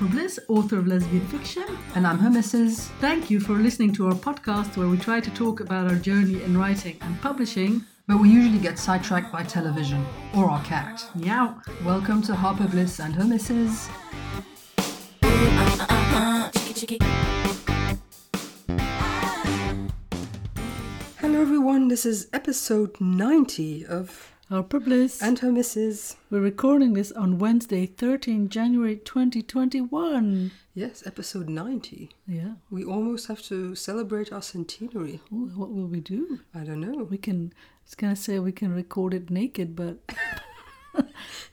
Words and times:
Harper 0.00 0.14
Bliss, 0.14 0.40
author 0.48 0.78
of 0.78 0.86
lesbian 0.86 1.26
fiction. 1.26 1.66
And 1.94 2.06
I'm 2.06 2.18
her 2.20 2.30
missus. 2.30 2.88
Thank 3.00 3.28
you 3.28 3.38
for 3.38 3.52
listening 3.52 3.92
to 3.96 4.06
our 4.06 4.14
podcast 4.14 4.78
where 4.78 4.88
we 4.88 4.96
try 4.96 5.20
to 5.20 5.30
talk 5.32 5.60
about 5.60 5.90
our 5.90 5.96
journey 5.96 6.42
in 6.42 6.56
writing 6.56 6.96
and 7.02 7.20
publishing. 7.20 7.84
But 8.06 8.18
we 8.18 8.30
usually 8.30 8.60
get 8.60 8.78
sidetracked 8.78 9.30
by 9.30 9.42
television 9.42 10.02
or 10.34 10.48
our 10.48 10.64
cat. 10.64 11.06
Meow. 11.14 11.60
Welcome 11.84 12.22
to 12.22 12.34
Harper 12.34 12.66
Bliss 12.66 12.98
and 12.98 13.14
her 13.14 13.24
missus. 13.24 13.90
Hello 21.18 21.42
everyone, 21.42 21.88
this 21.88 22.06
is 22.06 22.28
episode 22.32 22.98
90 23.02 23.84
of 23.84 24.32
Harper 24.50 24.80
Bliss. 24.80 25.22
And 25.22 25.38
Her 25.38 25.52
Missus. 25.52 26.16
We're 26.28 26.40
recording 26.40 26.94
this 26.94 27.12
on 27.12 27.38
Wednesday, 27.38 27.86
13 27.86 28.48
January 28.48 28.96
2021. 28.96 30.50
Yes, 30.74 31.04
episode 31.06 31.48
90. 31.48 32.10
Yeah. 32.26 32.54
We 32.68 32.82
almost 32.84 33.28
have 33.28 33.42
to 33.42 33.76
celebrate 33.76 34.32
our 34.32 34.42
centenary. 34.42 35.20
Ooh, 35.32 35.52
what 35.54 35.70
will 35.70 35.86
we 35.86 36.00
do? 36.00 36.40
I 36.52 36.64
don't 36.64 36.80
know. 36.80 37.04
We 37.04 37.16
can, 37.16 37.52
I 37.54 37.60
was 37.84 37.94
going 37.94 38.12
to 38.14 38.20
say 38.20 38.40
we 38.40 38.50
can 38.50 38.74
record 38.74 39.14
it 39.14 39.30
naked, 39.30 39.76
but 39.76 39.98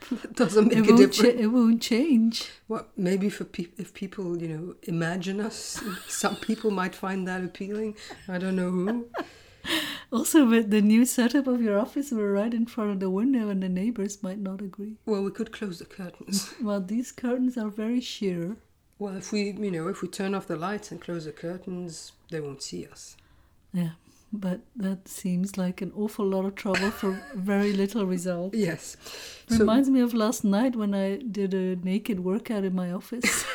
That 0.09 0.33
doesn't 0.35 0.71
it 0.71 0.79
make 0.79 0.89
a 0.89 0.93
won't, 0.93 1.13
cha- 1.13 1.21
difference. 1.23 1.41
it 1.41 1.47
won't 1.47 1.81
change. 1.83 2.49
Well, 2.67 2.87
maybe 2.97 3.29
for 3.29 3.43
pe- 3.45 3.67
if 3.77 3.93
people, 3.93 4.41
you 4.41 4.47
know, 4.47 4.75
imagine 4.83 5.39
us, 5.39 5.79
some 6.07 6.35
people 6.37 6.71
might 6.71 6.95
find 6.95 7.27
that 7.27 7.43
appealing. 7.43 7.95
I 8.27 8.39
don't 8.39 8.55
know 8.55 8.71
who. 8.71 9.05
Also, 10.11 10.45
with 10.47 10.69
the 10.69 10.81
new 10.81 11.05
setup 11.05 11.47
of 11.47 11.61
your 11.61 11.77
office, 11.77 12.11
we're 12.13 12.31
right 12.31 12.53
in 12.53 12.65
front 12.65 12.91
of 12.91 12.99
the 13.01 13.09
window 13.09 13.49
and 13.49 13.61
the 13.61 13.67
neighbors 13.67 14.23
might 14.23 14.39
not 14.39 14.61
agree. 14.61 14.95
Well, 15.05 15.21
we 15.23 15.31
could 15.31 15.51
close 15.51 15.79
the 15.79 15.85
curtains. 15.85 16.53
Well, 16.61 16.79
these 16.81 17.11
curtains 17.11 17.57
are 17.57 17.69
very 17.69 17.99
sheer. 17.99 18.55
Well, 18.99 19.17
if 19.17 19.31
we, 19.33 19.51
you 19.51 19.69
know, 19.71 19.89
if 19.89 20.01
we 20.01 20.07
turn 20.07 20.33
off 20.33 20.47
the 20.47 20.55
lights 20.55 20.91
and 20.91 21.01
close 21.01 21.25
the 21.25 21.33
curtains, 21.33 22.13
they 22.31 22.39
won't 22.39 22.63
see 22.63 22.85
us. 22.87 23.17
Yeah, 23.73 23.91
but 24.31 24.61
that 24.77 25.09
seems 25.09 25.57
like 25.57 25.81
an 25.81 25.91
awful 25.95 26.25
lot 26.25 26.45
of 26.45 26.55
trouble 26.55 26.89
for 26.89 27.21
very 27.35 27.73
little 27.73 28.05
result. 28.05 28.55
Yes. 28.55 28.95
So, 29.49 29.57
Reminds 29.59 29.89
me 29.89 29.99
of 29.99 30.13
last 30.13 30.43
night 30.45 30.75
when 30.77 30.95
I 30.95 31.17
did 31.17 31.53
a 31.53 31.75
naked 31.75 32.21
workout 32.21 32.63
in 32.63 32.73
my 32.73 32.91
office. 32.91 33.45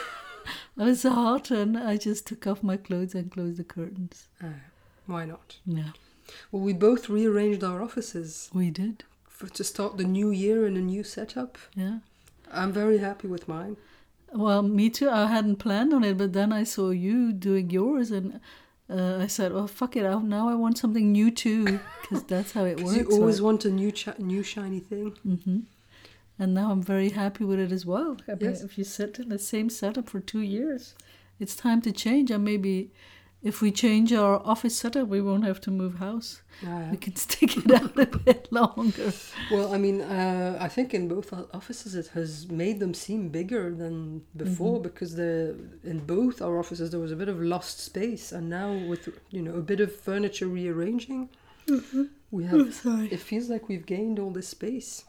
I 0.79 0.85
was 0.85 1.03
hot 1.03 1.51
and 1.51 1.79
I 1.79 1.97
just 1.97 2.27
took 2.27 2.47
off 2.47 2.63
my 2.63 2.77
clothes 2.77 3.15
and 3.15 3.31
closed 3.33 3.57
the 3.59 3.65
curtains. 3.65 4.29
uh, 4.43 4.49
why 5.07 5.25
not? 5.25 5.57
Yeah, 5.67 5.93
Well, 6.51 6.63
we 6.63 6.73
both 6.73 7.09
rearranged 7.09 7.63
our 7.65 7.83
offices 7.83 8.51
we 8.53 8.71
did. 8.71 9.05
for, 9.29 9.49
to 9.49 9.65
start 9.65 9.97
the 9.97 10.05
new 10.05 10.31
year 10.31 10.67
in 10.67 10.77
a 10.77 10.81
new 10.81 11.03
setup. 11.05 11.59
Yeah. 11.75 11.99
I'm 12.51 12.73
very 12.73 12.99
happy 12.99 13.29
with 13.29 13.49
mine. 13.49 13.77
Well, 14.33 14.63
me 14.63 14.91
too. 14.91 15.11
I 15.11 15.27
hadn't 15.27 15.57
planned 15.57 15.93
on 15.93 16.05
it, 16.05 16.17
but 16.19 16.33
then 16.33 16.53
I 16.53 16.65
saw 16.65 16.91
you 16.91 17.33
doing 17.33 17.71
yours 17.71 18.11
and 18.11 18.41
uh, 18.91 19.19
I 19.19 19.27
said, 19.27 19.53
"Oh 19.53 19.67
fuck 19.67 19.97
it! 19.97 20.05
I, 20.05 20.19
now 20.21 20.49
I 20.49 20.55
want 20.55 20.77
something 20.79 21.13
new 21.13 21.31
too, 21.31 21.65
because 22.03 22.25
that's 22.25 22.53
how 22.53 22.65
it 22.65 22.81
works." 22.81 22.97
you 22.97 23.07
always 23.11 23.41
want 23.41 23.65
a 23.65 23.71
new, 23.71 23.93
chi- 23.93 24.15
new 24.19 24.43
shiny 24.43 24.81
thing. 24.81 25.17
Mm-hmm. 25.27 25.61
And 26.39 26.55
now 26.55 26.71
I'm 26.73 26.83
very 26.83 27.11
happy 27.11 27.45
with 27.45 27.61
it 27.61 27.73
as 27.73 27.85
well. 27.87 28.17
I 28.27 28.33
mean, 28.33 28.51
Yes. 28.51 28.63
if 28.63 28.77
you 28.79 28.85
sit 28.85 29.19
in 29.19 29.29
the 29.29 29.39
same 29.39 29.69
setup 29.71 30.09
for 30.09 30.21
two 30.21 30.41
years, 30.41 30.95
it's 31.39 31.55
time 31.55 31.81
to 31.83 31.93
change. 31.93 32.31
And 32.31 32.43
maybe 32.45 32.91
if 33.43 33.61
we 33.61 33.71
change 33.73 34.13
our 34.13 34.37
office 34.47 34.77
setup, 34.77 35.09
we 35.09 35.21
won't 35.21 35.45
have 35.45 35.61
to 35.63 35.71
move 35.71 35.95
house. 35.99 36.43
Uh, 36.65 36.89
We 36.93 36.97
can 36.97 37.17
stick 37.27 37.57
it 37.57 37.71
out 37.73 37.99
a 37.99 38.07
bit 38.07 38.49
longer. 38.53 39.13
well, 39.51 39.75
I 39.75 39.79
mean, 39.79 40.01
uh, 40.01 40.57
I 40.67 40.69
think 40.69 40.95
in 40.95 41.09
both 41.09 41.33
offices 41.53 41.95
it 41.95 42.09
has 42.15 42.49
made 42.51 42.79
them 42.79 42.95
seem 42.95 43.29
bigger 43.31 43.75
than 43.83 44.23
before 44.37 44.79
Mhm. 44.79 44.83
because 44.89 45.17
the 45.17 45.57
in 45.93 45.99
both 46.07 46.41
our 46.41 46.59
offices 46.59 46.91
there 46.91 47.01
was 47.01 47.13
a 47.13 47.17
bit 47.17 47.29
of 47.29 47.39
lost 47.41 47.77
space, 47.81 48.33
and 48.37 48.49
now 48.49 48.69
with 48.91 49.09
you 49.31 49.43
know 49.43 49.55
a 49.63 49.63
bit 49.73 49.81
of 49.81 49.91
furniture 50.09 50.49
rearranging, 50.59 51.29
we 52.31 52.45
have. 52.45 52.61
Oh. 52.87 53.09
It 53.11 53.21
feels 53.21 53.49
like 53.49 53.69
we've 53.69 53.87
gained 53.87 54.19
all 54.19 54.31
this 54.31 54.49
space, 54.49 55.05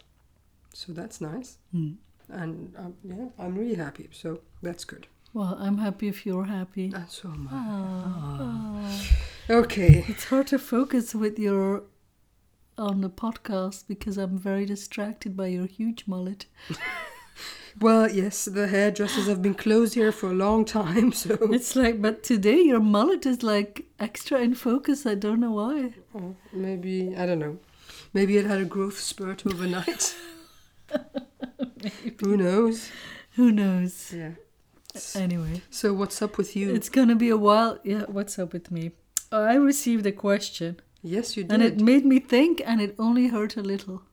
so 0.73 0.93
that's 0.93 1.19
nice. 1.21 1.57
Hmm. 1.71 1.91
And 2.29 2.73
um, 2.77 2.93
yeah, 3.03 3.27
I'm 3.37 3.55
really 3.61 3.75
happy. 3.75 4.09
So 4.11 4.39
that's 4.61 4.85
good. 4.85 5.05
Well, 5.33 5.57
I'm 5.59 5.79
happy 5.79 6.07
if 6.07 6.25
you're 6.25 6.45
happy. 6.45 6.91
And 6.93 7.09
so 7.09 7.29
am 7.29 7.49
I. 7.51 7.55
Ah, 7.55 8.81
ah. 8.83 9.17
Okay. 9.49 10.05
It's 10.07 10.25
hard 10.25 10.47
to 10.47 10.59
focus 10.59 11.15
with 11.15 11.39
your 11.39 11.83
on 12.77 13.01
the 13.01 13.09
podcast 13.09 13.87
because 13.87 14.17
I'm 14.17 14.37
very 14.37 14.65
distracted 14.65 15.35
by 15.35 15.47
your 15.47 15.65
huge 15.65 16.05
mullet. 16.07 16.45
Well, 17.79 18.07
yes, 18.09 18.45
the 18.45 18.67
hairdressers 18.67 19.25
have 19.27 19.41
been 19.41 19.55
closed 19.55 19.95
here 19.95 20.11
for 20.11 20.29
a 20.29 20.33
long 20.33 20.63
time, 20.63 21.11
so 21.11 21.35
It's 21.51 21.75
like, 21.75 22.01
but 22.03 22.21
today 22.21 22.61
your 22.61 22.79
mullet 22.79 23.25
is 23.25 23.41
like 23.41 23.85
extra 23.99 24.39
in 24.41 24.53
focus. 24.53 25.07
I 25.07 25.15
don't 25.15 25.39
know 25.39 25.53
why. 25.53 25.93
Oh, 26.13 26.35
maybe 26.51 27.15
I 27.17 27.25
don't 27.25 27.39
know. 27.39 27.57
Maybe 28.13 28.37
it 28.37 28.45
had 28.45 28.61
a 28.61 28.65
growth 28.65 28.99
spurt 28.99 29.45
overnight. 29.47 30.15
Who 32.19 32.37
knows? 32.37 32.91
Who 33.31 33.51
knows? 33.51 34.13
Yeah. 34.15 34.33
Anyway, 35.15 35.61
So 35.69 35.93
what's 35.93 36.21
up 36.21 36.37
with 36.37 36.55
you? 36.55 36.73
it's 36.73 36.89
gonna 36.89 37.15
be 37.15 37.29
a 37.29 37.37
while. 37.37 37.79
Yeah, 37.83 38.03
what's 38.07 38.37
up 38.37 38.53
with 38.53 38.69
me? 38.71 38.91
I 39.31 39.55
received 39.55 40.05
a 40.05 40.11
question 40.11 40.79
yes, 41.01 41.35
you 41.35 41.43
did. 41.43 41.51
and 41.51 41.63
it 41.63 41.79
made 41.81 42.05
me 42.05 42.19
think, 42.19 42.61
and 42.65 42.79
it 42.79 42.93
only 42.99 43.27
hurt 43.27 43.57
a 43.57 43.61
little. 43.61 44.03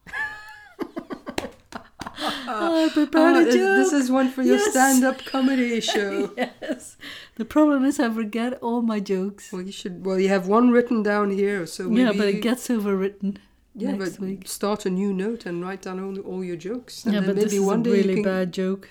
I 2.52 2.91
prepared 2.92 3.36
Ah, 3.36 3.41
a 3.41 3.44
this, 3.44 3.54
joke. 3.54 3.76
this 3.76 3.92
is 3.92 4.10
one 4.10 4.30
for 4.30 4.42
your 4.42 4.56
Yes. 4.56 4.70
stand-up 4.70 5.24
comedy 5.24 5.80
show. 5.80 6.32
yes. 6.36 6.97
The 7.36 7.44
problem 7.44 7.84
is 7.84 7.98
I 8.00 8.10
forget 8.10 8.54
all 8.62 8.82
my 8.82 9.00
jokes. 9.00 9.52
Well, 9.52 9.62
you 9.62 9.72
should. 9.72 10.04
Well, 10.04 10.18
you 10.18 10.28
have 10.28 10.47
one 10.48 10.70
written 10.70 11.02
down 11.02 11.30
here, 11.30 11.66
so 11.66 11.88
maybe 11.88 12.00
yeah, 12.02 12.12
but 12.12 12.28
it 12.28 12.41
gets 12.42 12.68
overwritten 12.68 13.36
yeah, 13.74 13.94
but 13.97 14.18
week. 14.18 14.48
start 14.48 14.84
a 14.86 14.91
new 14.91 15.12
note 15.12 15.47
and 15.47 15.62
write 15.62 15.82
down 15.82 16.00
all, 16.00 16.18
all 16.20 16.44
your 16.44 16.56
jokes. 16.56 17.04
And 17.04 17.14
Yeah, 17.14 17.20
then 17.20 17.28
but 17.30 17.36
maybe 17.36 17.44
this 17.50 17.54
is 17.54 17.60
one 17.60 17.80
a 17.80 17.84
day 17.84 17.91
really 17.92 18.22
bad 18.22 18.52
joke. 18.52 18.88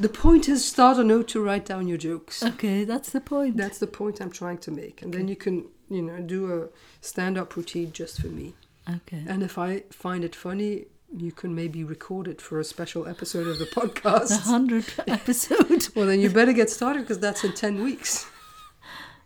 The 0.00 0.08
point 0.08 0.48
is, 0.48 0.64
start 0.64 0.96
a 0.96 1.04
note 1.04 1.28
to 1.28 1.42
write 1.42 1.66
down 1.66 1.86
your 1.86 1.98
jokes. 1.98 2.42
Okay, 2.42 2.84
that's 2.84 3.10
the 3.10 3.20
point. 3.20 3.56
That's 3.58 3.78
the 3.78 3.86
point 3.86 4.20
I'm 4.20 4.30
trying 4.30 4.56
to 4.58 4.70
make, 4.70 5.02
and 5.02 5.12
then 5.12 5.28
you 5.28 5.36
can, 5.36 5.66
you 5.90 6.00
know, 6.00 6.20
do 6.20 6.40
a 6.62 6.68
stand-up 7.02 7.54
routine 7.54 7.92
just 7.92 8.20
for 8.20 8.28
me. 8.28 8.54
okay. 8.88 9.22
And 9.28 9.42
if 9.42 9.58
I 9.58 9.80
find 9.90 10.24
it 10.24 10.34
funny, 10.34 10.86
you 11.14 11.32
can 11.32 11.54
maybe 11.54 11.84
record 11.84 12.28
it 12.28 12.40
for 12.40 12.58
a 12.58 12.64
special 12.64 13.06
episode 13.06 13.46
of 13.46 13.58
the 13.58 13.66
podcast. 13.66 14.40
hundred 14.44 14.86
episode. 15.06 15.88
well, 15.94 16.06
then 16.06 16.20
you 16.20 16.30
better 16.30 16.54
get 16.54 16.70
started 16.70 17.00
because 17.02 17.18
that's 17.18 17.44
in 17.44 17.52
10 17.52 17.82
weeks. 17.82 18.26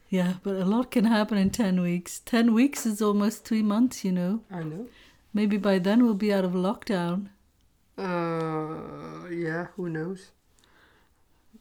Yeah, 0.08 0.34
but 0.42 0.56
a 0.56 0.64
lot 0.64 0.90
can 0.90 1.04
happen 1.04 1.38
in 1.38 1.50
10 1.50 1.80
weeks. 1.82 2.20
10 2.20 2.52
weeks 2.52 2.84
is 2.84 3.00
almost 3.02 3.44
three 3.44 3.62
months, 3.62 4.04
you 4.04 4.12
know. 4.12 4.40
I 4.50 4.62
know. 4.62 4.86
Maybe 5.32 5.56
by 5.56 5.78
then 5.78 6.04
we'll 6.04 6.14
be 6.14 6.32
out 6.32 6.44
of 6.44 6.52
lockdown. 6.52 7.28
Uh, 7.96 9.28
yeah, 9.28 9.68
who 9.76 9.88
knows? 9.88 10.30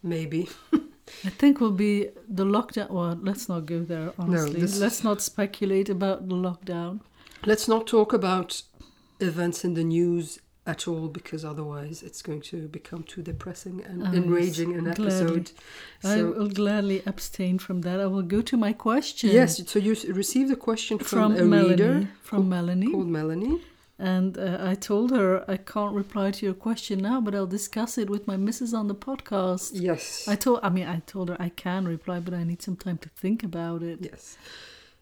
Maybe. 0.04 0.50
I 1.26 1.30
think 1.30 1.60
we'll 1.60 1.72
be 1.72 2.10
the 2.28 2.46
lockdown. 2.46 2.90
Well, 2.92 3.18
let's 3.22 3.48
not 3.50 3.66
go 3.66 3.80
there, 3.84 4.14
honestly. 4.20 4.62
this- 4.62 4.80
Let's 4.80 5.04
not 5.04 5.22
speculate 5.22 5.90
about 5.90 6.28
the 6.30 6.36
lockdown. 6.36 7.00
Let's 7.46 7.68
not 7.68 7.88
talk 7.88 8.14
about 8.14 8.62
events 9.20 9.64
in 9.66 9.74
the 9.74 9.84
news 9.84 10.40
at 10.66 10.88
all 10.88 11.10
because 11.10 11.44
otherwise 11.44 12.02
it's 12.04 12.22
going 12.22 12.40
to 12.40 12.70
become 12.70 13.04
too 13.04 13.22
depressing 13.22 13.84
and 13.84 14.02
enraging 14.16 14.74
an 14.76 14.86
gladly. 14.86 15.08
episode. 15.08 15.52
I 16.06 16.24
will 16.24 16.48
gladly 16.48 17.04
abstain 17.06 17.60
from 17.60 17.82
that. 17.82 18.00
I 18.00 18.06
will 18.08 18.22
go 18.22 18.42
to 18.42 18.56
my 18.56 18.72
question. 18.72 19.30
yes, 19.32 19.62
so 19.68 19.78
you 19.80 19.92
received 20.14 20.52
a 20.52 20.56
question 20.56 21.00
from, 21.00 21.34
From, 21.36 21.42
a 21.42 21.46
Melanie. 21.46 21.70
reader 21.72 22.10
From 22.22 22.48
Melanie. 22.48 22.92
called 22.92 23.08
Melanie. 23.08 23.62
And 24.00 24.38
uh, 24.38 24.58
I 24.60 24.76
told 24.76 25.12
her 25.12 25.46
I 25.50 25.58
can't 25.58 25.94
reply 25.94 26.32
to 26.32 26.46
your 26.46 26.56
question 26.56 27.00
now, 27.00 27.22
but 27.22 27.36
I'll 27.36 27.46
discuss 27.46 27.98
it 27.98 28.10
with 28.10 28.28
my 28.28 28.38
missus 28.38 28.74
on 28.74 28.88
the 28.88 28.96
podcast. 28.96 29.72
Yes. 29.74 30.28
I 30.28 30.36
told, 30.36 30.60
I 30.64 30.70
mean, 30.70 30.88
I 30.88 31.00
told 31.06 31.30
her 31.30 31.38
I 31.40 31.50
can 31.50 31.88
reply, 31.88 32.20
but 32.20 32.34
I 32.34 32.44
need 32.44 32.62
some 32.62 32.76
time 32.76 32.98
to 33.00 33.10
think 33.10 33.44
about 33.44 33.84
it. 33.84 34.00
Yes. 34.02 34.38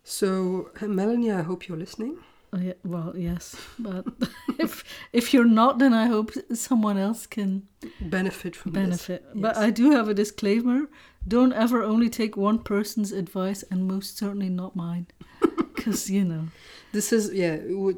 So, 0.04 0.72
uh, 0.82 0.88
Melanie, 0.88 1.32
I 1.32 1.42
hope 1.42 1.68
you're 1.68 1.78
listening. 1.78 2.18
Oh, 2.54 2.60
yeah, 2.60 2.74
well, 2.84 3.14
yes, 3.16 3.56
but 3.80 4.06
if 4.60 4.84
if 5.14 5.34
you're 5.34 5.46
not, 5.46 5.80
then 5.80 5.94
I 5.94 6.08
hope 6.08 6.32
someone 6.54 6.98
else 6.98 7.26
can 7.26 7.68
Benefit 8.02 8.58
from 8.58 8.74
benefit. 8.74 9.24
This. 9.24 9.42
But 9.42 9.56
I 9.56 9.70
do 9.70 9.92
have 9.92 10.10
a 10.10 10.14
disclaimer: 10.14 10.90
don't 11.26 11.54
ever 11.54 11.82
only 11.82 12.10
take 12.10 12.36
one 12.36 12.60
person's 12.60 13.14
advice, 13.14 13.64
and 13.72 13.88
most 13.88 14.18
certainly 14.18 14.50
not 14.50 14.76
mine, 14.76 15.08
because 15.76 16.10
you 16.10 16.24
know. 16.24 16.44
This 16.92 17.12
is 17.14 17.34
yeah. 17.34 17.56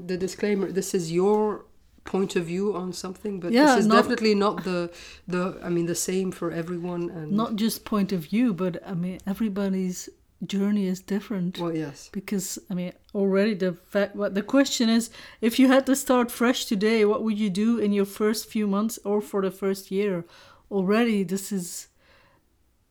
The 0.07 0.17
disclaimer. 0.17 0.71
This 0.71 0.93
is 0.93 1.11
your 1.11 1.65
point 2.05 2.35
of 2.35 2.45
view 2.45 2.75
on 2.75 2.91
something, 2.93 3.39
but 3.39 3.51
Yeah, 3.51 3.65
this 3.67 3.79
is 3.81 3.87
not- 3.87 3.95
definitely 4.01 4.35
not 4.35 4.63
the 4.63 4.91
the. 5.27 5.57
I 5.63 5.69
mean, 5.69 5.85
the 5.87 5.95
same 5.95 6.31
for 6.31 6.51
everyone. 6.51 7.09
And 7.09 7.31
Not 7.31 7.55
just 7.55 7.85
point 7.85 8.11
of 8.11 8.21
view, 8.29 8.53
but 8.53 8.73
I 8.85 8.93
mean 8.93 9.19
everybody's 9.25 10.09
journey 10.45 10.87
is 10.87 10.99
different. 10.99 11.57
well, 11.57 11.75
yes. 11.75 12.09
because 12.11 12.59
I 12.69 12.73
mean 12.73 12.91
already 13.15 13.53
the 13.55 13.73
fact 13.93 14.15
what 14.15 14.33
the 14.35 14.43
question 14.43 14.89
is 14.89 15.09
if 15.39 15.57
you 15.59 15.67
had 15.69 15.85
to 15.85 15.95
start 15.95 16.29
fresh 16.31 16.65
today 16.65 17.05
what 17.05 17.23
would 17.23 17.39
you 17.39 17.49
do 17.49 17.77
in 17.79 17.93
your 17.93 18.05
first 18.05 18.49
few 18.49 18.67
months 18.67 18.99
or 19.05 19.21
for 19.21 19.41
the 19.41 19.51
first 19.51 19.89
year 19.89 20.25
already 20.69 21.23
this 21.23 21.51
is 21.53 21.87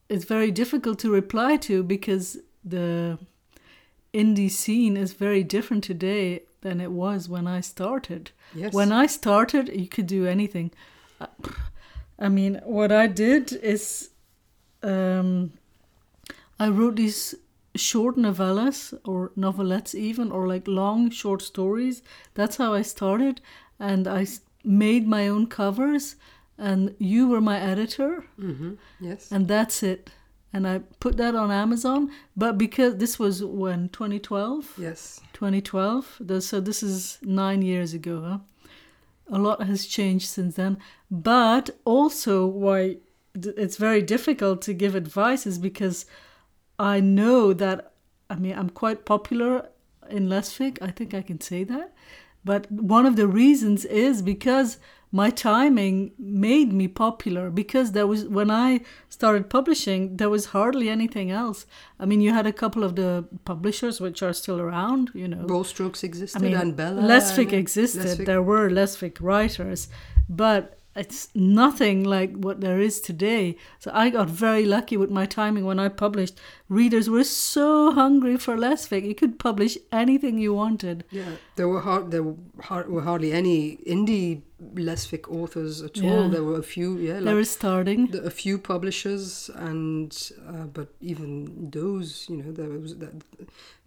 it's 0.08 0.24
very 0.24 0.50
difficult 0.50 0.98
to 1.00 1.10
reply 1.12 1.56
to 1.58 1.82
because 1.82 2.38
the 2.64 3.18
indie 4.12 4.50
scene 4.50 4.96
is 4.96 5.12
very 5.14 5.42
different 5.42 5.84
today 5.84 6.42
than 6.60 6.80
it 6.80 6.92
was 6.92 7.28
when 7.28 7.46
I 7.46 7.60
started. 7.60 8.30
Yes. 8.54 8.72
When 8.72 8.92
I 8.92 9.06
started, 9.06 9.68
you 9.68 9.88
could 9.88 10.06
do 10.06 10.26
anything. 10.26 10.70
I 12.18 12.28
mean, 12.28 12.60
what 12.64 12.92
I 12.92 13.06
did 13.06 13.52
is 13.52 14.10
um, 14.82 15.52
I 16.58 16.68
wrote 16.68 16.96
these 16.96 17.34
short 17.74 18.16
novellas 18.16 18.92
or 19.04 19.32
novelettes, 19.36 19.94
even, 19.94 20.30
or 20.30 20.46
like 20.46 20.68
long 20.68 21.10
short 21.10 21.42
stories. 21.42 22.02
That's 22.34 22.56
how 22.56 22.74
I 22.74 22.82
started. 22.82 23.40
And 23.78 24.06
I 24.06 24.26
made 24.62 25.08
my 25.08 25.26
own 25.28 25.46
covers, 25.46 26.16
and 26.58 26.94
you 26.98 27.28
were 27.28 27.40
my 27.40 27.58
editor 27.58 28.24
hmm 28.36 28.74
Yes. 29.00 29.32
and 29.32 29.48
that's 29.48 29.82
it. 29.82 30.10
And 30.52 30.68
I 30.68 30.80
put 31.00 31.16
that 31.16 31.34
on 31.34 31.50
Amazon, 31.50 32.10
but 32.36 32.58
because 32.58 32.96
this 32.96 33.18
was 33.18 33.42
when 33.42 33.88
2012, 33.88 34.74
yes. 34.76 35.20
2012, 35.32 36.20
so 36.40 36.60
this 36.60 36.82
is 36.82 37.18
nine 37.22 37.62
years 37.62 37.94
ago. 37.94 38.20
Huh? 38.20 38.38
A 39.34 39.38
lot 39.38 39.62
has 39.62 39.86
changed 39.86 40.28
since 40.28 40.56
then, 40.56 40.76
but 41.10 41.70
also 41.86 42.46
why 42.46 42.98
it's 43.34 43.78
very 43.78 44.02
difficult 44.02 44.60
to 44.62 44.74
give 44.74 44.94
advice 44.94 45.46
is 45.46 45.58
because 45.58 46.04
I 46.78 47.00
know 47.00 47.54
that 47.54 47.94
I 48.28 48.36
mean 48.36 48.58
I'm 48.58 48.68
quite 48.68 49.06
popular 49.06 49.68
in 50.10 50.28
Lesfic. 50.28 50.76
I 50.82 50.90
think 50.90 51.14
I 51.14 51.22
can 51.22 51.40
say 51.40 51.64
that, 51.64 51.94
but 52.44 52.70
one 52.70 53.06
of 53.06 53.16
the 53.16 53.26
reasons 53.26 53.86
is 53.86 54.20
because 54.20 54.76
my 55.14 55.28
timing 55.28 56.12
made 56.18 56.72
me 56.72 56.88
popular 56.88 57.50
because 57.50 57.92
there 57.92 58.06
was 58.06 58.24
when 58.38 58.50
I 58.50 58.80
started 59.10 59.50
publishing 59.50 60.16
there 60.16 60.30
was 60.30 60.46
hardly 60.46 60.88
anything 60.88 61.30
else. 61.30 61.66
I 62.00 62.06
mean 62.06 62.20
you 62.22 62.32
had 62.32 62.46
a 62.46 62.52
couple 62.52 62.82
of 62.82 62.96
the 62.96 63.24
publishers 63.44 64.00
which 64.00 64.22
are 64.22 64.32
still 64.32 64.58
around, 64.58 65.10
you 65.14 65.28
know. 65.28 65.44
Bold 65.46 65.66
Strokes 65.66 66.02
existed 66.02 66.40
I 66.40 66.44
mean, 66.44 66.54
and 66.56 66.74
Bella. 66.74 67.02
Lesfic 67.02 67.52
existed. 67.52 68.18
Lesfic- 68.18 68.26
There 68.26 68.42
were 68.42 68.70
Lesfic 68.70 69.18
writers, 69.20 69.88
but 70.28 70.78
it's 70.94 71.28
nothing 71.34 72.04
like 72.04 72.32
what 72.36 72.60
there 72.60 72.78
is 72.80 73.00
today. 73.00 73.56
So 73.78 73.90
I 73.94 74.10
got 74.10 74.28
very 74.28 74.66
lucky 74.66 74.96
with 74.96 75.10
my 75.10 75.26
timing 75.26 75.64
when 75.64 75.78
I 75.78 75.88
published. 75.88 76.38
Readers 76.68 77.08
were 77.08 77.24
so 77.24 77.92
hungry 77.92 78.36
for 78.36 78.56
Lesfic. 78.56 79.04
You 79.06 79.14
could 79.14 79.38
publish 79.38 79.78
anything 79.90 80.38
you 80.38 80.52
wanted. 80.54 81.04
Yeah, 81.10 81.32
there 81.56 81.68
were 81.68 81.80
hard, 81.80 82.10
there 82.10 82.22
were, 82.22 82.36
hard, 82.60 82.88
were 82.90 83.02
hardly 83.02 83.32
any 83.32 83.78
indie 83.86 84.42
Lesfic 84.74 85.28
authors 85.28 85.82
at 85.82 85.96
Yeah. 85.96 86.10
all. 86.12 86.28
There 86.28 86.44
were 86.44 86.58
a 86.58 86.62
few, 86.62 86.96
yeah, 86.98 87.14
they 87.14 87.20
like 87.20 87.34
were 87.34 87.44
starting. 87.44 88.06
the, 88.08 88.22
a 88.22 88.30
few 88.30 88.58
publishers, 88.58 89.50
and 89.54 90.16
uh, 90.46 90.66
but 90.66 90.88
even 91.00 91.70
those, 91.70 92.26
you 92.28 92.36
know, 92.36 92.52
there 92.52 92.68
was 92.78 92.96
that 92.98 93.12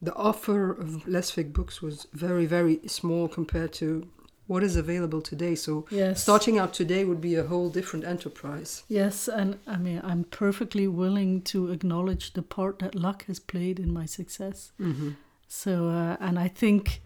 the 0.01 0.13
offer 0.15 0.71
of 0.71 1.05
Lesfic 1.07 1.53
books 1.53 1.81
was 1.81 2.07
very, 2.13 2.45
very 2.45 2.79
small 2.87 3.27
compared 3.27 3.71
to 3.73 4.07
what 4.47 4.63
is 4.63 4.75
available 4.75 5.21
today. 5.21 5.55
So 5.55 5.85
Yes. 5.89 6.21
starting 6.21 6.59
out 6.59 6.73
today 6.73 7.03
would 7.03 7.21
be 7.21 7.35
a 7.35 7.43
whole 7.43 7.69
different 7.69 8.05
enterprise. 8.05 8.83
Yes, 8.87 9.27
and 9.27 9.57
I 9.67 9.77
mean, 9.77 10.01
I'm 10.03 10.23
perfectly 10.25 10.87
willing 10.87 11.41
to 11.43 11.71
acknowledge 11.71 12.33
the 12.33 12.41
part 12.43 12.79
that 12.79 12.95
luck 12.95 13.25
has 13.25 13.39
played 13.39 13.79
in 13.79 13.91
my 13.91 14.05
success. 14.05 14.71
Mm-hmm. 14.79 15.09
So, 15.47 15.89
uh, 15.89 16.17
and 16.19 16.37
I 16.37 16.47
think 16.47 17.01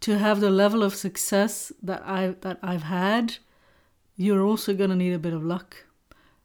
to 0.00 0.18
have 0.18 0.40
the 0.40 0.50
level 0.50 0.82
of 0.82 0.94
success 0.94 1.72
that 1.82 2.02
I 2.06 2.34
that 2.40 2.58
I've 2.62 2.82
had, 2.84 3.36
you're 4.16 4.42
also 4.50 4.74
gonna 4.74 4.96
need 4.96 5.14
a 5.14 5.18
bit 5.18 5.32
of 5.34 5.42
luck. 5.44 5.76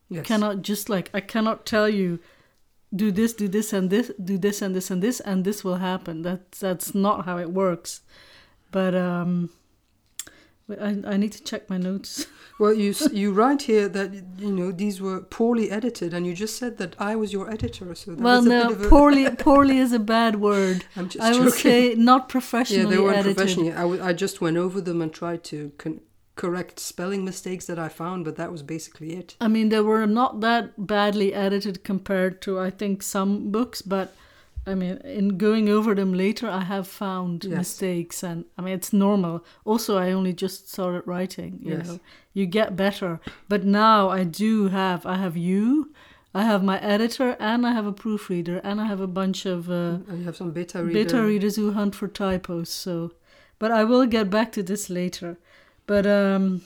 You 0.09 0.17
Yes. 0.17 0.27
cannot 0.27 0.61
just 0.61 0.89
like 0.89 1.09
I 1.13 1.21
cannot 1.21 1.65
tell 1.65 1.89
you, 1.89 2.19
do 2.93 3.11
this, 3.11 3.33
do 3.33 3.47
this, 3.47 3.73
and 3.73 3.89
this, 3.89 4.11
do 4.23 4.37
this, 4.37 4.61
and 4.61 4.75
this, 4.75 4.91
and 4.91 5.01
this, 5.01 5.19
and 5.21 5.43
this 5.45 5.63
will 5.63 5.77
happen. 5.77 6.21
That's 6.21 6.59
that's 6.59 6.93
not 6.95 7.25
how 7.25 7.37
it 7.39 7.49
works. 7.51 8.01
But 8.71 8.93
um, 8.95 9.49
I 10.79 11.13
I 11.13 11.17
need 11.17 11.31
to 11.33 11.43
check 11.43 11.69
my 11.69 11.77
notes. 11.77 12.27
Well, 12.61 12.75
you 12.75 12.93
you 13.11 13.31
write 13.33 13.63
here 13.63 13.89
that 13.89 14.13
you 14.37 14.51
know 14.51 14.71
these 14.71 15.01
were 15.01 15.21
poorly 15.21 15.71
edited, 15.71 16.13
and 16.13 16.27
you 16.27 16.35
just 16.35 16.57
said 16.57 16.77
that 16.77 16.95
I 16.99 17.15
was 17.15 17.33
your 17.33 17.49
editor. 17.49 17.95
So 17.95 18.11
that 18.11 18.19
well, 18.23 18.37
was 18.37 18.45
a 18.45 18.49
no, 18.49 18.67
bit 18.67 18.71
of 18.77 18.85
a, 18.85 18.89
poorly 18.89 19.29
poorly 19.47 19.77
is 19.79 19.91
a 19.93 19.99
bad 19.99 20.35
word. 20.35 20.85
I'm 20.95 21.09
just 21.09 21.25
I 21.25 21.31
will 21.31 21.45
joking. 21.45 21.59
say 21.59 21.95
not 21.95 22.29
professionally. 22.29 22.83
yeah, 22.83 22.89
they 22.91 23.01
weren't 23.01 23.17
edited. 23.17 23.37
professional. 23.37 23.71
I, 23.73 23.81
w- 23.81 24.03
I 24.03 24.13
just 24.13 24.41
went 24.41 24.57
over 24.57 24.79
them 24.79 25.01
and 25.01 25.11
tried 25.11 25.43
to 25.45 25.71
con- 25.79 26.01
correct 26.35 26.79
spelling 26.79 27.25
mistakes 27.25 27.65
that 27.65 27.79
I 27.79 27.89
found, 27.89 28.25
but 28.25 28.35
that 28.35 28.51
was 28.51 28.61
basically 28.61 29.15
it. 29.15 29.35
I 29.41 29.47
mean, 29.47 29.69
they 29.69 29.81
were 29.81 30.05
not 30.05 30.41
that 30.41 30.85
badly 30.85 31.33
edited 31.33 31.83
compared 31.83 32.43
to, 32.43 32.59
I 32.59 32.69
think, 32.69 33.01
some 33.01 33.51
books, 33.51 33.81
but 33.81 34.13
I 34.67 34.75
mean, 34.75 34.97
in 35.03 35.37
going 35.37 35.69
over 35.69 35.95
them 35.95 36.13
later, 36.13 36.47
I 36.47 36.63
have 36.65 36.87
found 36.87 37.45
Yes. 37.45 37.57
mistakes, 37.57 38.23
and 38.23 38.45
I 38.57 38.61
mean, 38.61 38.73
it's 38.75 38.93
normal. 38.93 39.43
Also, 39.65 39.97
I 39.97 40.11
only 40.11 40.33
just 40.33 40.69
started 40.71 41.01
writing, 41.07 41.59
you 41.63 41.71
Yes. 41.77 41.87
know, 41.87 41.99
you 42.33 42.45
get 42.45 42.75
better. 42.75 43.19
But 43.49 43.63
now 43.65 44.09
I 44.09 44.23
do 44.23 44.67
have, 44.67 45.05
I 45.05 45.15
have 45.15 45.35
you, 45.35 45.91
I 46.33 46.43
have 46.43 46.63
my 46.63 46.79
editor, 46.79 47.35
and 47.39 47.65
I 47.65 47.71
have 47.73 47.87
a 47.87 47.91
proofreader, 47.91 48.61
and 48.63 48.79
I 48.79 48.85
have 48.85 49.01
a 49.01 49.07
bunch 49.07 49.45
of 49.47 49.67
uh, 49.69 49.97
and 50.07 50.19
you 50.19 50.25
have 50.25 50.35
some 50.37 50.51
beta 50.51 50.83
reader. 50.83 50.93
beta 50.99 51.21
readers 51.21 51.55
who 51.55 51.71
hunt 51.71 51.95
for 51.95 52.07
typos. 52.07 52.69
So, 52.69 53.11
but 53.57 53.71
I 53.71 53.83
will 53.83 54.05
get 54.05 54.29
back 54.29 54.51
to 54.53 54.63
this 54.63 54.89
later. 54.89 55.37
But 55.87 56.05
um, 56.05 56.61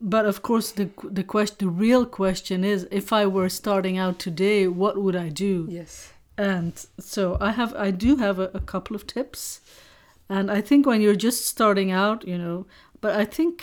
but 0.00 0.24
of 0.26 0.42
course 0.42 0.70
the 0.72 0.88
the 1.10 1.24
question, 1.24 1.56
the 1.58 1.68
real 1.68 2.06
question 2.06 2.64
is, 2.64 2.86
if 2.90 3.12
I 3.12 3.26
were 3.26 3.48
starting 3.48 3.98
out 3.98 4.18
today, 4.18 4.66
what 4.68 4.96
would 4.96 5.16
I 5.16 5.28
do? 5.28 5.66
Yes. 5.68 6.12
And 6.42 6.74
so 6.98 7.38
I 7.40 7.52
have, 7.52 7.72
I 7.76 7.92
do 7.92 8.16
have 8.16 8.40
a, 8.40 8.50
a 8.52 8.58
couple 8.58 8.96
of 8.96 9.06
tips. 9.06 9.60
And 10.28 10.50
I 10.50 10.60
think 10.60 10.86
when 10.86 11.00
you're 11.00 11.22
just 11.28 11.46
starting 11.46 11.92
out, 11.92 12.26
you 12.26 12.36
know, 12.36 12.66
but 13.00 13.14
I 13.14 13.24
think 13.24 13.54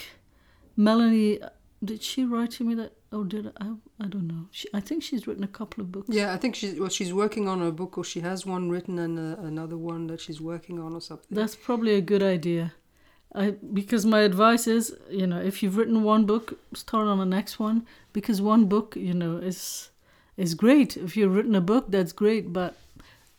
Melanie, 0.78 1.40
did 1.84 2.02
she 2.02 2.24
write 2.24 2.52
to 2.52 2.64
me 2.64 2.76
that? 2.76 2.94
Oh, 3.12 3.26
did 3.26 3.52
I? 3.60 3.74
I 4.00 4.08
don't 4.08 4.28
know. 4.28 4.46
She, 4.52 4.68
I 4.74 4.80
think 4.80 5.04
she's 5.04 5.28
written 5.28 5.44
a 5.44 5.54
couple 5.60 5.82
of 5.82 5.92
books. 5.92 6.08
Yeah, 6.10 6.32
I 6.32 6.38
think 6.38 6.56
she's 6.56 6.80
well. 6.80 6.90
She's 6.90 7.12
working 7.12 7.48
on 7.50 7.62
a 7.62 7.72
book, 7.72 7.98
or 7.98 8.04
she 8.04 8.20
has 8.20 8.46
one 8.46 8.70
written, 8.70 9.00
and 9.00 9.18
uh, 9.18 9.42
another 9.42 9.78
one 9.78 10.08
that 10.08 10.22
she's 10.22 10.40
working 10.40 10.80
on, 10.80 10.94
or 10.94 11.02
something. 11.02 11.28
That's 11.32 11.56
probably 11.56 11.96
a 11.96 12.02
good 12.02 12.22
idea. 12.22 12.74
I 13.34 13.56
because 13.74 14.06
my 14.06 14.22
advice 14.22 14.68
is, 14.68 14.96
you 15.10 15.26
know, 15.26 15.42
if 15.42 15.64
you've 15.64 15.76
written 15.76 16.04
one 16.04 16.26
book, 16.26 16.60
start 16.74 17.08
on 17.08 17.18
the 17.18 17.26
next 17.26 17.60
one 17.60 17.88
because 18.14 18.42
one 18.42 18.66
book, 18.66 18.96
you 18.96 19.16
know, 19.16 19.38
is 19.38 19.90
is 20.40 20.54
great. 20.56 20.98
If 20.98 21.16
you've 21.18 21.36
written 21.36 21.56
a 21.56 21.62
book, 21.62 21.86
that's 21.90 22.14
great, 22.14 22.52
but 22.54 22.76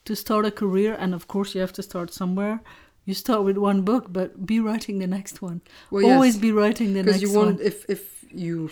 to 0.04 0.14
start 0.14 0.47
a 0.47 0.50
career 0.50 0.97
and 0.99 1.14
of 1.14 1.26
course 1.26 1.54
you 1.54 1.61
have 1.61 1.73
to 1.75 1.83
start 1.83 2.12
somewhere. 2.12 2.61
You 3.04 3.14
start 3.14 3.42
with 3.45 3.57
one 3.57 3.83
book, 3.83 4.04
but 4.12 4.47
be 4.47 4.61
writing 4.61 4.99
the 4.99 5.07
next 5.07 5.42
one. 5.42 5.61
well, 5.90 6.04
Always 6.12 6.35
yes, 6.35 6.42
be 6.42 6.52
writing 6.52 6.92
the 6.95 7.02
because 7.02 7.21
next 7.21 7.23
you 7.33 7.38
want 7.38 7.57
one. 7.57 7.66
if 7.71 7.76
if 7.88 8.02
you 8.47 8.71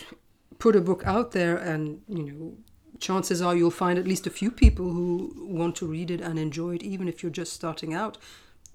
put 0.58 0.76
a 0.76 0.80
book 0.80 1.02
out 1.06 1.32
there, 1.32 1.56
and 1.56 1.82
you 2.08 2.22
know, 2.28 2.52
chances 3.00 3.40
are 3.42 3.56
you'll 3.56 3.70
find 3.84 3.98
at 3.98 4.06
least 4.06 4.26
a 4.26 4.30
few 4.30 4.50
people 4.50 4.86
who 4.96 5.32
want 5.58 5.74
to 5.76 5.86
read 5.86 6.10
it 6.10 6.20
and 6.20 6.38
enjoy 6.38 6.74
it, 6.76 6.82
even 6.82 7.08
if 7.08 7.22
you're 7.22 7.38
just 7.42 7.52
starting 7.52 7.94
out. 7.94 8.18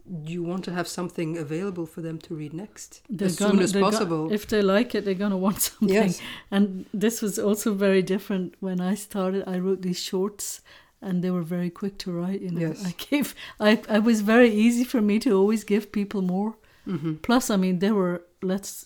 Do 0.06 0.34
you 0.34 0.44
want 0.44 0.64
to 0.66 0.72
have 0.72 0.88
something 0.88 1.38
available 1.38 1.86
for 1.86 2.02
them 2.02 2.18
to 2.20 2.36
read 2.36 2.54
next 2.54 3.02
They're 3.10 3.28
as 3.28 3.38
soon 3.38 3.52
gonna- 3.52 3.64
as 3.64 3.72
they're 3.72 3.82
go- 3.82 3.92
possible. 3.92 4.32
if 4.34 4.46
they 4.48 4.62
like 4.62 4.94
it, 4.96 5.06
they're 5.06 5.14
gonna 5.24 5.38
want 5.38 5.62
something. 5.70 5.90
yes, 5.90 6.22
And 6.52 6.86
this 6.94 7.22
was 7.22 7.40
also 7.40 7.74
very 7.74 8.02
different 8.02 8.56
when 8.60 8.80
I 8.82 8.96
started. 8.96 9.44
I 9.48 9.60
wrote 9.60 9.82
these 9.82 10.00
shorts 10.00 10.62
and 11.02 11.24
they 11.24 11.32
were 11.32 11.42
very 11.44 11.70
quick 11.70 11.98
to 12.00 12.12
write. 12.12 12.42
You 12.42 12.52
know, 12.52 12.60
Yes. 12.68 12.86
I 12.86 12.94
gave, 13.10 13.34
I, 13.60 13.82
I 13.90 14.00
was 14.00 14.22
very 14.22 14.50
easy 14.52 14.84
for 14.84 15.02
me 15.02 15.20
to 15.20 15.30
always 15.40 15.64
give 15.64 15.92
people 15.92 16.22
more. 16.22 16.56
hmm 16.86 17.14
Plus, 17.22 17.50
I 17.50 17.56
mean, 17.58 17.80
there 17.80 17.96
were, 17.96 18.24
let's, 18.42 18.86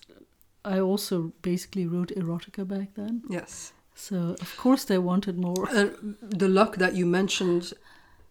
I 0.66 0.80
also 0.80 1.32
basically 1.42 1.88
wrote 1.88 2.12
erotica 2.16 2.64
back 2.68 2.94
then. 2.96 3.22
yes. 3.30 3.74
So, 4.00 4.36
of 4.42 4.56
course, 4.58 4.86
they 4.86 5.00
wanted 5.00 5.40
more. 5.40 5.68
Uh, 5.72 5.90
the 6.22 6.48
luck 6.48 6.76
that 6.78 6.94
you 6.94 7.08
mentioned 7.08 7.74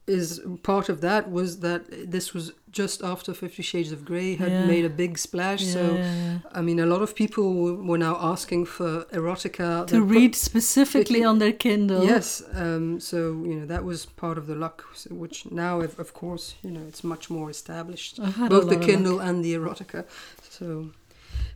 is 0.06 0.40
part 0.62 0.88
of 0.88 1.00
that 1.00 1.30
was 1.30 1.60
that 1.60 1.80
this 2.10 2.32
was 2.32 2.52
just 2.70 3.02
after 3.02 3.34
Fifty 3.34 3.62
Shades 3.62 3.90
of 3.92 4.04
Grey 4.04 4.36
had 4.36 4.50
Yeah. 4.52 4.66
made 4.66 4.84
a 4.84 4.90
big 4.90 5.18
splash. 5.18 5.62
Yeah, 5.64 5.72
so 5.72 5.94
yeah. 5.94 6.38
I 6.52 6.60
mean, 6.62 6.78
a 6.78 6.86
lot 6.86 7.02
of 7.02 7.14
people 7.14 7.44
w- 7.54 7.82
were 7.90 7.98
now 7.98 8.16
asking 8.32 8.66
for 8.66 9.04
erotica 9.12 9.86
To 9.86 10.00
put- 10.00 10.14
read 10.16 10.34
specifically 10.34 11.24
on 11.24 11.38
their 11.38 11.52
Kindle. 11.52 12.04
Yes, 12.04 12.42
um, 12.54 13.00
so 13.00 13.16
you 13.48 13.54
know 13.58 13.66
that 13.66 13.84
was 13.84 14.06
part 14.06 14.38
of 14.38 14.46
the 14.46 14.54
luck, 14.54 14.84
which 15.10 15.50
now, 15.50 15.80
of, 15.80 16.12
course, 16.14 16.54
you 16.62 16.70
know 16.70 16.84
it's 16.86 17.02
much 17.02 17.28
more 17.30 17.50
established. 17.50 18.20
I've 18.20 18.36
had 18.36 18.52
a 18.52 18.54
Both 18.60 18.68
the 18.68 18.76
Kindle 18.88 19.18
and 19.20 19.44
the 19.44 19.54
erotica. 19.54 20.04
So, 20.50 20.90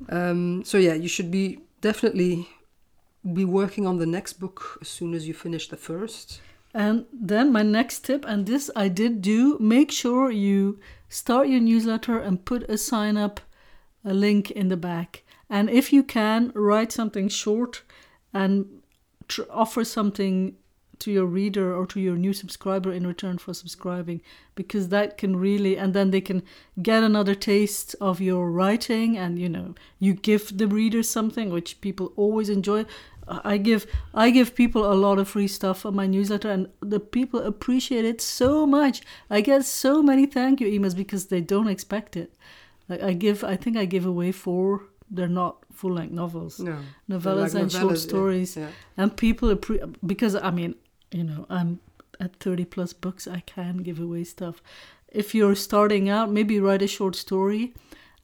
um, 0.09 0.64
so 0.64 0.76
yeah, 0.78 0.95
you 0.95 1.09
should 1.09 1.30
be 1.30 1.59
definitely 1.80 2.49
be 3.35 3.45
working 3.45 3.87
on 3.87 3.99
the 3.99 4.07
next 4.07 4.35
book 4.40 4.78
as 4.80 4.88
soon 4.88 5.14
as 5.14 5.26
you 5.28 5.35
finish 5.35 5.69
the 5.69 5.76
first. 5.76 6.40
And 6.73 7.07
then 7.12 7.53
my 7.53 7.62
next 7.62 8.05
tip, 8.05 8.25
and 8.27 8.47
this 8.47 8.71
I 8.77 8.89
did 8.89 9.23
do, 9.23 9.59
make 9.59 9.91
sure 9.91 10.31
you 10.31 10.79
start 11.09 11.49
your 11.49 11.61
newsletter 11.61 12.19
and 12.19 12.45
put 12.45 12.69
a 12.71 12.79
sign 12.79 13.17
up, 13.17 13.41
a 14.05 14.15
link 14.15 14.50
in 14.53 14.69
the 14.69 14.77
back. 14.77 15.25
And 15.49 15.69
if 15.69 15.93
you 15.93 16.05
can, 16.05 16.53
write 16.55 16.93
something 16.93 17.29
short 17.29 17.83
and 18.33 18.83
tr- 19.27 19.43
offer 19.50 19.85
something 19.85 20.57
to 21.00 21.11
your 21.11 21.27
reader 21.27 21.75
or 21.75 21.87
to 21.87 21.99
your 21.99 22.15
new 22.15 22.33
subscriber 22.33 22.93
in 22.93 23.07
return 23.07 23.39
for 23.39 23.55
subscribing 23.55 24.21
because 24.55 24.91
that 24.91 25.17
can 25.17 25.35
really 25.35 25.77
and 25.77 25.95
then 25.95 26.11
they 26.11 26.21
can 26.21 26.43
get 26.83 27.03
another 27.03 27.35
taste 27.35 27.97
of 28.00 28.21
your 28.21 28.50
writing 28.50 29.17
and 29.17 29.39
you 29.39 29.49
know 29.49 29.75
you 29.99 30.12
give 30.12 30.59
the 30.59 30.69
reader 30.69 31.03
something 31.03 31.50
which 31.50 31.81
people 31.81 32.12
always 32.17 32.50
enjoy 32.50 32.85
i 33.45 33.57
give 33.57 33.87
i 34.15 34.31
give 34.31 34.55
people 34.55 34.83
a 34.93 34.97
lot 35.07 35.19
of 35.19 35.29
free 35.29 35.47
stuff 35.49 35.87
on 35.87 35.95
my 35.95 36.07
newsletter 36.07 36.51
and 36.51 36.69
the 36.81 37.01
people 37.01 37.41
appreciate 37.41 38.05
it 38.05 38.21
so 38.21 38.67
much. 38.67 39.03
I 39.37 39.41
get 39.41 39.65
so 39.65 40.03
many 40.03 40.27
thank 40.27 40.61
you 40.61 40.67
emails 40.69 40.97
because 40.97 41.27
they 41.27 41.41
don't 41.41 41.69
expect 41.69 42.17
it. 42.17 42.31
Like 42.89 43.03
i 43.03 43.13
give 43.13 43.45
i 43.45 43.57
think 43.57 43.77
i 43.77 43.85
give 43.85 44.07
away 44.07 44.33
four. 44.33 44.83
They're 45.11 45.29
not 45.43 45.55
full 45.73 45.95
length 45.95 46.13
novels. 46.13 46.59
No. 46.61 46.77
novellas 47.09 47.55
Like 47.55 47.63
and 47.63 47.73
short 47.73 47.95
novellas, 47.95 47.99
stories. 48.09 48.57
Yeah. 48.57 48.69
and 48.97 49.17
people 49.17 49.49
appre- 49.57 49.95
because 50.13 50.35
i 50.35 50.51
mean 50.51 50.75
you 51.11 51.25
know 51.25 51.47
i'm 51.49 51.79
at 52.21 52.37
30 52.37 52.65
plus 52.65 52.93
books 52.93 53.27
i 53.29 53.41
can 53.41 53.79
give 53.79 53.99
away 54.01 54.25
stuff. 54.25 54.63
If 55.13 55.35
you're 55.35 55.57
starting 55.57 56.09
out 56.09 56.31
maybe 56.31 56.61
write 56.61 56.83
a 56.83 56.87
short 56.89 57.15
story 57.17 57.73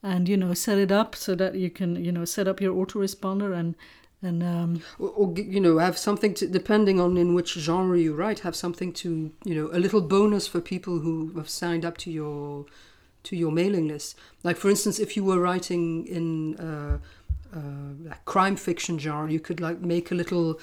and 0.02 0.28
you 0.28 0.36
know 0.36 0.54
set 0.54 0.78
it 0.78 0.92
up 0.92 1.16
so 1.16 1.34
that 1.34 1.54
you 1.54 1.70
can 1.78 1.90
you 2.04 2.12
know 2.12 2.24
set 2.24 2.46
up 2.46 2.60
your 2.60 2.74
autoresponder 2.74 3.52
and 3.60 3.74
and 4.26 4.42
um 4.42 4.82
Or, 4.98 5.10
or 5.20 5.26
you 5.56 5.60
know, 5.60 5.78
have 5.78 5.98
something 5.98 6.34
to 6.34 6.46
depending 6.46 7.00
on 7.00 7.16
in 7.16 7.34
which 7.36 7.50
genre 7.66 7.98
you 7.98 8.12
write. 8.14 8.40
Have 8.40 8.56
something 8.56 8.92
to 9.02 9.08
you 9.48 9.54
know 9.54 9.68
a 9.72 9.78
little 9.84 10.00
bonus 10.00 10.46
for 10.52 10.60
people 10.60 10.94
who 11.04 11.32
have 11.36 11.48
signed 11.48 11.84
up 11.84 11.96
to 11.98 12.10
your 12.10 12.66
to 13.26 13.36
your 13.36 13.52
mailing 13.52 13.88
list. 13.88 14.16
Like 14.42 14.56
for 14.56 14.70
instance, 14.70 14.98
if 14.98 15.16
you 15.16 15.24
were 15.24 15.40
writing 15.40 16.06
in 16.06 16.56
uh, 16.68 16.98
uh, 17.54 18.14
crime 18.24 18.56
fiction 18.56 18.98
genre, 18.98 19.30
you 19.30 19.40
could 19.40 19.60
like 19.60 19.80
make 19.80 20.10
a 20.10 20.14
little 20.14 20.58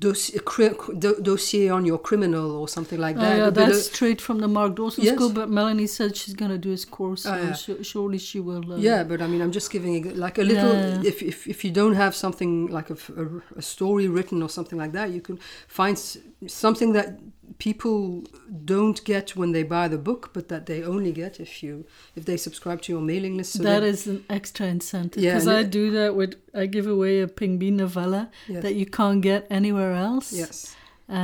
dossier, 0.00 0.40
cri- 0.52 0.76
do- 1.04 1.20
dossier 1.28 1.68
on 1.68 1.84
your 1.90 1.98
criminal 2.08 2.48
or 2.60 2.66
something 2.76 2.98
like 3.06 3.16
oh, 3.16 3.20
that. 3.20 3.36
yeah 3.40 3.50
that's 3.50 3.78
of- 3.78 3.94
straight 3.94 4.20
from 4.26 4.38
the 4.44 4.48
mark 4.48 4.74
dawson 4.78 5.04
Yes. 5.04 5.14
school 5.14 5.30
but 5.40 5.48
melanie 5.58 5.86
said 5.86 6.16
she's 6.16 6.34
going 6.34 6.50
to 6.50 6.58
do 6.66 6.70
his 6.70 6.84
course 6.96 7.22
so 7.24 7.32
Oh, 7.32 7.36
yeah. 7.36 7.52
sh- 7.52 7.82
surely 7.90 8.18
she 8.18 8.40
will 8.48 8.64
uh, 8.72 8.76
yeah, 8.88 9.00
but 9.10 9.18
I 9.24 9.26
mean, 9.32 9.40
I'm 9.44 9.52
just 9.52 9.70
giving 9.70 9.92
a, 9.96 10.00
like 10.26 10.36
a 10.38 10.46
little. 10.52 10.72
Yeah. 10.74 11.02
If, 11.10 11.16
if 11.32 11.38
if 11.54 11.58
you 11.64 11.70
don't 11.80 11.96
have 12.04 12.12
something 12.24 12.52
like 12.76 12.88
a 12.94 12.96
a 13.56 13.62
story 13.74 14.06
written 14.14 14.38
or 14.42 14.48
something 14.48 14.78
like 14.82 14.92
that, 14.98 15.08
you 15.16 15.20
can 15.28 15.36
find 15.78 15.96
something 16.46 16.90
that 16.98 17.06
people 17.66 18.24
don't 18.74 18.98
get 19.04 19.36
when 19.36 19.52
they 19.52 19.62
buy 19.76 19.86
the 19.88 19.98
book, 20.08 20.30
but 20.34 20.48
that 20.48 20.64
they 20.66 20.82
only 20.94 21.12
get 21.12 21.38
if 21.46 21.52
you 21.62 21.84
if 22.18 22.24
they 22.24 22.36
subscribe 22.36 22.80
to 22.82 22.92
your 22.94 23.02
mailing 23.12 23.36
list. 23.36 23.52
So 23.52 23.62
That 23.62 23.80
they- 23.82 24.10
an 24.12 24.24
extra 24.38 24.66
incentive 24.76 25.22
Yeah, 25.22 25.34
because 25.34 25.46
and 25.46 25.56
I 25.56 25.60
it- 25.60 25.70
do 25.80 25.84
that 25.98 26.10
with 26.18 26.32
I 26.62 26.66
give 26.76 26.86
away 26.96 27.14
a 27.20 27.28
Pink 27.28 27.52
Bean 27.60 27.76
novella 27.76 28.22
yes. 28.48 28.62
that 28.64 28.74
you 28.80 28.86
can't 28.98 29.20
get 29.30 29.40
anywhere 29.50 29.92
else. 30.08 30.28
yes. 30.42 30.56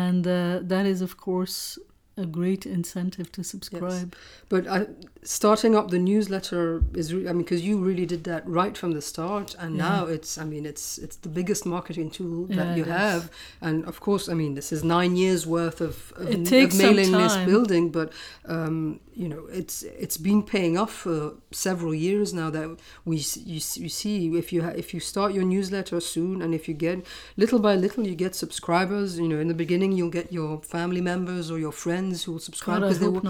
and 0.05 0.27
uh, 0.27 0.59
that 0.73 0.85
is 0.93 1.01
of 1.09 1.13
course 1.27 1.79
a 2.19 2.25
great 2.25 2.65
incentive 2.65 3.31
to 3.33 3.43
subscribe. 3.45 4.15
But 4.49 4.67
I, 4.67 4.87
starting 5.23 5.75
up 5.77 5.91
the 5.91 5.99
newsletter 5.99 6.83
is, 6.95 7.13
re- 7.13 7.29
I 7.29 7.33
mean, 7.33 7.43
because 7.43 7.63
you 7.63 7.79
really 7.79 8.07
did 8.07 8.25
that 8.25 8.43
right 8.49 8.77
from 8.77 8.93
the 8.93 9.03
start, 9.03 9.55
and 9.59 9.77
Yeah. 9.77 9.89
now 9.89 10.07
it's, 10.07 10.39
I 10.39 10.45
mean, 10.45 10.65
it's 10.65 10.97
it's 10.99 11.17
the 11.17 11.29
biggest 11.29 11.67
marketing 11.67 12.11
tool 12.11 12.47
that 12.47 12.69
Yeah, 12.69 12.77
you 12.77 12.83
it 12.85 12.89
is. 12.89 12.95
have, 12.95 13.31
and 13.61 13.85
of 13.85 14.01
course, 14.01 14.29
I 14.31 14.35
mean, 14.35 14.55
this 14.55 14.73
is 14.73 14.83
nine 14.83 15.15
years 15.17 15.47
worth 15.47 15.81
of, 15.89 16.13
of, 16.17 16.31
It 16.35 16.47
takes 16.47 16.75
of 16.75 16.81
some 16.81 16.97
mailing 16.97 17.13
list 17.13 17.39
building, 17.45 17.91
but 17.91 18.09
um, 18.47 19.01
you 19.23 19.29
know, 19.29 19.45
it's 19.61 19.83
it's 20.05 20.17
been 20.29 20.43
paying 20.43 20.79
off 20.79 20.93
for 21.05 21.35
several 21.51 21.95
years 21.95 22.33
now. 22.33 22.49
That 22.51 22.69
we 23.05 23.17
you, 23.55 23.61
you 23.85 23.89
see 24.01 24.17
if 24.43 24.53
you 24.55 24.63
ha- 24.63 24.77
if 24.83 24.89
you 24.95 25.01
start 25.01 25.35
your 25.35 25.45
newsletter 25.55 26.01
soon, 26.01 26.41
and 26.43 26.55
if 26.55 26.63
you 26.69 26.75
get 26.75 26.99
little 27.43 27.59
by 27.59 27.75
little, 27.85 28.05
you 28.07 28.15
get 28.15 28.35
subscribers. 28.35 29.19
You 29.19 29.29
know, 29.29 29.41
in 29.45 29.49
the 29.49 29.55
beginning, 29.65 29.93
you'll 29.93 30.17
get 30.21 30.33
your 30.33 30.61
family 30.77 31.01
members 31.13 31.51
or 31.51 31.59
your 31.59 31.73
friends 31.85 32.06
who 32.25 32.33
will 32.33 32.39
subscribe 32.39 32.81
because 32.81 32.99
they 32.99 33.09
wa- 33.09 33.21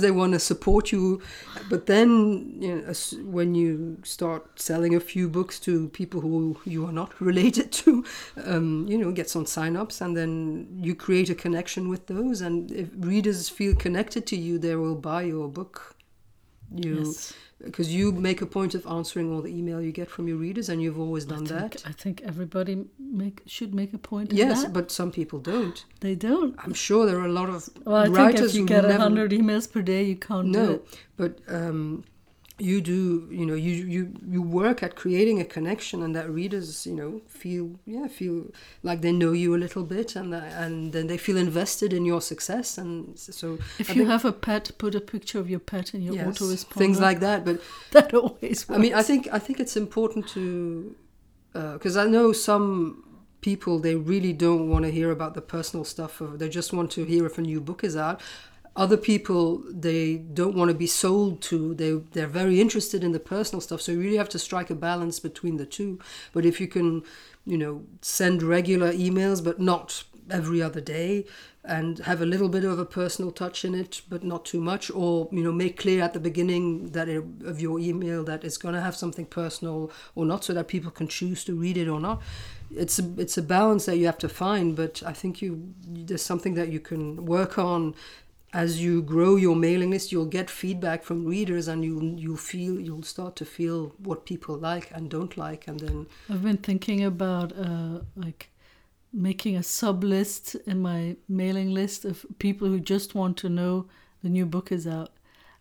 they 0.00 0.10
want 0.10 0.32
to 0.32 0.38
support 0.38 0.92
you. 0.92 1.20
But 1.68 1.86
then, 1.86 2.56
you 2.60 2.74
know, 2.76 2.82
as- 2.86 3.14
when 3.24 3.54
you 3.54 3.98
start 4.04 4.60
selling 4.60 4.94
a 4.94 5.00
few 5.00 5.28
books 5.28 5.58
to 5.60 5.88
people 5.88 6.20
who 6.20 6.58
you 6.64 6.86
are 6.86 6.92
not 6.92 7.20
related 7.30 7.72
to, 7.72 8.04
um, 8.44 8.86
you 8.88 8.98
know, 8.98 9.12
get 9.12 9.28
some 9.30 9.46
sign-ups, 9.46 10.00
and 10.00 10.16
then 10.16 10.68
you 10.82 10.94
create 10.94 11.30
a 11.30 11.34
connection 11.34 11.88
with 11.88 12.06
those. 12.06 12.40
And 12.40 12.70
if 12.70 12.88
readers 12.96 13.48
feel 13.48 13.74
connected 13.74 14.26
to 14.26 14.36
you, 14.36 14.58
they 14.58 14.76
will 14.76 14.94
buy 14.96 15.22
your 15.22 15.48
book. 15.48 15.94
You 16.74 16.98
Yes. 16.98 17.32
Because 17.66 17.94
you 17.94 18.10
make 18.12 18.40
a 18.40 18.46
point 18.46 18.74
of 18.74 18.86
answering 18.86 19.30
all 19.32 19.42
the 19.42 19.54
email 19.58 19.80
you 19.80 19.92
get 19.92 20.08
from 20.10 20.26
your 20.28 20.38
readers, 20.38 20.68
and 20.70 20.80
you've 20.82 20.98
always 20.98 21.24
done 21.26 21.44
I 21.44 21.60
think, 21.60 21.72
that. 21.74 21.86
I 21.86 21.92
think 21.92 22.22
everybody 22.24 22.84
make 22.98 23.42
should 23.46 23.74
make 23.74 23.92
a 23.92 23.98
point 23.98 24.32
of 24.32 24.38
Yes, 24.38 24.64
but 24.64 24.90
some 24.90 25.10
people 25.12 25.38
don't. 25.38 25.84
they 26.00 26.14
don't. 26.14 26.54
I'm 26.64 26.72
sure 26.74 27.04
there 27.06 27.18
are 27.18 27.26
a 27.26 27.32
lot 27.40 27.50
of 27.50 27.68
Well, 27.84 27.96
I 27.96 28.04
think 28.04 28.16
writers 28.18 28.50
if 28.50 28.54
you 28.56 28.62
who 28.62 28.68
get 28.68 28.84
a 28.84 28.88
never- 28.88 29.02
hundred 29.02 29.30
emails 29.32 29.70
per 29.70 29.82
day, 29.82 30.02
you 30.04 30.16
can't 30.16 30.52
do 30.52 30.58
no 30.58 30.70
it. 30.72 30.98
but 31.16 31.38
um, 31.48 32.04
you 32.58 32.80
do 32.80 33.28
you 33.30 33.44
know 33.44 33.54
you, 33.54 33.72
you 33.94 34.14
you 34.26 34.40
work 34.40 34.82
at 34.82 34.96
creating 34.96 35.38
a 35.40 35.44
connection 35.44 36.02
and 36.02 36.14
that 36.16 36.26
readers 36.30 36.86
you 36.86 36.94
know 36.94 37.20
feel 37.28 37.78
yeah 37.84 38.06
feel 38.06 38.46
like 38.82 39.02
they 39.02 39.12
know 39.12 39.32
you 39.32 39.54
a 39.54 39.58
little 39.64 39.84
bit 39.84 40.16
and 40.16 40.32
that- 40.32 40.52
and 40.64 40.92
then 40.94 41.06
they 41.06 41.18
feel 41.18 41.36
invested 41.36 41.92
in 41.92 42.06
your 42.06 42.22
success 42.22 42.78
and 42.78 43.18
so 43.18 43.58
If 43.78 43.90
I 43.90 43.92
you 43.92 43.98
think- 44.00 44.08
have 44.08 44.24
a 44.24 44.32
pet, 44.32 44.70
put 44.78 44.94
a 44.94 45.00
picture 45.02 45.38
of 45.38 45.50
your 45.50 45.60
pet 45.60 45.92
in 45.94 46.00
your 46.00 46.14
yes, 46.14 46.26
autoresponder. 46.38 46.78
things 46.78 46.98
like 46.98 47.20
that 47.20 47.44
but 47.44 47.60
that 47.92 48.14
always 48.14 48.66
works. 48.66 48.70
I 48.70 48.78
mean, 48.78 48.94
I 48.94 49.02
think 49.02 49.28
I 49.32 49.38
think 49.38 49.60
it's 49.60 49.76
important 49.76 50.26
to 50.28 50.44
uh, 51.54 51.72
because 51.74 51.96
I 51.98 52.06
know 52.06 52.32
some 52.32 53.02
people 53.42 53.78
they 53.78 53.94
really 54.12 54.32
don't 54.32 54.68
want 54.72 54.84
to 54.86 54.90
hear 54.90 55.10
about 55.10 55.34
the 55.34 55.42
personal 55.42 55.84
stuff. 55.84 56.20
Of, 56.22 56.38
they 56.40 56.48
just 56.48 56.72
want 56.72 56.90
to 56.92 57.04
hear 57.04 57.26
if 57.26 57.36
a 57.38 57.42
new 57.42 57.60
book 57.60 57.84
is 57.84 57.96
out. 57.96 58.20
Other 58.76 58.98
people 58.98 59.64
they 59.70 60.16
don't 60.16 60.54
want 60.54 60.68
to 60.70 60.76
be 60.76 60.86
sold 60.86 61.40
to. 61.42 61.74
They 61.74 61.92
they're 62.12 62.26
very 62.26 62.60
interested 62.60 63.02
in 63.02 63.12
the 63.12 63.20
personal 63.20 63.60
stuff. 63.60 63.80
So 63.80 63.92
you 63.92 64.00
really 64.00 64.16
have 64.18 64.28
to 64.30 64.38
strike 64.38 64.70
a 64.70 64.74
balance 64.74 65.18
between 65.18 65.56
the 65.56 65.66
two. 65.66 65.98
But 66.32 66.44
if 66.44 66.60
you 66.60 66.68
can, 66.68 67.02
you 67.44 67.56
know, 67.56 67.84
send 68.02 68.42
regular 68.42 68.92
emails, 68.92 69.42
but 69.42 69.58
not 69.58 70.04
every 70.30 70.60
other 70.60 70.80
day 70.80 71.24
and 71.64 71.98
have 72.00 72.22
a 72.22 72.26
little 72.26 72.48
bit 72.48 72.64
of 72.64 72.78
a 72.78 72.84
personal 72.84 73.30
touch 73.30 73.64
in 73.64 73.74
it 73.74 74.00
but 74.08 74.22
not 74.22 74.44
too 74.44 74.60
much 74.60 74.90
or 74.90 75.28
you 75.32 75.42
know 75.42 75.52
make 75.52 75.76
clear 75.76 76.02
at 76.02 76.12
the 76.12 76.20
beginning 76.20 76.90
that 76.90 77.08
it, 77.08 77.24
of 77.44 77.60
your 77.60 77.78
email 77.78 78.22
that 78.24 78.44
it's 78.44 78.56
going 78.56 78.74
to 78.74 78.80
have 78.80 78.94
something 78.94 79.26
personal 79.26 79.90
or 80.14 80.24
not 80.24 80.44
so 80.44 80.52
that 80.52 80.68
people 80.68 80.90
can 80.90 81.08
choose 81.08 81.44
to 81.44 81.54
read 81.54 81.76
it 81.76 81.88
or 81.88 82.00
not 82.00 82.22
it's 82.70 82.98
a, 82.98 83.14
it's 83.18 83.36
a 83.36 83.42
balance 83.42 83.86
that 83.86 83.96
you 83.96 84.06
have 84.06 84.18
to 84.18 84.28
find 84.28 84.76
but 84.76 85.02
i 85.04 85.12
think 85.12 85.42
you 85.42 85.72
there's 85.86 86.22
something 86.22 86.54
that 86.54 86.68
you 86.68 86.80
can 86.80 87.24
work 87.26 87.58
on 87.58 87.94
as 88.62 88.70
you 88.84 88.92
grow 89.12 89.32
your 89.44 89.56
mailing 89.62 89.90
list 89.94 90.10
you'll 90.12 90.32
get 90.38 90.48
feedback 90.50 91.00
from 91.08 91.18
readers 91.34 91.66
and 91.72 91.84
you 91.88 91.96
you 92.26 92.36
feel 92.36 92.74
you'll 92.86 93.08
start 93.14 93.36
to 93.40 93.44
feel 93.56 93.78
what 94.08 94.24
people 94.30 94.56
like 94.70 94.86
and 94.96 95.10
don't 95.16 95.34
like 95.46 95.62
and 95.70 95.80
then 95.86 96.06
I've 96.30 96.42
been 96.50 96.62
thinking 96.68 97.00
about 97.12 97.52
uh, 97.66 98.00
like 98.26 98.42
making 99.12 99.56
a 99.56 99.62
sub 99.62 100.04
list 100.04 100.54
in 100.66 100.80
my 100.80 101.16
mailing 101.42 101.70
list 101.80 102.04
of 102.04 102.24
people 102.38 102.68
who 102.68 102.80
just 102.94 103.14
want 103.14 103.36
to 103.42 103.48
know 103.48 103.72
the 104.22 104.28
new 104.28 104.46
book 104.46 104.72
is 104.72 104.86
out. 104.86 105.10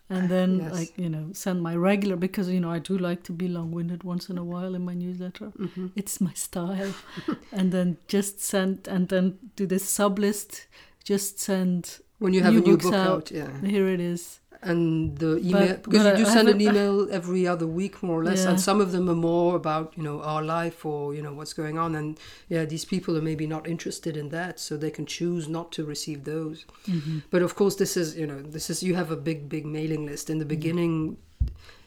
And 0.09 0.29
then, 0.29 0.49
Yes. 0.59 0.71
like, 0.77 0.91
you 1.03 1.09
know, 1.09 1.25
send 1.33 1.61
my 1.63 1.75
regular, 1.75 2.15
because, 2.15 2.47
you 2.55 2.59
know, 2.59 2.69
I 2.77 2.79
do 2.79 2.95
like 2.97 3.21
to 3.23 3.31
be 3.31 3.47
long 3.47 3.71
winded 3.71 4.03
once 4.03 4.29
in 4.29 4.37
a 4.37 4.43
while 4.43 4.75
in 4.75 4.83
my 4.85 4.93
newsletter. 4.93 5.51
mhm. 5.57 5.91
It's 5.95 6.19
my 6.21 6.33
style. 6.33 6.93
and 7.57 7.71
then 7.71 7.97
just 8.07 8.39
send, 8.39 8.87
and 8.87 9.09
then 9.09 9.25
do 9.55 9.65
this 9.65 9.85
sub 9.89 10.19
list, 10.19 10.67
just 11.03 11.39
send, 11.39 11.99
when 12.19 12.33
you 12.33 12.41
have 12.43 12.53
New 12.53 12.63
a 12.63 12.67
new 12.69 12.77
book 12.77 12.93
out. 12.93 13.07
out 13.07 13.31
yeah 13.31 13.51
here 13.61 13.87
it 13.87 13.99
is. 13.99 14.39
and 14.61 15.17
the 15.23 15.31
email 15.47 15.67
But- 15.67 15.83
because 15.83 16.03
but 16.03 16.17
you 16.17 16.23
do 16.25 16.29
I 16.31 16.33
send 16.33 16.47
an 16.49 16.59
email 16.67 17.07
every 17.11 17.43
other 17.53 17.67
week 17.67 18.01
more 18.01 18.19
or 18.21 18.23
less 18.29 18.43
Yeah. 18.43 18.49
and 18.51 18.59
some 18.69 18.79
of 18.85 18.89
them 18.93 19.05
are 19.13 19.21
more 19.33 19.55
about 19.61 19.87
you 19.97 20.03
know 20.07 20.17
our 20.31 20.43
life 20.57 20.79
or 20.91 21.13
you 21.15 21.21
know 21.25 21.33
what's 21.37 21.53
going 21.61 21.77
on 21.77 21.93
and 21.99 22.17
yeah 22.53 22.63
these 22.73 22.85
people 22.93 23.13
are 23.17 23.21
maybe 23.31 23.45
not 23.55 23.67
interested 23.67 24.13
in 24.21 24.29
that 24.29 24.59
so 24.65 24.71
they 24.77 24.91
can 24.97 25.05
choose 25.05 25.47
not 25.57 25.67
to 25.77 25.81
receive 25.93 26.19
those 26.23 26.57
Mm-hmm. 26.87 27.17
but 27.33 27.41
of 27.47 27.51
course 27.59 27.75
this 27.83 27.93
is 28.01 28.07
you 28.21 28.27
know 28.31 28.39
this 28.57 28.69
is 28.71 28.81
you 28.87 28.95
have 29.01 29.11
a 29.17 29.19
big 29.29 29.39
big 29.55 29.65
mailing 29.77 30.03
list 30.11 30.29
in 30.29 30.37
the 30.43 30.49
beginning 30.55 31.17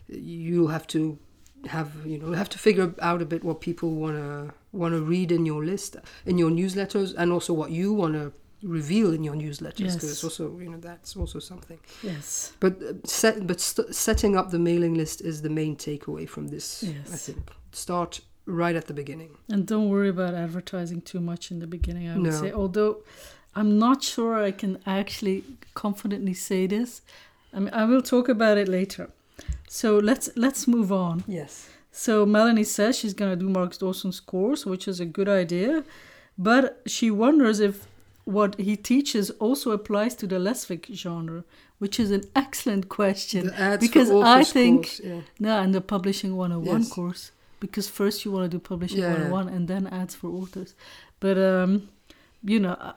you'll 0.08 0.68
have 0.76 0.86
to 0.88 1.18
have 1.66 1.90
you 2.06 2.18
know 2.18 2.32
have 2.32 2.48
to 2.48 2.58
figure 2.58 2.94
out 3.00 3.20
a 3.20 3.24
bit 3.32 3.42
what 3.42 3.60
people 3.60 3.90
want 4.04 4.16
to 4.16 4.52
want 4.72 4.92
to 4.94 5.00
read 5.14 5.32
in 5.32 5.44
your 5.46 5.64
list 5.64 5.96
in 6.26 6.38
your 6.38 6.50
newsletters 6.50 7.14
and 7.16 7.32
also 7.32 7.52
what 7.52 7.70
you 7.70 7.92
want 7.92 8.14
to 8.14 8.32
reveal 8.62 9.12
in 9.14 9.22
your 9.24 9.34
newsletters 9.36 9.94
because 9.94 10.04
Yes. 10.22 10.24
also 10.24 10.58
you 10.58 10.68
know 10.70 10.78
that's 10.80 11.16
also 11.16 11.38
something 11.38 11.78
Yes. 12.02 12.52
but 12.60 12.72
uh, 12.82 12.92
set, 13.04 13.46
but 13.46 13.60
st- 13.60 13.94
setting 13.94 14.36
up 14.36 14.50
the 14.50 14.58
mailing 14.58 14.94
list 14.94 15.20
is 15.20 15.42
the 15.42 15.50
main 15.50 15.76
takeaway 15.76 16.26
from 16.28 16.48
this. 16.48 16.82
yes. 16.82 17.12
I 17.12 17.16
think 17.16 17.38
start 17.72 18.20
right 18.46 18.76
at 18.76 18.86
the 18.86 18.94
beginning. 18.94 19.30
And 19.52 19.66
don't 19.66 19.88
worry 19.90 20.08
about 20.08 20.34
advertising 20.34 21.02
too 21.02 21.20
much 21.20 21.50
in 21.52 21.58
the 21.60 21.66
beginning, 21.66 22.08
I 22.08 22.14
would 22.14 22.22
No. 22.24 22.30
say. 22.42 22.50
Although 22.52 23.02
I'm 23.54 23.78
not 23.78 24.02
sure 24.02 24.34
I 24.48 24.52
can 24.52 24.78
actually 24.86 25.44
confidently 25.74 26.34
say 26.34 26.66
this. 26.66 27.02
I 27.52 27.58
mean, 27.60 27.74
I 27.74 27.84
will 27.84 28.02
talk 28.02 28.28
about 28.28 28.56
it 28.58 28.68
later. 28.68 29.10
So 29.68 29.98
let's 29.98 30.28
let's 30.36 30.66
move 30.66 30.90
on. 30.92 31.22
Yes. 31.26 31.68
So 31.92 32.24
Melanie 32.26 32.64
says 32.64 32.98
she's 32.98 33.14
going 33.14 33.30
to 33.30 33.36
do 33.44 33.48
Mark 33.48 33.76
Dawson's 33.78 34.20
course, 34.20 34.64
which 34.66 34.88
is 34.88 34.98
a 35.00 35.06
good 35.06 35.28
idea. 35.28 35.84
But 36.36 36.80
she 36.86 37.10
wonders 37.10 37.60
if 37.60 37.86
what 38.36 38.50
he 38.60 38.76
teaches 38.76 39.30
also 39.46 39.70
applies 39.70 40.14
to 40.14 40.26
the 40.26 40.36
lesfic 40.36 40.82
genre, 40.94 41.44
which 41.78 41.98
is 41.98 42.10
an 42.10 42.24
excellent 42.36 42.84
question. 42.90 43.46
The 43.46 43.60
ads 43.60 43.86
because 43.86 44.08
for 44.10 44.22
I 44.22 44.40
authors 44.40 44.52
think 44.52 44.80
course, 44.86 45.00
yeah. 45.02 45.20
no, 45.40 45.52
and 45.62 45.74
the 45.74 45.80
publishing 45.80 46.36
101 46.36 46.80
Yes. 46.82 46.92
course 46.92 47.32
because 47.60 47.88
first 47.88 48.24
you 48.24 48.30
want 48.30 48.44
to 48.50 48.52
do 48.56 48.60
publishing 48.60 49.00
Yeah, 49.00 49.16
yeah. 49.16 49.30
101 49.30 49.48
and 49.48 49.66
then 49.66 49.86
ads 49.86 50.14
for 50.14 50.28
authors. 50.28 50.74
But 51.20 51.38
um 51.38 51.88
you 52.44 52.60
know, 52.60 52.76
I, 52.78 52.92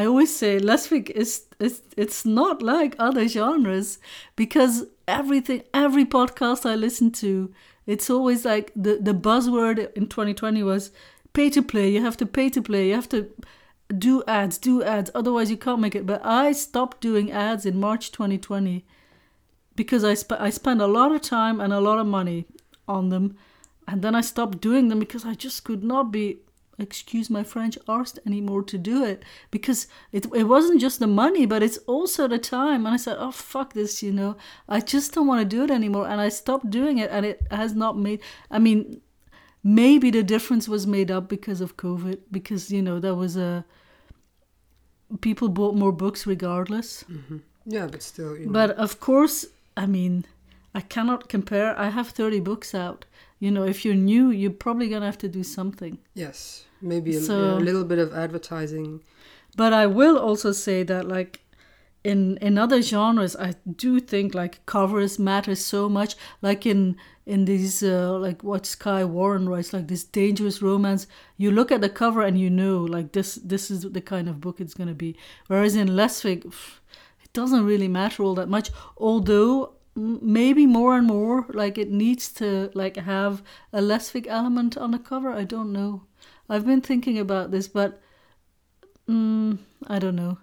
I 0.00 0.06
always 0.10 0.32
say 0.40 0.60
lesfic 0.60 1.08
is 1.22 1.30
is 1.66 1.80
it's 1.96 2.26
not 2.26 2.56
like 2.74 2.94
other 2.98 3.26
genres 3.26 3.98
because 4.36 4.74
everything 5.08 5.62
every 5.72 6.04
podcast 6.04 6.66
I 6.72 6.74
listen 6.86 7.10
to 7.24 7.32
it's 7.86 8.08
always 8.10 8.44
like 8.44 8.66
the 8.76 8.94
the 9.08 9.14
buzzword 9.14 9.78
in 9.98 10.08
2020 10.08 10.62
was 10.62 10.90
pay 11.32 11.48
to 11.50 11.62
play. 11.62 11.86
You 11.94 12.02
have 12.02 12.18
to 12.18 12.26
pay 12.26 12.48
to 12.50 12.60
play. 12.70 12.88
You 12.88 12.94
have 12.94 13.08
to 13.16 13.20
do 13.88 14.22
ads, 14.26 14.58
do 14.58 14.82
ads. 14.82 15.10
Otherwise, 15.14 15.50
you 15.50 15.56
can't 15.56 15.80
make 15.80 15.94
it. 15.94 16.06
But 16.06 16.24
I 16.24 16.52
stopped 16.52 17.00
doing 17.00 17.30
ads 17.30 17.66
in 17.66 17.78
March 17.78 18.12
2020 18.12 18.84
because 19.76 20.04
I 20.04 20.14
sp- 20.16 20.40
I 20.40 20.50
spent 20.50 20.80
a 20.80 20.86
lot 20.86 21.12
of 21.12 21.20
time 21.20 21.60
and 21.60 21.72
a 21.72 21.80
lot 21.80 21.98
of 21.98 22.06
money 22.06 22.46
on 22.88 23.08
them, 23.08 23.36
and 23.86 24.02
then 24.02 24.14
I 24.14 24.20
stopped 24.20 24.60
doing 24.60 24.88
them 24.88 24.98
because 24.98 25.24
I 25.24 25.34
just 25.34 25.64
could 25.64 25.82
not 25.82 26.12
be, 26.12 26.38
excuse 26.78 27.28
my 27.28 27.42
French, 27.42 27.78
arsed 27.88 28.18
anymore 28.26 28.62
to 28.62 28.78
do 28.78 29.04
it 29.04 29.22
because 29.50 29.86
it 30.12 30.26
it 30.34 30.44
wasn't 30.44 30.80
just 30.80 30.98
the 31.00 31.06
money, 31.06 31.46
but 31.46 31.62
it's 31.62 31.78
also 31.86 32.28
the 32.28 32.38
time. 32.38 32.86
And 32.86 32.94
I 32.94 32.98
said, 32.98 33.16
oh 33.18 33.32
fuck 33.32 33.72
this, 33.74 34.02
you 34.02 34.12
know, 34.12 34.36
I 34.68 34.80
just 34.80 35.12
don't 35.12 35.26
want 35.26 35.40
to 35.40 35.56
do 35.56 35.64
it 35.64 35.70
anymore, 35.70 36.08
and 36.08 36.20
I 36.20 36.28
stopped 36.28 36.70
doing 36.70 36.98
it, 36.98 37.10
and 37.10 37.26
it 37.26 37.46
has 37.50 37.74
not 37.74 37.98
made. 37.98 38.20
I 38.50 38.58
mean, 38.58 39.00
maybe 39.64 40.10
the 40.10 40.22
difference 40.22 40.68
was 40.68 40.86
made 40.86 41.10
up 41.10 41.28
because 41.28 41.60
of 41.60 41.76
COVID, 41.76 42.18
because 42.30 42.70
you 42.70 42.82
know 42.82 43.00
there 43.00 43.14
was 43.16 43.36
a 43.36 43.64
people 45.20 45.48
bought 45.48 45.74
more 45.74 45.92
books 45.92 46.26
regardless. 46.26 47.04
Mm-hmm. 47.10 47.38
Yeah, 47.66 47.86
but 47.86 48.02
still, 48.02 48.36
you 48.36 48.46
know. 48.46 48.52
But 48.52 48.70
of 48.72 49.00
course, 49.00 49.46
I 49.76 49.86
mean, 49.86 50.24
I 50.74 50.80
cannot 50.80 51.28
compare. 51.28 51.78
I 51.78 51.88
have 51.90 52.08
30 52.10 52.40
books 52.40 52.74
out. 52.74 53.04
You 53.38 53.50
know, 53.50 53.64
if 53.64 53.84
you're 53.84 53.94
new, 53.94 54.30
you're 54.30 54.50
probably 54.50 54.88
going 54.88 55.00
to 55.00 55.06
have 55.06 55.18
to 55.18 55.28
do 55.28 55.42
something. 55.42 55.98
yes, 56.14 56.64
maybe 56.82 57.16
a, 57.16 57.20
So- 57.20 57.56
a 57.56 57.60
little 57.60 57.84
bit 57.84 57.98
of 57.98 58.12
advertising. 58.14 59.00
But 59.56 59.72
I 59.72 59.86
will 59.86 60.18
also 60.18 60.50
say 60.52 60.82
that, 60.82 61.06
like, 61.06 61.40
in 62.04 62.36
in 62.38 62.58
other 62.58 62.82
genres, 62.82 63.34
I 63.36 63.54
do 63.76 63.98
think 64.00 64.34
like 64.34 64.64
covers 64.66 65.18
matter 65.18 65.54
so 65.54 65.88
much. 65.88 66.14
Like 66.42 66.66
in 66.66 66.96
in 67.26 67.46
these 67.46 67.82
uh, 67.82 68.18
like 68.18 68.44
what 68.44 68.66
Skye 68.66 69.04
Warren 69.04 69.48
writes, 69.48 69.72
like 69.72 69.88
this 69.88 70.04
dangerous 70.04 70.62
romance. 70.62 71.06
You 71.36 71.50
look 71.50 71.72
at 71.72 71.80
the 71.80 71.88
cover 71.88 72.22
and 72.22 72.38
you 72.38 72.50
know, 72.50 72.82
like 72.82 73.12
this 73.12 73.36
this 73.36 73.70
is 73.70 73.82
the 73.82 74.00
kind 74.00 74.28
of 74.28 74.40
book 74.40 74.60
it's 74.60 74.74
gonna 74.74 74.94
be. 74.94 75.16
Whereas 75.48 75.74
in 75.74 75.88
pff, 75.88 76.78
it 77.22 77.32
doesn't 77.32 77.64
really 77.64 77.88
matter 77.88 78.22
all 78.22 78.34
that 78.34 78.48
much. 78.48 78.70
Although 78.96 79.74
maybe 79.96 80.66
more 80.66 80.96
and 80.96 81.06
more, 81.06 81.46
like 81.48 81.78
it 81.78 81.90
needs 81.90 82.32
to 82.34 82.70
like 82.74 82.96
have 82.96 83.42
a 83.72 83.80
Lesfic 83.80 84.26
element 84.28 84.76
on 84.76 84.90
the 84.90 84.98
cover. 84.98 85.30
I 85.30 85.44
don't 85.44 85.72
know. 85.72 86.02
I've 86.48 86.66
been 86.66 86.82
thinking 86.82 87.18
about 87.18 87.50
this, 87.50 87.68
but 87.68 88.00
Mm, 89.08 89.58
I 89.86 89.98
don't 89.98 90.16
know. 90.16 90.38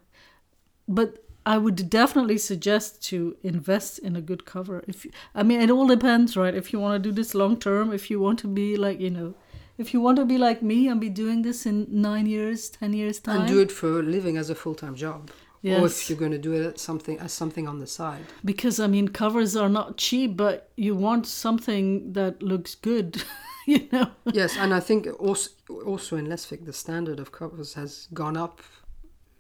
But 0.87 1.23
I 1.45 1.57
would 1.57 1.89
definitely 1.89 2.37
suggest 2.37 3.01
to 3.09 3.35
invest 3.41 3.99
in 3.99 4.15
a 4.15 4.21
good 4.21 4.45
cover. 4.45 4.83
If 4.87 5.05
you, 5.05 5.11
I 5.33 5.43
mean, 5.43 5.61
it 5.61 5.71
all 5.71 5.87
depends, 5.87 6.37
right? 6.37 6.53
If 6.53 6.71
you 6.71 6.79
want 6.79 7.01
to 7.01 7.09
do 7.09 7.13
this 7.13 7.33
long 7.33 7.57
term, 7.57 7.91
if 7.91 8.11
you 8.11 8.19
want 8.19 8.39
to 8.39 8.47
be 8.47 8.77
like, 8.77 8.99
you 8.99 9.09
know, 9.09 9.33
if 9.77 9.93
you 9.93 10.01
want 10.01 10.17
to 10.17 10.25
be 10.25 10.37
like 10.37 10.61
me 10.61 10.87
and 10.87 11.01
be 11.01 11.09
doing 11.09 11.41
this 11.41 11.65
in 11.65 11.87
nine 11.89 12.27
years, 12.27 12.69
ten 12.69 12.93
years 12.93 13.19
time, 13.19 13.41
and 13.41 13.47
do 13.47 13.59
it 13.59 13.71
for 13.71 13.99
a 13.99 14.03
living 14.03 14.37
as 14.37 14.49
a 14.49 14.55
full-time 14.55 14.95
job 14.95 15.31
or 15.63 15.85
if 15.85 16.09
you're 16.09 16.17
going 16.17 16.31
to 16.31 16.37
do 16.39 16.53
it 16.53 16.75
as 16.75 16.81
something 16.81 17.19
as 17.19 17.31
something 17.31 17.67
on 17.67 17.79
the 17.79 17.87
side 17.87 18.25
because 18.43 18.79
I 18.79 18.87
mean, 18.87 19.07
covers 19.09 19.55
are 19.55 19.69
not 19.69 19.97
cheap, 19.97 20.35
but 20.35 20.71
you 20.75 20.95
want 20.95 21.27
something 21.27 22.13
that 22.13 22.41
looks 22.41 22.73
good, 22.75 23.23
you 23.67 23.87
know. 23.91 24.09
yes 24.33 24.57
and 24.57 24.73
i 24.73 24.79
think 24.79 25.07
also 25.19 25.49
also 25.85 26.17
in 26.17 26.25
lesfic 26.27 26.65
the 26.65 26.73
standard 26.73 27.19
of 27.19 27.31
covers 27.31 27.75
has 27.75 28.07
gone 28.13 28.35
up 28.35 28.61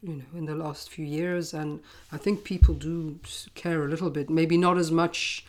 you 0.01 0.15
know 0.15 0.37
in 0.37 0.45
the 0.45 0.55
last 0.55 0.89
few 0.89 1.05
years 1.05 1.53
and 1.53 1.79
i 2.11 2.17
think 2.17 2.43
people 2.43 2.73
do 2.73 3.19
care 3.55 3.83
a 3.85 3.87
little 3.87 4.09
bit. 4.09 4.29
Maybe 4.29 4.57
not 4.57 4.77
as 4.77 4.91
much 4.91 5.45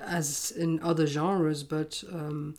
as 0.00 0.52
in 0.52 0.80
other 0.82 1.06
genres 1.06 1.62
but 1.62 2.02
um 2.12 2.54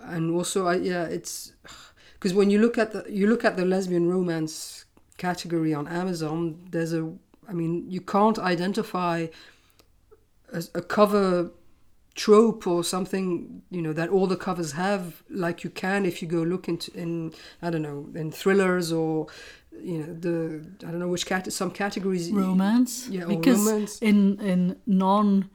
and 0.00 0.30
also 0.34 0.66
i 0.66 0.76
yeah 0.76 1.04
it's 1.04 1.52
because 2.14 2.34
when 2.34 2.50
you 2.50 2.58
look 2.58 2.78
at 2.78 2.92
the 2.92 3.04
you 3.08 3.26
look 3.26 3.44
at 3.44 3.56
the 3.56 3.64
lesbian 3.64 4.08
romance 4.08 4.84
category 5.16 5.72
on 5.72 5.86
amazon 5.86 6.58
there's 6.70 6.92
a 6.92 7.12
i 7.48 7.52
mean 7.52 7.88
you 7.88 8.00
can't 8.00 8.38
identify 8.38 9.26
a, 10.52 10.62
a 10.74 10.82
cover 10.82 11.50
trope 12.14 12.66
or 12.66 12.84
something 12.84 13.62
you 13.70 13.82
know 13.82 13.92
that 13.92 14.08
all 14.08 14.26
the 14.26 14.36
covers 14.36 14.72
have 14.72 15.22
like 15.28 15.64
you 15.64 15.70
can 15.70 16.06
if 16.06 16.22
you 16.22 16.28
go 16.28 16.42
look 16.42 16.68
into 16.68 16.92
in 16.96 17.32
i 17.60 17.70
don't 17.70 17.82
know 17.82 18.08
in 18.14 18.30
thrillers 18.30 18.92
or 18.92 19.26
you 19.82 19.98
know 19.98 20.14
the 20.14 20.64
i 20.86 20.90
don't 20.90 20.98
know 20.98 21.08
which 21.08 21.26
cat 21.26 21.50
some 21.52 21.70
categories 21.70 22.30
romance? 22.30 23.08
yeah 23.08 23.24
because 23.24 23.58
romance. 23.58 23.98
in 24.00 24.38
in 24.40 24.76
non 24.86 25.48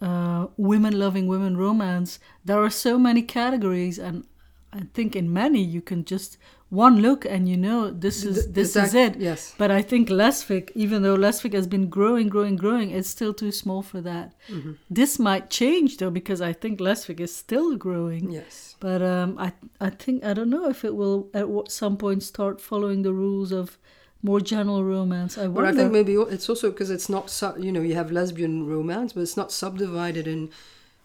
uh, 0.00 0.46
women 0.56 0.96
loving 0.98 1.26
women 1.26 1.56
romance 1.56 2.18
there 2.44 2.62
are 2.62 2.70
so 2.70 2.98
many 2.98 3.22
categories 3.22 3.98
and 3.98 4.24
i 4.72 4.80
think 4.94 5.16
in 5.16 5.32
many 5.32 5.60
you 5.60 5.80
can 5.80 6.04
just 6.04 6.38
one 6.70 7.00
look 7.00 7.24
and 7.24 7.48
you 7.48 7.56
know 7.56 7.90
this 7.90 8.24
is 8.24 8.44
Th- 8.44 8.54
this 8.54 8.76
is 8.76 8.94
it 8.94 9.16
yes 9.18 9.54
but 9.56 9.70
i 9.70 9.80
think 9.80 10.08
lesfic 10.10 10.70
even 10.74 11.02
though 11.02 11.16
lesfic 11.16 11.54
has 11.54 11.66
been 11.66 11.88
growing 11.88 12.28
growing 12.28 12.56
growing 12.56 12.90
it's 12.90 13.08
still 13.08 13.32
too 13.32 13.50
small 13.50 13.82
for 13.82 14.00
that 14.02 14.34
Mhm. 14.50 14.76
this 14.90 15.18
might 15.18 15.48
change 15.48 15.96
though 15.96 16.10
because 16.10 16.40
i 16.42 16.52
think 16.52 16.78
lesfic 16.78 17.20
is 17.20 17.34
still 17.34 17.74
growing 17.76 18.30
yes 18.30 18.76
but 18.80 19.00
um, 19.02 19.36
I 19.46 19.48
I 19.80 19.90
think 19.90 20.24
I 20.24 20.32
don't 20.34 20.50
know 20.50 20.68
if 20.68 20.84
it 20.84 20.94
will 20.94 21.28
at 21.34 21.46
some 21.72 21.96
point 21.96 22.22
start 22.22 22.60
following 22.60 23.02
the 23.02 23.12
rules 23.12 23.50
of 23.50 23.76
more 24.22 24.40
general 24.40 24.82
romance. 24.84 25.38
I 25.38 25.46
but 25.46 25.54
wonder. 25.54 25.70
i 25.70 25.72
think 25.74 25.90
maybe 25.92 26.14
it's 26.36 26.48
also 26.50 26.70
because 26.70 26.90
it's 26.96 27.08
not 27.08 27.30
su- 27.30 27.58
you 27.66 27.72
know 27.72 27.80
you 27.88 27.94
have 27.94 28.10
lesbian 28.12 28.66
romance 28.66 29.12
but 29.14 29.22
it's 29.22 29.36
not 29.42 29.50
subdivided 29.52 30.26
in 30.34 30.50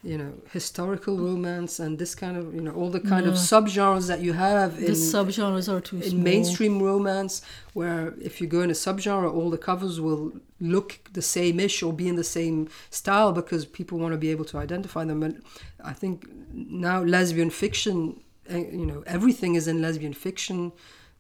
you 0.04 0.18
know 0.18 0.34
historical 0.52 1.18
romance 1.18 1.80
and 1.80 1.98
this 1.98 2.13
kind 2.13 2.36
of 2.38 2.54
you 2.54 2.60
know 2.66 2.74
all 2.80 2.89
the 2.89 3.00
kind 3.00 3.26
of 3.26 3.34
No. 3.36 3.39
subgenres 3.39 4.08
that 4.08 4.20
you 4.20 4.34
have 4.34 4.72
the 4.80 4.88
in 4.88 4.94
subgenres 4.94 5.68
are 5.72 5.80
too 5.82 5.98
in 5.98 6.10
small. 6.10 6.24
mainstream 6.32 6.82
romance 6.84 7.42
where 7.74 8.13
if 8.22 8.42
you 8.42 8.48
go 8.48 8.62
in 8.62 8.70
a 8.70 8.74
subgenre 8.86 9.32
all 9.38 9.50
the 9.50 9.58
covers 9.70 10.02
will 10.02 10.24
look 10.60 10.89
the 11.13 11.22
same 11.22 11.58
ish 11.68 11.82
or 11.84 11.94
be 11.94 12.08
in 12.10 12.18
the 12.18 12.24
same 12.39 12.68
style 12.89 13.32
because 13.32 13.66
people 13.66 13.98
want 13.98 14.12
to 14.12 14.18
be 14.18 14.30
able 14.36 14.46
to 14.46 14.58
identify 14.58 15.04
them 15.06 15.24
and 15.24 15.42
i 15.84 15.94
think 15.94 16.26
now 16.54 17.02
lesbian 17.02 17.50
fiction 17.50 18.20
uh, 18.54 18.58
you 18.58 18.86
know 18.86 19.04
everything 19.08 19.56
is 19.56 19.68
in 19.68 19.82
lesbian 19.82 20.13
fiction 20.13 20.72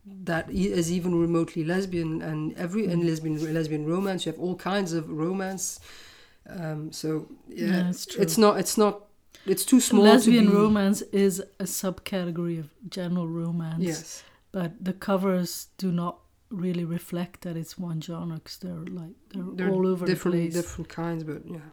that 0.05 0.45
e- 0.51 0.73
even 0.97 1.11
remotely 1.27 1.63
lesbian 1.63 2.21
and 2.21 2.53
every 2.57 2.85
in 2.93 2.99
lesbian 3.07 3.35
lesbian 3.53 3.85
romance 3.85 4.25
you 4.25 4.31
have 4.33 4.41
all 4.41 4.55
kinds 4.55 4.91
of 4.91 5.09
romance 5.09 5.79
um, 6.49 6.91
so 6.91 7.27
yeah, 7.47 7.89
it's 7.89 8.05
true. 8.05 8.21
it's 8.21 8.37
not 8.37 8.59
it's 8.59 8.77
not 8.77 9.05
it's 9.45 9.65
too 9.65 9.79
small 9.81 10.03
Lesbian 10.03 10.45
to 10.45 10.51
be 10.51 10.55
romance 10.57 11.01
is 11.11 11.39
a 11.59 11.63
subcategory 11.65 12.59
of 12.59 12.69
general 12.89 13.27
romance. 13.27 13.83
yes 13.83 14.23
But 14.51 14.71
the 14.83 14.93
covers 14.93 15.67
do 15.77 15.91
not 15.91 16.17
really 16.49 16.85
reflect 16.85 17.41
that 17.41 17.57
it's 17.57 17.77
one 17.79 17.99
genre 18.01 18.35
because 18.35 18.57
they're 18.57 18.85
like 19.01 19.15
they're, 19.29 19.43
They're 19.55 19.71
all 19.71 19.87
over 19.87 20.05
different 20.05 20.35
the 20.37 20.41
place. 20.49 20.53
different 20.53 20.89
kinds 20.89 21.23
but 21.23 21.41
yeah 21.47 21.69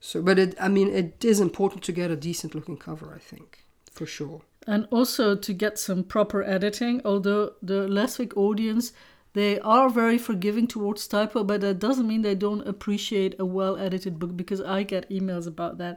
so 0.00 0.22
but 0.22 0.38
it 0.38 0.54
i 0.60 0.68
mean 0.68 0.88
it 0.88 1.24
is 1.24 1.40
important 1.40 1.82
to 1.84 1.92
get 1.92 2.10
a 2.10 2.16
decent 2.16 2.54
looking 2.54 2.76
cover 2.78 3.12
i 3.14 3.18
think 3.18 3.64
for 3.92 4.06
sure 4.06 4.40
and 4.66 4.86
also 4.90 5.34
to 5.36 5.52
get 5.52 5.78
some 5.78 6.02
proper 6.04 6.42
editing 6.42 7.02
although 7.04 7.52
the 7.62 7.86
lesfic 7.88 8.32
audience 8.36 8.92
they 9.38 9.54
are 9.76 9.88
very 10.02 10.18
forgiving 10.28 10.66
towards 10.74 11.06
typo 11.14 11.38
but 11.50 11.60
that 11.60 11.78
doesn't 11.86 12.08
mean 12.10 12.22
they 12.22 12.34
don't 12.46 12.66
appreciate 12.72 13.34
a 13.38 13.46
well 13.58 13.74
edited 13.86 14.14
book 14.20 14.32
because 14.42 14.60
i 14.76 14.82
get 14.94 15.08
emails 15.18 15.46
about 15.54 15.78
that 15.82 15.94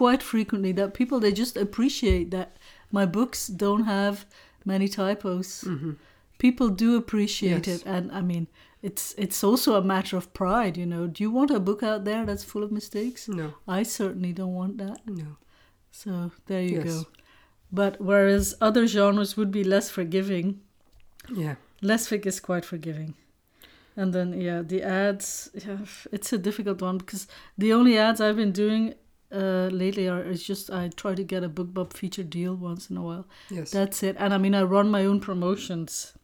quite 0.00 0.22
frequently 0.32 0.72
that 0.72 0.94
people 1.00 1.18
they 1.20 1.32
just 1.42 1.56
appreciate 1.66 2.26
that 2.36 2.48
my 2.98 3.04
books 3.18 3.40
don't 3.64 3.84
have 3.84 4.14
many 4.72 4.88
typos 4.88 5.48
mm-hmm. 5.66 5.92
people 6.44 6.68
do 6.84 6.88
appreciate 7.02 7.66
Yes. 7.66 7.80
it 7.80 7.86
and 7.94 8.04
i 8.12 8.20
mean 8.30 8.46
it's 8.88 9.04
it's 9.24 9.40
also 9.48 9.70
a 9.76 9.82
matter 9.94 10.16
of 10.20 10.32
pride 10.42 10.74
you 10.82 10.86
know 10.92 11.06
do 11.14 11.18
you 11.24 11.30
want 11.38 11.50
a 11.58 11.60
book 11.68 11.82
out 11.90 12.04
there 12.08 12.22
that's 12.26 12.44
full 12.52 12.64
of 12.66 12.70
mistakes 12.80 13.28
no 13.28 13.46
i 13.78 13.82
certainly 13.98 14.32
don't 14.40 14.54
want 14.62 14.74
that 14.84 14.98
no 15.06 15.30
so 15.90 16.12
there 16.46 16.62
you 16.62 16.78
Yes. 16.78 16.86
go. 16.92 16.98
But 17.74 17.94
whereas 18.08 18.54
other 18.60 18.84
genres 18.94 19.30
would 19.38 19.50
be 19.50 19.64
less 19.74 19.88
forgiving, 19.98 20.46
yeah 21.42 21.54
Lesfic 21.82 22.26
is 22.26 22.40
quite 22.40 22.64
forgiving. 22.64 23.14
And 23.96 24.14
then 24.14 24.40
yeah, 24.40 24.62
the 24.62 24.82
ads, 24.82 25.50
yeah, 25.54 25.78
it's 26.10 26.32
a 26.32 26.38
difficult 26.38 26.80
one 26.80 26.98
because 26.98 27.26
the 27.58 27.72
only 27.72 27.98
ads 27.98 28.20
I've 28.20 28.36
been 28.36 28.52
doing 28.52 28.94
uh, 29.30 29.68
lately 29.70 30.08
are 30.08 30.22
is 30.22 30.42
just 30.42 30.70
I 30.70 30.88
try 30.88 31.14
to 31.14 31.24
get 31.24 31.44
a 31.44 31.48
BookBub 31.48 31.92
feature 31.92 32.22
deal 32.22 32.54
once 32.54 32.90
in 32.90 32.96
a 32.96 33.02
while. 33.02 33.26
Yes. 33.50 33.70
That's 33.70 34.02
it. 34.02 34.16
And 34.18 34.32
I 34.32 34.38
mean, 34.38 34.54
I 34.54 34.62
run 34.62 34.90
my 34.90 35.04
own 35.04 35.20
promotions. 35.20 36.14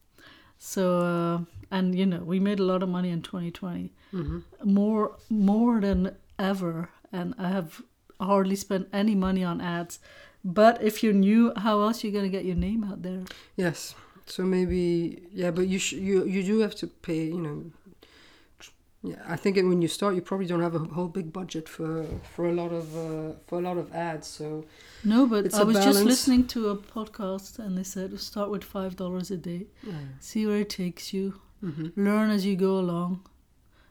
So, 0.59 0.99
uh, 1.01 1.39
and 1.71 1.95
you 1.95 2.07
know, 2.07 2.19
we 2.19 2.41
made 2.41 2.59
a 2.59 2.65
lot 2.65 2.83
of 2.83 2.89
money 2.89 3.11
in 3.11 3.23
2020, 3.23 3.93
hmm 4.11 4.39
more 4.65 5.17
more 5.31 5.81
than 5.81 6.17
ever, 6.39 6.89
and 7.13 7.35
I 7.39 7.49
have 7.49 7.81
hardly 8.21 8.57
spent 8.57 8.89
any 8.93 9.15
money 9.15 9.45
on 9.45 9.61
ads. 9.61 10.01
But 10.45 10.83
if 10.83 11.03
you're 11.03 11.13
new, 11.13 11.53
how 11.57 11.83
else 11.83 12.03
are 12.03 12.09
you 12.09 12.13
gonna 12.13 12.29
get 12.29 12.45
your 12.45 12.57
name 12.57 12.83
out 12.83 13.03
there? 13.03 13.23
Yes. 13.57 13.95
So 14.31 14.43
maybe 14.45 15.23
yeah, 15.33 15.51
but 15.51 15.67
you 15.69 15.79
sh- 15.79 15.93
you 16.09 16.25
you 16.25 16.43
do 16.43 16.59
have 16.61 16.75
to 16.77 16.87
pay. 16.87 17.25
You 17.27 17.41
know. 17.41 17.73
Yeah, 19.03 19.23
I 19.29 19.37
think 19.37 19.57
when 19.57 19.81
you 19.81 19.87
start, 19.89 20.17
you 20.17 20.23
probably 20.23 20.47
don't 20.47 20.61
have 20.61 20.75
a 20.75 20.81
whole 20.81 21.07
big 21.07 21.33
budget 21.33 21.69
for 21.69 22.05
for 22.35 22.49
a 22.49 22.53
lot 22.53 22.73
of 22.73 22.97
uh, 22.97 23.35
for 23.47 23.59
a 23.59 23.63
lot 23.63 23.79
of 23.79 23.95
ads. 23.95 24.27
So 24.27 24.65
No, 25.05 25.27
but 25.27 25.55
I 25.55 25.63
was 25.63 25.77
just 25.77 26.05
listening 26.05 26.47
to 26.49 26.71
a 26.71 26.77
podcast, 26.77 27.59
and 27.61 27.79
they 27.79 27.85
said 27.85 28.19
start 28.21 28.51
with 28.51 28.65
five 28.65 28.97
dollars 28.97 29.31
a 29.31 29.37
day, 29.37 29.67
see 30.21 30.47
where 30.47 30.61
it 30.61 30.69
takes 30.71 31.13
you, 31.15 31.35
hmm 31.61 31.89
learn 31.97 32.31
as 32.31 32.45
you 32.45 32.57
go 32.57 32.77
along, 32.79 33.21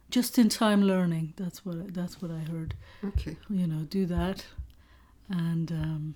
just 0.09 0.37
in 0.37 0.49
time 0.49 0.83
learning. 0.83 1.33
That's 1.37 1.65
what 1.65 1.93
that's 1.93 2.21
what 2.21 2.31
I 2.31 2.39
heard. 2.51 2.75
okay. 3.03 3.37
you 3.49 3.65
know, 3.65 3.83
do 3.89 4.05
that. 4.07 4.45
And 5.29 5.71
um, 5.71 6.15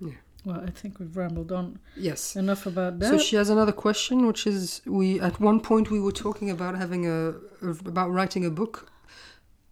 Yeah. 0.00 0.12
Well, 0.44 0.60
I 0.66 0.70
think 0.70 0.98
we've 0.98 1.16
rambled 1.16 1.50
on 1.52 1.78
Yes. 1.96 2.36
enough 2.36 2.66
about 2.66 2.98
that. 3.00 3.10
So 3.10 3.18
she 3.18 3.36
has 3.36 3.48
another 3.50 3.72
question, 3.72 4.26
which 4.26 4.46
is 4.46 4.80
we 4.86 5.20
at 5.20 5.40
one 5.40 5.60
point 5.60 5.90
we 5.90 6.00
were 6.00 6.12
talking 6.26 6.50
about 6.50 6.74
having 6.76 7.06
a 7.06 7.34
about 7.62 8.10
writing 8.10 8.44
a 8.44 8.50
book 8.50 8.90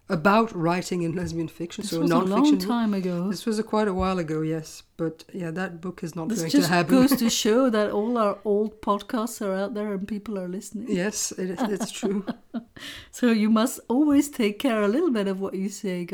about 0.09 0.55
writing 0.55 1.03
in 1.03 1.13
lesbian 1.15 1.49
fiction, 1.49 1.83
this 1.83 1.91
so 1.91 2.01
was 2.01 2.11
a 2.11 2.19
long 2.19 2.51
book. 2.59 2.61
time 2.61 2.93
ago. 2.93 3.31
This 3.31 3.47
was 3.47 3.59
a 3.59 3.63
quite 3.63 3.89
a 3.89 3.95
while 3.95 4.19
ago, 4.19 4.43
yes, 4.43 4.83
but 4.99 5.25
yeah, 5.33 5.51
that 5.53 5.81
book 5.81 6.03
is 6.03 6.15
not 6.15 6.29
This 6.29 6.39
going 6.41 6.51
just 6.51 6.69
to 6.69 6.75
happen. 6.75 6.95
goes 6.97 7.17
to 7.17 7.31
show 7.45 7.71
that 7.71 7.91
all 7.91 8.19
our 8.19 8.39
old 8.45 8.83
podcasts 8.83 9.41
are 9.41 9.55
out 9.55 9.73
there 9.75 9.95
and 9.95 10.07
people 10.07 10.39
are 10.39 10.49
listening. 10.49 10.87
yes, 10.91 11.33
it 11.33 11.51
is, 11.51 11.63
it's 11.63 11.91
true. 11.93 12.25
So 13.11 13.27
you 13.31 13.49
must 13.49 13.81
always 13.89 14.29
take 14.29 14.59
care 14.59 14.83
a 14.83 14.89
little 14.89 15.11
bit 15.13 15.29
of 15.29 15.41
what 15.41 15.55
you 15.55 15.69
say, 15.69 16.05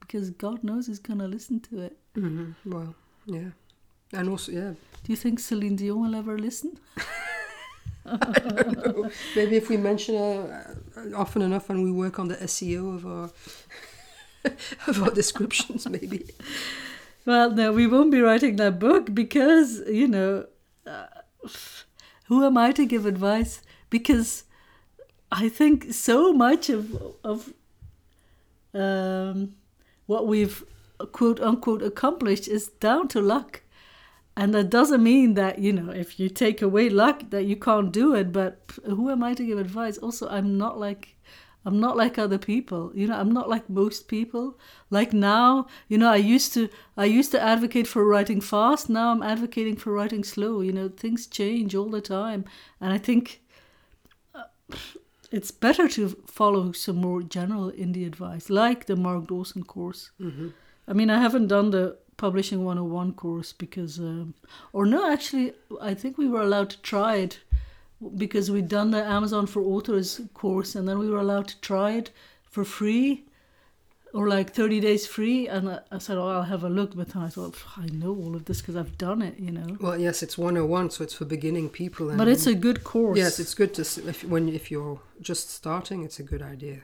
because 0.00 0.30
God 0.30 0.64
knows 0.64 0.86
who's 0.86 0.98
going 0.98 1.18
to 1.20 1.28
listen 1.28 1.60
to 1.60 1.78
it. 1.80 1.96
hmm 2.14 2.52
Well, 2.64 2.94
yeah, 3.26 3.50
and 4.14 4.28
also 4.28 4.52
yeah, 4.52 4.72
Do 5.02 5.12
you 5.12 5.16
think 5.16 5.40
Celine 5.40 5.76
Dion 5.76 6.00
will 6.00 6.14
ever 6.14 6.38
listen? 6.38 6.78
maybe 9.36 9.56
if 9.56 9.68
we 9.68 9.76
mention 9.76 10.14
her 10.14 10.76
uh, 10.96 11.16
often 11.16 11.42
enough 11.42 11.70
and 11.70 11.82
we 11.82 11.90
work 11.90 12.18
on 12.18 12.28
the 12.28 12.36
SEO 12.36 12.94
of 12.96 13.06
our 13.06 13.30
of 14.86 15.02
our 15.02 15.10
descriptions, 15.10 15.88
maybe. 15.88 16.26
Well, 17.26 17.50
no, 17.50 17.72
we 17.72 17.86
won't 17.86 18.10
be 18.10 18.20
writing 18.20 18.56
that 18.56 18.78
book 18.78 19.14
because, 19.14 19.80
you 19.88 20.06
know, 20.06 20.46
uh, 20.86 21.06
who 22.26 22.44
am 22.44 22.58
I 22.58 22.72
to 22.72 22.84
give 22.84 23.06
advice? 23.06 23.62
Because 23.88 24.44
I 25.32 25.48
think 25.48 25.92
so 25.92 26.32
much 26.32 26.68
of, 26.68 26.94
of 27.24 27.52
um, 28.74 29.54
what 30.06 30.26
we've 30.26 30.64
quote 31.12 31.40
unquote 31.40 31.82
accomplished 31.82 32.48
is 32.48 32.68
down 32.68 33.08
to 33.08 33.20
luck. 33.20 33.62
And 34.36 34.52
that 34.54 34.68
doesn't 34.70 35.02
mean 35.02 35.34
that, 35.34 35.60
you 35.60 35.72
know, 35.72 35.90
if 35.92 36.18
you 36.18 36.28
take 36.28 36.60
away 36.60 36.88
luck 36.90 37.30
that 37.30 37.44
you 37.44 37.56
can't 37.56 37.92
do 37.92 38.14
it, 38.14 38.32
but 38.32 38.72
who 38.84 39.08
am 39.10 39.22
I 39.22 39.34
to 39.34 39.44
give 39.46 39.58
advice? 39.58 39.96
Also, 39.98 40.28
I'm 40.28 40.58
not 40.58 40.78
like 40.78 41.16
I'm 41.66 41.80
not 41.80 41.96
like 41.96 42.18
other 42.18 42.36
people. 42.36 42.92
You 42.94 43.06
know, 43.06 43.16
I'm 43.16 43.32
not 43.32 43.48
like 43.48 43.70
most 43.70 44.06
people. 44.08 44.58
Like 44.90 45.12
now, 45.12 45.66
you 45.88 45.96
know, 45.96 46.10
I 46.10 46.16
used 46.16 46.52
to 46.54 46.68
I 46.96 47.04
used 47.06 47.30
to 47.32 47.40
advocate 47.40 47.86
for 47.86 48.04
writing 48.04 48.40
fast. 48.40 48.90
Now 48.90 49.12
I'm 49.12 49.22
advocating 49.22 49.76
for 49.76 49.92
writing 49.92 50.24
slow. 50.24 50.60
You 50.60 50.72
know, 50.72 50.88
things 50.88 51.26
change 51.26 51.74
all 51.74 51.88
the 51.88 52.00
time, 52.02 52.44
and 52.80 52.92
I 52.92 52.98
think 52.98 53.40
uh, 54.34 54.44
it's 55.30 55.50
better 55.50 55.88
to 55.88 56.08
follow 56.26 56.72
some 56.72 56.96
more 56.96 57.22
general 57.22 57.70
indie 57.72 58.06
advice, 58.06 58.50
like 58.50 58.86
the 58.86 58.96
Mark 58.96 59.26
Dawson 59.28 59.64
course. 59.64 60.10
hmm 60.18 60.48
I 60.86 60.92
mean, 60.92 61.08
I 61.08 61.18
haven't 61.18 61.46
done 61.46 61.70
the 61.70 61.96
Publishing 62.16 62.64
101 62.64 63.12
course 63.14 63.52
because, 63.52 63.98
um, 63.98 64.34
or 64.72 64.86
no, 64.86 65.12
actually, 65.12 65.52
I 65.80 65.94
think 65.94 66.16
we 66.16 66.28
were 66.28 66.42
allowed 66.42 66.70
to 66.70 66.80
try 66.82 67.16
it 67.16 67.40
because 68.16 68.50
we'd 68.50 68.68
done 68.68 68.90
the 68.90 69.02
Amazon 69.02 69.46
for 69.46 69.62
Authors 69.62 70.20
course 70.34 70.74
and 70.74 70.88
then 70.88 70.98
we 70.98 71.10
were 71.10 71.20
allowed 71.20 71.48
to 71.48 71.60
try 71.60 71.92
it 71.92 72.10
for 72.44 72.64
free 72.64 73.24
or 74.14 74.28
like 74.28 74.52
30 74.54 74.80
days 74.80 75.06
free. 75.06 75.48
And 75.48 75.68
I, 75.68 75.80
I 75.90 75.98
said, 75.98 76.16
oh, 76.16 76.28
I'll 76.28 76.42
have 76.44 76.62
a 76.62 76.68
look. 76.68 76.94
But 76.96 77.08
then 77.08 77.22
I 77.22 77.28
thought, 77.28 77.56
I 77.76 77.86
know 77.86 78.14
all 78.14 78.36
of 78.36 78.44
this 78.44 78.60
because 78.60 78.76
I've 78.76 78.96
done 78.96 79.20
it, 79.22 79.38
you 79.38 79.50
know. 79.50 79.76
Well, 79.80 79.98
yes, 79.98 80.22
it's 80.22 80.38
101, 80.38 80.90
so 80.90 81.02
it's 81.04 81.14
for 81.14 81.24
beginning 81.24 81.68
people. 81.68 82.08
And 82.10 82.18
But 82.18 82.28
it's 82.28 82.46
a 82.46 82.54
good 82.54 82.84
course. 82.84 83.18
yes, 83.18 83.40
it's 83.40 83.54
good 83.54 83.74
to 83.74 83.82
if 83.82 84.24
when 84.24 84.48
if 84.48 84.70
you're 84.70 85.00
just 85.20 85.50
starting, 85.50 86.04
it's 86.04 86.20
a 86.20 86.22
good 86.22 86.42
idea. 86.42 86.82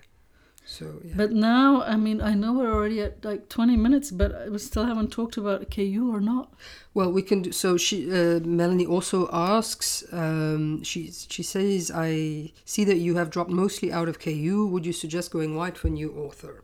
So 0.65 1.01
yeah. 1.05 1.15
But 1.17 1.33
now, 1.33 1.83
I 1.83 1.97
mean, 1.97 2.21
I 2.21 2.35
know 2.35 2.53
we're 2.53 2.73
already 2.73 3.01
at 3.01 3.25
like 3.25 3.49
20 3.49 3.77
minutes, 3.77 4.11
but 4.11 4.51
we 4.51 4.59
still 4.59 4.85
haven't 4.87 5.11
talked 5.11 5.37
about 5.37 5.69
KU 5.71 6.11
or 6.15 6.21
not. 6.21 6.53
Well, 6.95 7.11
we 7.11 7.23
can 7.23 7.43
do 7.43 7.51
so. 7.53 7.77
She 7.77 8.09
uh, 8.11 8.41
Melanie 8.41 8.87
also 8.87 9.29
asks. 9.33 10.05
Um, 10.13 10.83
she 10.85 11.11
she 11.11 11.43
says, 11.43 11.91
"I 11.95 12.53
see 12.65 12.85
that 12.85 12.99
you 12.99 13.17
have 13.17 13.31
dropped 13.31 13.51
mostly 13.51 13.93
out 13.93 14.09
of 14.09 14.19
KU. 14.21 14.67
Would 14.67 14.87
you 14.87 14.93
suggest 14.93 15.31
going 15.33 15.57
wide 15.57 15.77
for 15.77 15.89
a 15.89 15.91
new 15.91 16.13
author?" 16.13 16.63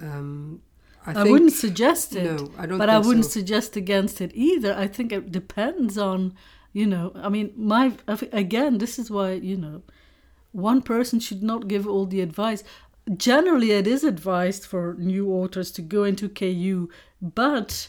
Um, 0.00 0.62
I, 1.06 1.10
I, 1.10 1.14
think, 1.14 1.28
wouldn't 1.30 1.52
suggest 1.52 2.16
it. 2.16 2.24
No, 2.24 2.50
I 2.58 2.66
don't. 2.66 2.78
but 2.78 2.88
think 2.88 3.04
I 3.04 3.06
wouldn't 3.06 3.26
So. 3.26 3.30
suggest 3.32 3.76
against 3.76 4.20
it 4.20 4.32
either. 4.34 4.74
I 4.74 4.86
think 4.86 5.12
it 5.12 5.30
depends 5.30 5.98
on, 5.98 6.34
you 6.72 6.86
know, 6.86 7.12
I 7.14 7.28
mean, 7.28 7.52
my 7.56 7.92
again, 8.32 8.78
this 8.78 8.98
is 8.98 9.10
why 9.10 9.32
you 9.32 9.56
know, 9.56 9.82
one 10.52 10.80
person 10.82 11.20
should 11.20 11.42
not 11.42 11.68
give 11.68 11.86
all 11.86 12.06
the 12.06 12.20
advice. 12.22 12.64
Generally, 13.16 13.72
it 13.72 13.86
is 13.86 14.02
advised 14.02 14.64
for 14.64 14.94
new 14.98 15.30
authors 15.30 15.70
to 15.72 15.82
go 15.82 16.04
into 16.04 16.28
KU, 16.28 16.88
but 17.20 17.88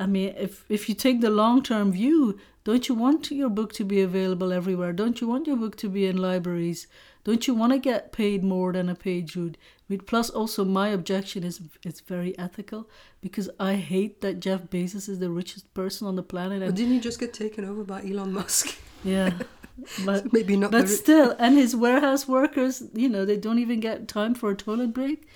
I 0.00 0.06
mean, 0.06 0.34
if 0.36 0.64
if 0.68 0.88
you 0.88 0.94
take 0.94 1.20
the 1.20 1.30
long 1.30 1.62
term 1.62 1.92
view, 1.92 2.38
don't 2.64 2.88
you 2.88 2.94
want 2.94 3.30
your 3.30 3.50
book 3.50 3.72
to 3.74 3.84
be 3.84 4.00
available 4.00 4.52
everywhere? 4.52 4.92
Don't 4.92 5.20
you 5.20 5.28
want 5.28 5.46
your 5.46 5.56
book 5.56 5.76
to 5.76 5.88
be 5.88 6.06
in 6.06 6.16
libraries? 6.16 6.86
Don't 7.24 7.46
you 7.46 7.54
want 7.54 7.72
to 7.72 7.78
get 7.78 8.12
paid 8.12 8.44
more 8.44 8.72
than 8.72 8.88
a 8.88 8.94
page 8.94 9.36
would? 9.36 9.58
Plus, 10.06 10.30
also, 10.30 10.64
my 10.64 10.88
objection 10.88 11.44
is 11.44 11.60
it's 11.82 12.00
very 12.00 12.36
ethical 12.38 12.88
because 13.20 13.50
I 13.60 13.74
hate 13.74 14.20
that 14.20 14.40
Jeff 14.40 14.62
Bezos 14.62 15.08
is 15.08 15.18
the 15.18 15.30
richest 15.30 15.72
person 15.74 16.06
on 16.06 16.16
the 16.16 16.22
planet. 16.22 16.60
But 16.60 16.68
And 16.68 16.76
didn't 16.76 16.92
he 16.94 17.00
just 17.00 17.20
get 17.20 17.34
taken 17.34 17.64
over 17.64 17.84
by 17.84 18.02
Elon 18.02 18.32
Musk? 18.32 18.76
yeah, 19.04 19.30
but 20.04 20.32
Maybe 20.32 20.56
not. 20.56 20.70
but 20.70 20.82
ri- 20.82 20.88
still, 20.88 21.34
and 21.38 21.56
his 21.56 21.74
warehouse 21.76 22.26
workers, 22.28 22.82
you 22.94 23.08
know, 23.08 23.24
they 23.24 23.36
don't 23.36 23.58
even 23.58 23.80
get 23.80 24.08
time 24.08 24.34
for 24.34 24.50
a 24.50 24.54
toilet 24.56 24.92
break. 24.92 25.26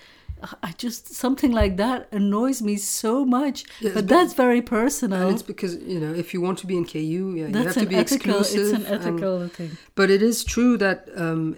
I 0.62 0.72
just 0.79 1.12
something 1.12 1.53
like 1.53 1.76
that 1.76 2.09
annoys 2.12 2.62
me 2.62 2.76
so 2.76 3.26
much. 3.26 3.64
Yes, 3.81 3.92
but 3.92 3.94
but- 3.94 4.09
that's 4.09 4.33
very 4.33 4.62
personal. 4.62 5.20
and 5.26 5.35
it's 5.35 5.42
because 5.42 5.76
you 5.76 6.00
know 6.00 6.14
if 6.14 6.33
you 6.33 6.40
want 6.40 6.57
to 6.61 6.66
be 6.66 6.76
in 6.79 6.87
KU, 6.87 6.98
yeah, 6.98 7.46
you 7.46 7.53
That's 7.53 7.74
have 7.74 7.85
to 7.85 7.87
be 7.87 7.96
ethical. 7.96 8.40
exclusive. 8.40 8.61
It's 8.61 8.72
an 8.79 8.87
and- 8.87 9.03
ethical 9.03 9.48
thing. 9.48 9.72
But 9.94 10.11
it 10.11 10.22
is 10.22 10.42
true 10.44 10.79
that, 10.79 11.09
um, 11.14 11.57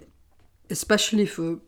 especially 0.71 1.27
for 1.27 1.61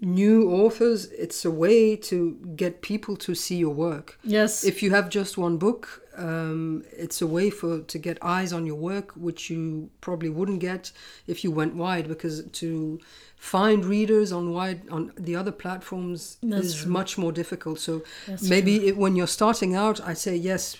new 0.00 0.50
authors, 0.50 1.06
it's 1.12 1.44
a 1.44 1.50
way 1.50 1.96
to 1.96 2.36
get 2.56 2.82
people 2.82 3.16
to 3.16 3.34
see 3.34 3.56
your 3.56 3.72
work. 3.74 4.18
Yes. 4.24 4.64
If 4.64 4.82
you 4.82 4.90
have 4.90 5.08
just 5.08 5.38
one 5.38 5.56
book, 5.58 6.02
um, 6.16 6.84
it's 6.92 7.22
a 7.22 7.26
way 7.26 7.50
for 7.50 7.80
to 7.80 7.98
get 7.98 8.18
eyes 8.22 8.52
on 8.52 8.66
your 8.66 8.76
work, 8.76 9.12
which 9.12 9.50
you 9.50 9.90
probably 10.00 10.28
wouldn't 10.28 10.60
get 10.60 10.92
if 11.26 11.44
you 11.44 11.50
went 11.50 11.74
wide, 11.74 12.08
because 12.08 12.44
to 12.44 12.98
find 13.36 13.84
readers 13.84 14.32
on 14.32 14.50
wide 14.52 14.88
on 14.90 15.12
the 15.16 15.36
other 15.36 15.52
platforms 15.52 16.38
That's 16.42 16.66
is 16.66 16.82
true. 16.82 16.90
much 16.90 17.18
more 17.18 17.32
difficult. 17.32 17.78
So 17.78 18.02
That's 18.26 18.48
maybe 18.48 18.88
it, 18.88 18.96
when 18.96 19.16
you're 19.16 19.26
starting 19.26 19.74
out, 19.74 20.00
I 20.00 20.14
say 20.14 20.34
yes, 20.36 20.76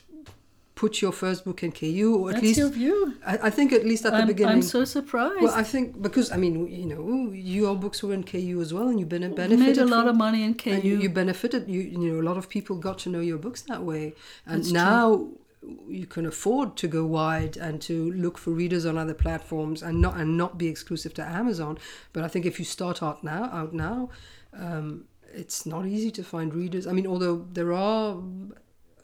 put 0.82 1.00
your 1.02 1.10
first 1.10 1.44
book 1.46 1.62
in 1.64 1.72
KU, 1.72 2.08
or 2.20 2.28
at 2.28 2.34
That's 2.34 2.44
least 2.46 2.58
your 2.58 2.68
view. 2.68 3.14
I, 3.26 3.34
I 3.48 3.50
think 3.50 3.72
at 3.72 3.84
least 3.84 4.04
at 4.06 4.12
the 4.12 4.18
I'm, 4.18 4.26
beginning. 4.28 4.52
I'm 4.56 4.62
so 4.62 4.84
surprised. 4.84 5.40
Well, 5.42 5.54
I 5.54 5.64
think 5.72 6.00
because 6.06 6.30
I 6.30 6.36
mean, 6.36 6.54
you 6.80 6.86
know, 6.92 7.32
your 7.32 7.74
books 7.84 8.02
were 8.04 8.12
in 8.14 8.22
KU 8.24 8.58
as 8.60 8.72
well, 8.74 8.86
and 8.88 9.00
you 9.00 9.06
bene- 9.06 9.34
benefited. 9.34 9.58
made 9.58 9.78
a 9.78 9.86
lot 9.86 10.02
from- 10.02 10.08
of 10.10 10.16
money 10.16 10.42
in 10.44 10.54
KU. 10.54 10.70
and 10.70 10.84
you, 10.84 10.94
you 11.04 11.08
benefited. 11.08 11.62
You 11.74 11.80
you 11.80 11.98
know, 12.12 12.20
a 12.20 12.26
lot 12.30 12.36
of 12.36 12.48
people 12.56 12.76
got 12.88 12.98
to 13.00 13.08
know 13.08 13.20
your 13.20 13.38
books 13.38 13.62
that 13.62 13.82
way, 13.90 14.14
and 14.46 14.58
That's 14.58 14.68
true. 14.70 14.74
now 14.74 15.28
you 15.88 16.06
can 16.06 16.24
afford 16.26 16.76
to 16.76 16.86
go 16.86 17.02
wide 17.06 17.56
and 17.56 17.80
to 17.88 18.12
look 18.12 18.36
for 18.38 18.50
readers 18.62 18.84
on 18.86 18.96
other 18.98 19.14
platforms 19.14 19.82
and 19.82 19.94
not 20.00 20.14
and 20.20 20.36
not 20.36 20.58
be 20.58 20.68
exclusive 20.68 21.12
to 21.14 21.22
Amazon. 21.40 21.78
But 22.12 22.22
I 22.22 22.28
think 22.28 22.44
if 22.46 22.58
you 22.60 22.64
start 22.66 23.02
out 23.02 23.24
now, 23.24 23.44
out 23.60 23.72
now, 23.72 24.10
um, 24.52 25.06
it's 25.34 25.64
not 25.66 25.86
easy 25.86 26.10
to 26.18 26.22
find 26.22 26.54
readers. 26.54 26.86
I 26.86 26.92
mean, 26.92 27.06
although 27.06 27.46
there 27.58 27.72
are. 27.72 28.18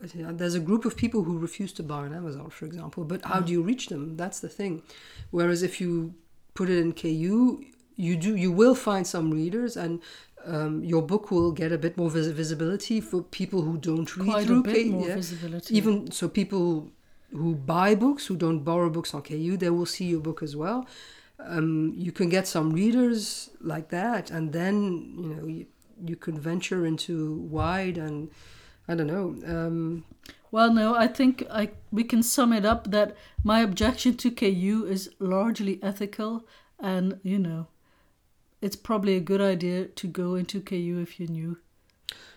There's 0.03 0.55
a 0.55 0.61
group 0.61 0.85
of 0.85 0.97
people 0.97 1.23
who 1.23 1.39
refuse 1.39 1.73
to 1.75 1.83
buy 1.83 1.99
on 1.99 2.15
Amazon, 2.15 2.51
for 2.51 2.65
example. 2.65 3.05
But 3.05 3.25
how 3.25 3.41
do 3.41 3.53
you 3.53 3.63
reach 3.63 3.89
them? 3.89 4.17
That's 4.17 4.41
the 4.41 4.49
thing. 4.49 4.83
Whereas 5.31 5.63
if 5.63 5.81
you 5.81 6.15
put 6.55 6.69
it 6.69 6.79
in 6.79 6.93
KU, 6.93 7.65
you 7.97 8.17
do 8.17 8.37
you 8.37 8.51
will 8.51 8.75
find 8.75 9.07
some 9.07 9.31
readers, 9.31 9.77
and 9.77 10.01
um, 10.45 10.83
your 10.83 11.03
book 11.03 11.31
will 11.31 11.53
get 11.53 11.73
a 11.73 11.79
bit 11.79 11.97
more 11.97 12.11
vis- 12.11 12.29
visibility 12.29 13.01
for 13.01 13.23
people 13.23 13.63
who 13.63 13.77
don't 13.79 14.17
read 14.17 14.29
Quite 14.29 14.47
through 14.47 14.63
more 14.91 15.09
yeah. 15.09 15.61
Even 15.71 16.11
so, 16.11 16.29
people 16.29 16.91
who 17.31 17.55
buy 17.55 17.95
books, 17.95 18.27
who 18.27 18.37
don't 18.37 18.61
borrow 18.61 18.91
books 18.91 19.15
on 19.15 19.23
KU, 19.23 19.57
they 19.57 19.71
will 19.71 19.87
see 19.87 20.07
your 20.07 20.21
book 20.21 20.43
as 20.43 20.57
well. 20.57 20.87
Um, 21.39 21.93
you 21.97 22.13
can 22.13 22.29
get 22.29 22.47
some 22.47 22.71
readers 22.71 23.51
like 23.61 23.89
that, 23.89 24.31
and 24.31 24.53
then 24.53 25.15
you 25.17 25.35
know 25.35 25.47
you, 25.47 25.67
you 26.05 26.17
could 26.17 26.39
venture 26.39 26.87
into 26.87 27.35
wide 27.37 27.99
and 27.99 28.31
I 28.89 28.95
don't 28.95 29.07
know. 29.07 29.37
Um, 29.47 30.05
Well, 30.51 30.73
no, 30.73 30.95
I 30.95 31.07
think 31.09 31.45
I 31.51 31.71
we 31.91 32.05
can 32.05 32.23
sum 32.23 32.53
it 32.53 32.65
up 32.65 32.91
that 32.91 33.17
my 33.43 33.61
objection 33.61 34.17
to 34.19 34.31
KU 34.31 34.85
is 34.89 35.11
largely 35.19 35.83
ethical, 35.83 36.47
and 36.79 37.19
you 37.23 37.39
know, 37.39 37.69
it's 38.61 38.77
probably 38.77 39.17
a 39.17 39.21
good 39.21 39.41
idea 39.41 39.87
to 39.87 40.07
go 40.09 40.35
into 40.35 40.61
KU 40.61 41.01
if 41.01 41.19
you 41.21 41.27
knew. 41.27 41.59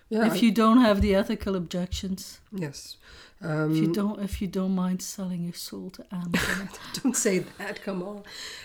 Yeah, 0.10 0.28
if 0.28 0.42
you 0.44 0.52
don't 0.52 0.80
have 0.80 1.02
the 1.02 1.16
ethical 1.16 1.56
objections, 1.56 2.40
yes. 2.52 2.98
if 3.42 3.78
you 3.78 3.88
Um, 3.88 3.94
don't, 3.94 4.20
if 4.24 4.42
you 4.42 4.48
don't 4.48 4.74
mind 4.76 5.02
selling 5.02 5.44
your 5.44 5.54
soul 5.54 5.90
to 5.92 6.06
Amazon, 6.12 6.70
don't 7.04 7.16
say 7.16 7.40
that. 7.58 7.84
Come 7.84 8.02
on. 8.04 8.18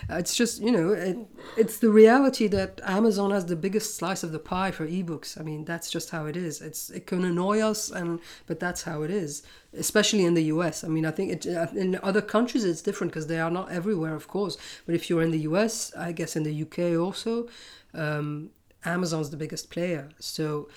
Uh, 0.09 0.15
It's 0.21 0.35
just 0.35 0.61
you 0.61 0.71
know, 0.71 0.93
it, 0.93 1.17
it's 1.57 1.77
the 1.79 1.89
reality 1.89 2.47
that 2.47 2.79
Amazon 2.83 3.31
has 3.31 3.45
the 3.45 3.55
biggest 3.55 3.95
slice 3.95 4.23
of 4.23 4.31
the 4.31 4.39
pie 4.39 4.71
for 4.71 4.87
ebooks. 4.87 5.39
I 5.39 5.43
mean, 5.43 5.65
that's 5.65 5.89
just 5.89 6.09
how 6.11 6.25
it 6.27 6.35
is. 6.37 6.61
It's 6.61 6.89
it 6.89 7.05
can 7.07 7.23
annoy 7.23 7.59
us, 7.71 7.91
and 7.91 8.19
but 8.47 8.59
that's 8.59 8.83
how 8.83 9.03
it 9.03 9.11
is. 9.11 9.43
Especially 9.73 10.25
in 10.25 10.33
the 10.35 10.43
U.S. 10.55 10.83
I 10.83 10.87
mean, 10.89 11.05
I 11.05 11.11
think 11.11 11.31
it, 11.31 11.47
uh, 11.47 11.67
in 11.75 11.99
other 12.03 12.21
countries 12.21 12.63
it's 12.65 12.81
different 12.81 13.11
because 13.13 13.27
they 13.27 13.39
are 13.39 13.51
not 13.51 13.71
everywhere, 13.71 14.15
of 14.15 14.27
course. 14.27 14.57
But 14.85 14.95
if 14.95 15.09
you're 15.09 15.23
in 15.23 15.31
the 15.31 15.43
U.S., 15.51 15.93
I 16.07 16.11
guess 16.11 16.35
in 16.35 16.43
the 16.43 16.53
U.K. 16.65 16.97
also, 16.97 17.47
um, 17.93 18.49
Amazon's 18.83 19.29
the 19.29 19.37
biggest 19.37 19.69
player. 19.69 20.09
So 20.19 20.67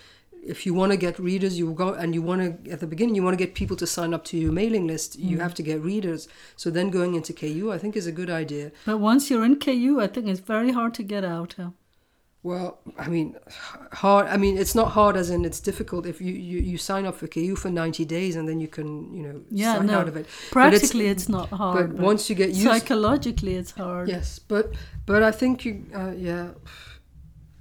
if 0.47 0.67
you 0.67 0.73
want 0.75 0.93
to 0.93 0.97
get 0.97 1.19
readers 1.19 1.59
you 1.59 1.73
go 1.73 1.89
and 1.95 2.15
you 2.15 2.23
want 2.23 2.41
to 2.65 2.71
at 2.71 2.81
the 2.81 2.87
beginning 2.87 3.15
you 3.15 3.23
want 3.23 3.37
to 3.39 3.43
get 3.45 3.55
people 3.55 3.77
to 3.77 3.87
sign 3.87 4.13
up 4.15 4.25
to 4.25 4.37
your 4.37 4.53
mailing 4.53 4.87
list 4.87 5.19
you 5.19 5.39
have 5.41 5.55
to 5.55 5.63
get 5.63 5.81
readers 5.81 6.29
so 6.57 6.71
then 6.71 6.91
going 6.91 7.15
into 7.15 7.33
ku 7.33 7.73
i 7.73 7.79
think 7.79 7.97
is 7.97 8.07
a 8.07 8.13
good 8.21 8.31
idea 8.31 8.71
but 8.85 8.99
once 8.99 9.31
you're 9.31 9.45
in 9.45 9.57
KU, 9.59 10.01
I 10.01 10.07
think 10.07 10.27
it's 10.29 10.41
very 10.41 10.73
hard 10.73 10.93
to 10.95 11.03
get 11.03 11.25
out. 11.25 11.55
Huh? 11.57 11.71
well 12.43 12.79
i 12.99 13.09
mean 13.09 13.29
hard 14.05 14.27
i 14.27 14.37
mean 14.37 14.59
it's 14.63 14.75
not 14.75 14.89
hard 14.97 15.17
as 15.17 15.31
in 15.31 15.45
it's 15.49 15.61
difficult 15.61 16.05
if 16.13 16.21
you 16.21 16.33
you, 16.51 16.59
you 16.71 16.77
sign 16.77 17.07
up 17.07 17.17
for 17.21 17.27
ku 17.27 17.57
for 17.57 17.71
90 17.71 18.05
days 18.05 18.37
and 18.37 18.47
then 18.49 18.61
you 18.61 18.69
can 18.69 18.89
you 19.17 19.23
know 19.27 19.41
Yeah, 19.51 19.77
sign 19.77 19.87
no. 19.87 19.99
out 20.01 20.09
of 20.09 20.17
it 20.21 20.27
Practically, 20.51 21.07
it's, 21.15 21.29
not 21.37 21.49
hard. 21.49 21.77
but 21.97 22.03
once 22.11 22.29
you 22.29 22.37
get 22.37 22.51
used 22.51 22.69
psychologically, 22.69 23.55
it's 23.55 23.71
hard. 23.71 24.09
Yes, 24.09 24.39
but 24.39 24.75
but 25.07 25.23
I 25.23 25.33
think 25.41 25.65
you 25.65 25.73
uh, 26.03 26.13
yeah, 26.29 26.49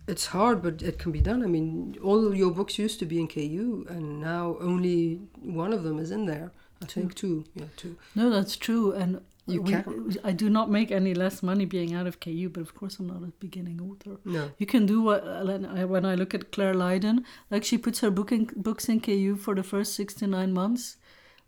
it's 0.08 0.28
hard, 0.28 0.62
but 0.62 0.82
it 0.82 1.00
can 1.00 1.12
be 1.12 1.22
done. 1.22 1.44
I 1.44 1.48
mean, 1.48 1.98
all 2.04 2.34
your 2.36 2.52
books 2.52 2.78
used 2.78 3.00
to 3.00 3.06
be 3.06 3.20
in 3.20 3.28
KU, 3.28 3.86
and 3.90 4.20
now 4.22 4.58
only 4.60 5.22
one 5.42 5.74
of 5.74 5.84
them 5.84 6.00
is 6.00 6.12
in 6.12 6.26
there. 6.26 6.52
I 6.82 6.86
think 6.86 7.16
two, 7.16 7.46
yeah, 7.56 7.66
two. 7.78 7.96
No, 8.14 8.30
that's 8.30 8.58
true, 8.58 8.92
and 8.92 9.22
You 9.46 9.62
we, 9.62 9.72
can- 9.72 10.18
I 10.24 10.32
do 10.34 10.50
not 10.50 10.70
make 10.70 10.92
any 10.92 11.14
less 11.14 11.42
money 11.42 11.64
being 11.66 11.94
out 11.94 12.08
of 12.08 12.20
KU, 12.20 12.50
but 12.50 12.60
of 12.62 12.76
course 12.76 13.00
I'm 13.00 13.08
not 13.08 13.24
a 13.24 13.32
beginning 13.40 13.80
author. 13.82 14.18
No, 14.26 14.52
You 14.58 14.66
can 14.66 14.86
do 14.86 15.02
what 15.02 15.24
uh, 15.26 15.44
when 15.46 15.66
I- 15.66 15.86
when 15.86 16.06
I 16.06 16.16
look 16.16 16.34
at 16.34 16.52
Clare 16.52 16.74
Lydon, 16.74 17.26
like 17.50 17.64
she 17.64 17.78
puts 17.78 18.00
her 18.02 18.12
book 18.12 18.32
in, 18.34 18.50
books 18.56 18.90
in 18.90 19.00
KU 19.00 19.36
for 19.38 19.56
the 19.56 19.64
first 19.64 19.96
six 19.96 20.14
to 20.16 20.28
nine 20.28 20.52
months, 20.54 20.98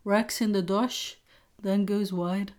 racks 0.06 0.40
in 0.42 0.54
the 0.54 0.62
dosh, 0.62 1.18
then 1.62 1.84
goes 1.86 2.14
wide, 2.14 2.54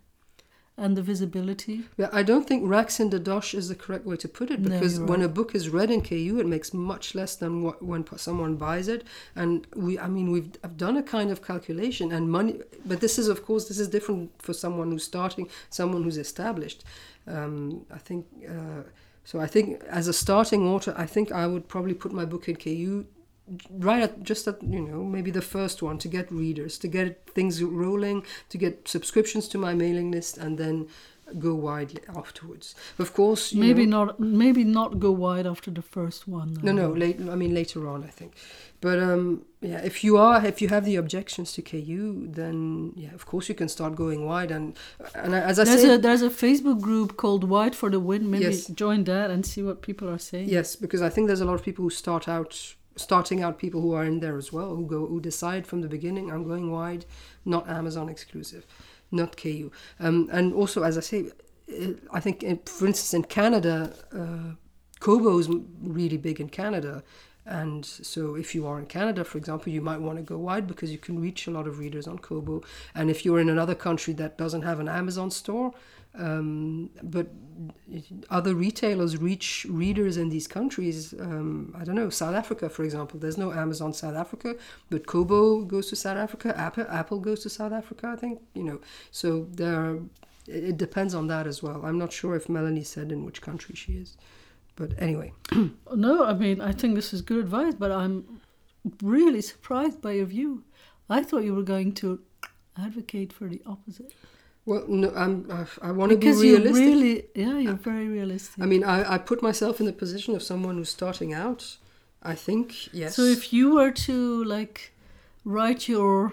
and 0.79 0.97
the 0.97 1.03
visibility. 1.03 1.85
yeah, 1.97 2.11
I 2.13 2.23
don't 2.23 2.47
think 2.47 2.69
racks 2.69 3.01
in 3.01 3.09
the 3.09 3.19
dosh 3.19 3.55
is 3.55 3.69
the 3.69 3.75
correct 3.75 4.05
way 4.05 4.17
to 4.17 4.29
put 4.29 4.51
it 4.51 4.63
because 4.63 4.99
you're 4.99 5.07
when 5.07 5.21
right. 5.21 5.27
a 5.27 5.29
book 5.29 5.55
is 5.55 5.71
read 5.71 5.91
in 5.91 6.03
KU, 6.03 6.39
it 6.39 6.47
makes 6.47 6.75
much 6.75 7.15
less 7.15 7.35
than 7.35 7.63
what 7.63 7.83
when 7.83 8.05
someone 8.19 8.57
buys 8.57 8.89
it. 8.89 9.05
And 9.35 9.67
we, 9.75 9.99
I 9.99 10.09
mean, 10.09 10.31
we've 10.31 10.51
I've 10.63 10.77
done 10.77 10.97
a 10.99 11.03
kind 11.03 11.31
of 11.31 11.43
calculation 11.43 12.13
and 12.13 12.31
money, 12.31 12.61
but 12.85 13.01
this 13.01 13.19
is 13.19 13.29
of 13.29 13.45
course 13.45 13.69
this 13.69 13.79
is 13.79 13.89
different 13.89 14.31
for 14.41 14.53
someone 14.53 14.91
who's 14.91 15.05
starting, 15.05 15.49
someone 15.71 16.03
who's 16.03 16.19
established. 16.19 16.85
Um, 17.27 17.87
I 17.93 17.99
think. 17.99 18.27
Uh, 18.49 18.83
so 19.25 19.41
I 19.41 19.49
think 19.49 19.83
as 19.89 20.07
a 20.07 20.13
starting 20.13 20.69
author, 20.69 20.95
I 20.97 21.05
think 21.05 21.33
I 21.33 21.49
would 21.49 21.67
probably 21.67 21.95
put 21.95 22.13
my 22.13 22.25
book 22.25 22.49
in 22.49 22.55
KU 22.55 23.07
right 23.71 24.03
at 24.03 24.23
just 24.23 24.49
at 24.49 24.61
you 24.63 24.81
know 24.81 25.05
maybe 25.05 25.31
the 25.31 25.43
first 25.43 25.83
one 25.83 25.99
to 25.99 26.09
get 26.09 26.31
readers 26.33 26.79
to 26.79 26.89
get 26.89 27.27
things 27.31 27.63
rolling 27.63 28.25
to 28.49 28.59
get 28.59 28.89
subscriptions 28.89 29.47
to 29.49 29.57
my 29.59 29.73
mailing 29.73 30.11
list 30.11 30.37
and 30.39 30.59
then 30.59 30.87
go 31.41 31.55
widely 31.55 32.01
afterwards 32.17 32.75
of 33.01 33.13
course 33.13 33.53
you 33.53 33.61
Maybe 33.61 33.85
know, 33.85 34.05
not. 34.05 34.21
Maybe 34.21 34.63
not 34.63 35.01
go 35.01 35.11
wide 35.11 35.47
after 35.47 35.71
the 35.73 35.83
first 35.83 36.29
one. 36.29 36.57
no 36.63 36.73
no 36.73 36.91
late 36.93 37.19
i 37.31 37.35
mean 37.35 37.53
later 37.55 37.89
on 37.89 38.05
i 38.05 38.09
think 38.19 38.35
but 38.81 38.99
um 39.01 39.43
yeah 39.61 39.81
if 39.91 40.05
you 40.05 40.17
are 40.19 40.45
if 40.47 40.61
you 40.63 40.69
have 40.69 40.85
the 40.85 40.95
objections 40.97 41.53
to 41.55 41.63
ku 41.63 42.27
then 42.41 42.93
yeah 42.97 43.13
of 43.15 43.27
course 43.27 43.49
you 43.49 43.57
can 43.57 43.69
start 43.69 43.97
going 43.97 44.25
wide 44.25 44.51
and 44.53 44.77
and 45.17 45.35
as 45.35 45.59
i 45.59 45.65
There's 45.65 45.81
said 45.83 45.99
a 45.99 45.99
there's 45.99 46.23
a 46.23 46.31
Facebook 46.31 46.81
group 46.81 47.17
called 47.17 47.43
Wide 47.45 47.75
for 47.75 47.91
the 47.91 47.99
Win. 48.01 48.23
Maybe 48.31 48.45
Yes. 48.45 48.67
join 48.85 49.05
that 49.05 49.31
and 49.31 49.45
see 49.45 49.63
what 49.69 49.83
people 49.83 50.09
are 50.09 50.19
saying. 50.31 50.49
Yes, 50.49 50.77
because 50.85 51.03
I 51.03 51.11
think 51.13 51.27
there's 51.29 51.41
a 51.47 51.49
lot 51.51 51.55
of 51.55 51.65
people 51.69 51.83
who 51.87 51.91
start 51.91 52.29
out, 52.29 52.53
starting 52.97 53.43
out 53.43 53.59
people 53.59 53.81
who 53.81 53.93
are 53.93 54.05
in 54.05 54.21
there 54.21 54.37
as 54.37 54.53
well, 54.53 54.75
who 54.75 54.87
go, 54.87 55.07
who 55.07 55.21
decide 55.21 55.67
from 55.67 55.83
the 55.83 55.89
beginning, 55.89 56.31
I'm 56.31 56.45
going 56.45 56.71
wide, 56.71 57.05
not 57.45 57.69
Amazon 57.69 58.09
exclusive, 58.09 58.67
not 59.11 59.37
KU. 59.37 59.71
Um, 60.01 60.29
and 60.33 60.53
also, 60.55 60.83
as 60.83 60.97
I 60.97 61.03
say, 61.03 61.31
I 62.13 62.21
think, 62.21 62.43
in, 62.43 62.59
for 62.59 62.87
instance, 62.87 63.15
in 63.15 63.25
Canada, 63.25 63.93
uh, 64.13 64.55
Kobo 65.01 65.39
is 65.39 65.49
really 65.83 66.17
big 66.17 66.41
in 66.41 66.49
Canada. 66.49 67.03
And 67.45 67.85
so, 67.85 68.35
if 68.35 68.55
you 68.55 68.67
are 68.67 68.79
in 68.79 68.87
Canada, 68.87 69.25
for 69.25 69.39
example, 69.39 69.73
you 69.73 69.81
might 69.81 70.01
want 70.01 70.19
to 70.19 70.23
go 70.23 70.37
wide 70.37 70.67
because 70.67 70.91
you 70.91 70.99
can 70.99 71.21
reach 71.21 71.47
a 71.47 71.51
lot 71.53 71.69
of 71.69 71.79
readers 71.79 72.09
on 72.09 72.19
Kobo. 72.19 72.63
And 72.95 73.09
if 73.09 73.25
you're 73.25 73.39
in 73.39 73.49
another 73.49 73.75
country 73.75 74.15
that 74.15 74.37
doesn't 74.37 74.63
have 74.63 74.81
an 74.81 74.89
Amazon 74.89 75.31
store, 75.31 75.73
um, 76.19 76.91
but 77.03 77.29
other 78.31 78.55
retailers 78.55 79.17
reach 79.17 79.67
readers 79.69 80.17
in 80.17 80.29
these 80.29 80.47
countries. 80.47 81.15
Um, 81.19 81.75
I 81.79 81.85
don't 81.85 81.95
know, 81.95 82.11
South 82.11 82.35
Africa, 82.35 82.69
for 82.69 82.85
example. 82.85 83.19
There's 83.19 83.39
no 83.39 83.53
Amazon 83.53 83.93
South 83.93 84.15
Africa, 84.15 84.57
but 84.91 85.07
Kobo 85.07 85.63
goes 85.63 85.89
to 85.91 85.97
South 85.97 86.19
Africa. 86.19 86.55
Apple, 86.57 86.87
Apple 86.89 87.21
goes 87.21 87.43
to 87.45 87.49
South 87.49 87.73
Africa, 87.73 88.09
I 88.09 88.17
think. 88.17 88.41
You 88.55 88.65
know, 88.65 88.81
so 89.11 89.47
there. 89.53 89.99
It 90.49 90.63
it 90.63 90.77
depends 90.77 91.13
on 91.13 91.27
that 91.27 91.47
as 91.49 91.61
well. 91.61 91.85
I'm 91.85 91.99
not 91.99 92.13
sure 92.13 92.37
if 92.37 92.49
Melanie 92.49 92.85
said 92.85 93.11
in 93.11 93.25
which 93.25 93.43
country 93.43 93.75
she 93.75 93.95
is, 93.95 94.17
but 94.77 94.93
anyway. 94.99 95.33
No, 95.95 96.25
I 96.25 96.35
mean 96.35 96.61
I 96.61 96.73
think 96.73 96.95
this 96.95 97.13
is 97.13 97.23
good 97.23 97.39
advice, 97.39 97.75
but 97.75 97.91
I'm 97.91 98.41
really 99.03 99.41
surprised 99.41 100.01
by 100.01 100.13
your 100.13 100.27
view. 100.27 100.63
I 101.09 101.23
thought 101.23 101.45
you 101.45 101.55
were 101.55 101.63
going 101.63 101.93
to 101.95 102.21
advocate 102.79 103.33
for 103.33 103.49
the 103.49 103.63
opposite 103.67 104.13
Well, 104.67 104.85
no, 104.89 105.13
I'm. 105.15 105.47
I, 105.51 105.89
I 105.89 105.93
want 105.93 106.11
to 106.11 106.19
be 106.19 106.27
because 106.27 106.43
you're 106.45 106.61
really 106.61 107.27
yeah 107.35 107.59
you're 107.59 107.75
very 107.75 108.09
realistic. 108.09 108.61
I 108.61 108.67
mean, 108.67 108.83
I, 108.83 109.15
I 109.15 109.19
put 109.19 109.41
myself 109.41 109.79
in 109.79 109.87
the 109.87 109.93
position 109.93 110.35
of 110.35 110.43
someone 110.43 110.77
who's 110.77 110.91
starting 110.91 111.33
out. 111.33 111.77
I 112.23 112.35
think 112.35 112.93
yes. 112.93 113.15
So 113.15 113.23
if 113.23 113.53
you 113.53 113.75
were 113.75 113.93
to 113.93 114.45
like 114.45 114.93
write 115.45 115.89
your 115.89 116.33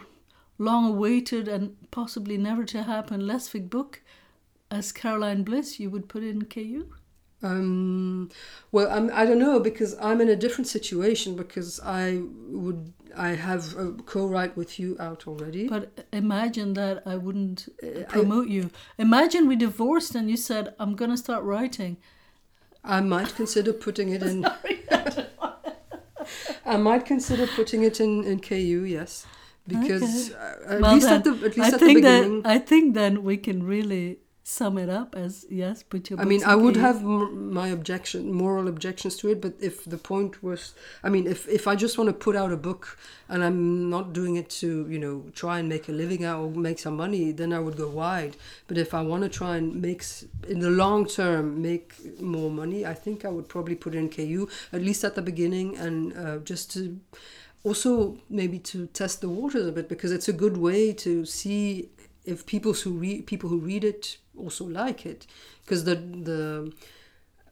long-awaited 0.57 1.47
and 1.47 1.75
possibly 1.91 2.37
never 2.37 2.63
to 2.65 2.83
happen 2.83 3.21
Lesfic 3.21 3.69
book 3.69 4.01
as 4.71 4.91
Caroline 4.91 5.43
Bliss, 5.43 5.79
you 5.79 5.89
would 5.91 6.09
put 6.09 6.23
it 6.23 6.29
in 6.29 6.45
KU. 6.45 6.87
Um, 7.43 8.29
well, 8.71 8.89
I'm, 8.89 9.11
I 9.13 9.25
don't 9.25 9.37
know 9.37 9.59
because 9.59 9.95
I'm 9.99 10.21
in 10.21 10.29
a 10.29 10.35
different 10.35 10.67
situation 10.67 11.35
because 11.35 11.79
I 11.81 12.21
would 12.47 12.93
I 13.15 13.29
have 13.35 13.75
a 13.77 13.91
co-write 13.93 14.55
with 14.57 14.79
you 14.79 14.95
out 14.99 15.27
already. 15.27 15.67
But 15.67 16.07
imagine 16.11 16.73
that 16.73 17.03
I 17.05 17.15
wouldn't 17.15 17.67
Uh, 17.83 17.87
I- 17.99 18.03
promote 18.03 18.47
you. 18.49 18.69
Imagine 18.97 19.47
we 19.47 19.55
divorced 19.55 20.15
and 20.15 20.29
you 20.29 20.37
said, 20.37 20.73
"I'm 20.79 20.95
gonna 20.95 21.17
start 21.17 21.43
writing." 21.43 21.97
I 22.83 22.99
might 23.01 23.35
consider 23.35 23.71
putting 23.73 24.09
it 24.09 24.23
in. 24.31 24.45
I 26.65 26.77
might 26.77 27.05
consider 27.05 27.47
putting 27.47 27.83
it 27.83 27.99
in, 27.99 28.23
in 28.23 28.39
KU, 28.39 28.83
yes, 28.85 29.25
because 29.67 30.31
uh, 30.33 30.57
at 30.67 30.81
Well, 30.81 30.93
least 30.95 31.07
at 31.07 31.23
the 31.23 31.31
at 31.31 31.57
least 31.57 31.59
I 31.59 31.67
at 31.73 31.79
the 31.79 31.93
beginning. 31.93 32.41
that 32.41 32.49
I 32.49 32.57
think 32.59 32.93
then 32.93 33.23
we 33.23 33.37
can 33.37 33.63
really 33.63 34.19
sum 34.45 34.77
it 34.77 34.89
up 34.89 35.15
as 35.15 35.45
yes, 35.49 35.83
put 35.83 36.09
your. 36.09 36.19
I 36.19 36.25
mean, 36.25 36.43
I 36.43 36.55
would 36.55 36.75
KU. 36.75 36.81
have 36.81 36.97
m- 36.97 37.53
my 37.53 37.69
objection, 37.69 38.31
moral 38.33 38.67
objections 38.67 39.15
to 39.17 39.29
it, 39.29 39.41
but 39.41 39.53
if 39.61 39.85
the 39.85 39.97
point 39.97 40.43
was, 40.43 40.73
I 41.03 41.09
mean, 41.09 41.27
if 41.27 41.47
if 41.47 41.67
I 41.67 41.75
just 41.75 41.97
want 41.97 42.09
to 42.09 42.13
put 42.13 42.35
out 42.35 42.51
a 42.51 42.57
book 42.57 42.97
and 43.29 43.43
I'm 43.43 43.89
not 43.89 44.11
doing 44.13 44.35
it 44.35 44.49
to, 44.61 44.85
you 44.89 44.99
know, 44.99 45.23
try 45.33 45.59
and 45.59 45.69
make 45.69 45.87
a 45.87 45.93
living 45.93 46.25
out 46.25 46.41
or 46.43 46.51
make 46.51 46.79
some 46.79 46.97
money, 46.97 47.31
then 47.31 47.53
I 47.53 47.59
would 47.59 47.77
go 47.77 47.89
wide. 47.89 48.35
But 48.67 48.77
if 48.77 48.93
I 48.93 49.01
want 49.01 49.23
to 49.23 49.29
try 49.29 49.55
and 49.55 49.81
make, 49.81 50.03
in 50.47 50.59
the 50.59 50.69
long 50.69 51.07
term, 51.07 51.61
make 51.61 51.93
more 52.21 52.51
money, 52.51 52.85
I 52.85 52.93
think 52.93 53.23
I 53.23 53.29
would 53.29 53.47
probably 53.47 53.75
put 53.75 53.95
in 53.95 54.09
KU 54.09 54.49
at 54.73 54.81
least 54.81 55.03
at 55.05 55.15
the 55.15 55.21
beginning 55.21 55.77
and 55.77 56.15
uh, 56.17 56.37
just 56.39 56.71
to. 56.73 56.99
Also, 57.65 58.17
maybe 58.29 58.59
to 58.59 58.87
test 58.87 59.21
the 59.21 59.29
waters 59.29 59.65
a 59.65 59.71
bit 59.71 59.87
because 59.87 60.11
it's 60.11 60.27
a 60.27 60.33
good 60.33 60.57
way 60.57 60.91
to 60.91 61.25
see 61.25 61.87
if 62.25 62.45
people 62.45 62.73
who 62.73 62.91
read 62.91 63.25
people 63.25 63.47
who 63.47 63.57
read 63.57 63.85
it 63.85 64.17
also 64.37 64.65
like 64.65 65.05
it 65.05 65.25
because 65.63 65.83
the 65.83 65.95
the 65.95 66.71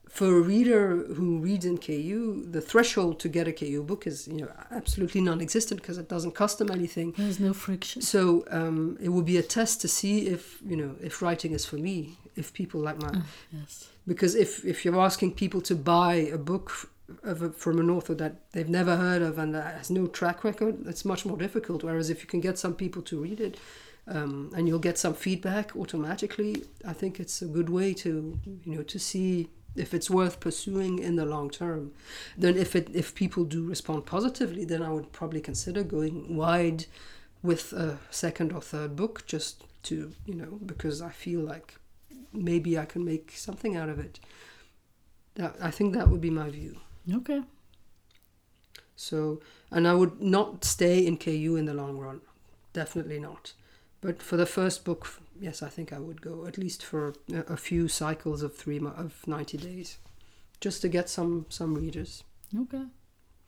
for 0.09 0.27
a 0.27 0.41
reader 0.41 0.97
who 1.13 1.39
reads 1.39 1.63
in 1.65 1.77
KU, 1.77 2.45
the 2.45 2.59
threshold 2.59 3.17
to 3.21 3.29
get 3.29 3.47
a 3.47 3.53
KU 3.53 3.81
book 3.81 4.05
is 4.05 4.27
you 4.27 4.41
know 4.41 4.51
absolutely 4.69 5.21
non-existent 5.21 5.81
because 5.81 5.97
it 5.97 6.09
doesn't 6.09 6.33
cost 6.35 6.57
them 6.59 6.69
anything. 6.69 7.13
There's 7.17 7.39
no 7.39 7.53
friction. 7.53 8.01
So 8.01 8.43
um, 8.51 8.97
it 9.01 9.09
will 9.09 9.21
be 9.21 9.37
a 9.37 9.43
test 9.43 9.79
to 9.81 9.87
see 9.87 10.27
if 10.27 10.59
you 10.65 10.75
know 10.75 10.95
if 11.01 11.21
writing 11.21 11.53
is 11.53 11.65
for 11.65 11.77
me, 11.77 12.17
if 12.35 12.51
people 12.53 12.81
like 12.81 13.01
my 13.01 13.21
Yes. 13.53 13.87
because 14.05 14.35
if 14.35 14.65
if 14.65 14.83
you're 14.83 14.99
asking 14.99 15.33
people 15.35 15.61
to 15.61 15.75
buy 15.75 16.15
a 16.15 16.37
book 16.37 16.89
of 17.23 17.41
a, 17.41 17.51
from 17.51 17.79
an 17.79 17.89
author 17.89 18.13
that 18.15 18.51
they've 18.51 18.69
never 18.69 18.95
heard 18.97 19.21
of 19.21 19.37
and 19.37 19.55
that 19.55 19.77
has 19.77 19.89
no 19.89 20.07
track 20.07 20.43
record, 20.43 20.85
it's 20.87 21.05
much 21.05 21.25
more 21.25 21.37
difficult. 21.37 21.83
Whereas 21.85 22.09
if 22.09 22.21
you 22.21 22.27
can 22.27 22.41
get 22.41 22.57
some 22.59 22.73
people 22.73 23.01
to 23.03 23.17
read 23.21 23.39
it. 23.39 23.57
Um, 24.07 24.51
and 24.55 24.67
you'll 24.67 24.79
get 24.79 24.97
some 24.97 25.13
feedback 25.13 25.75
automatically. 25.75 26.63
I 26.85 26.93
think 26.93 27.19
it's 27.19 27.41
a 27.41 27.45
good 27.45 27.69
way 27.69 27.93
to, 27.95 28.39
you 28.45 28.75
know, 28.75 28.83
to 28.83 28.99
see 28.99 29.49
if 29.75 29.93
it's 29.93 30.09
worth 30.09 30.39
pursuing 30.39 30.99
in 30.99 31.15
the 31.15 31.25
long 31.25 31.49
term. 31.49 31.91
Then, 32.37 32.57
if 32.57 32.75
it 32.75 32.89
if 32.93 33.15
people 33.15 33.45
do 33.45 33.63
respond 33.63 34.05
positively, 34.05 34.65
then 34.65 34.81
I 34.81 34.89
would 34.89 35.11
probably 35.11 35.41
consider 35.41 35.83
going 35.83 36.35
wide 36.35 36.85
with 37.43 37.73
a 37.73 37.99
second 38.09 38.51
or 38.51 38.61
third 38.61 38.95
book, 38.95 39.25
just 39.25 39.63
to 39.83 40.11
you 40.25 40.35
know, 40.35 40.59
because 40.65 41.01
I 41.01 41.11
feel 41.11 41.41
like 41.41 41.75
maybe 42.33 42.77
I 42.77 42.85
can 42.85 43.05
make 43.05 43.31
something 43.35 43.75
out 43.77 43.89
of 43.89 43.99
it. 43.99 44.19
That 45.35 45.55
I 45.61 45.71
think 45.71 45.93
that 45.93 46.09
would 46.09 46.21
be 46.21 46.29
my 46.29 46.49
view. 46.49 46.77
Okay. 47.11 47.41
So, 48.95 49.41
and 49.71 49.87
I 49.87 49.95
would 49.95 50.21
not 50.21 50.63
stay 50.63 51.05
in 51.05 51.17
KU 51.17 51.55
in 51.55 51.65
the 51.65 51.73
long 51.73 51.97
run, 51.97 52.21
definitely 52.71 53.19
not. 53.19 53.53
But 54.01 54.21
for 54.21 54.35
the 54.37 54.45
first 54.47 54.83
book, 54.83 55.07
yes, 55.39 55.61
I 55.61 55.69
think 55.69 55.93
I 55.93 55.99
would 55.99 56.21
go 56.21 56.45
at 56.47 56.57
least 56.57 56.83
for 56.83 57.13
a, 57.33 57.55
few 57.57 57.87
cycles 57.87 58.41
of 58.43 58.55
three 58.55 58.79
of 58.79 59.27
ninety 59.27 59.57
days, 59.57 59.97
just 60.59 60.81
to 60.81 60.89
get 60.89 61.09
some 61.09 61.45
some 61.49 61.75
readers. 61.75 62.23
Okay. 62.63 62.85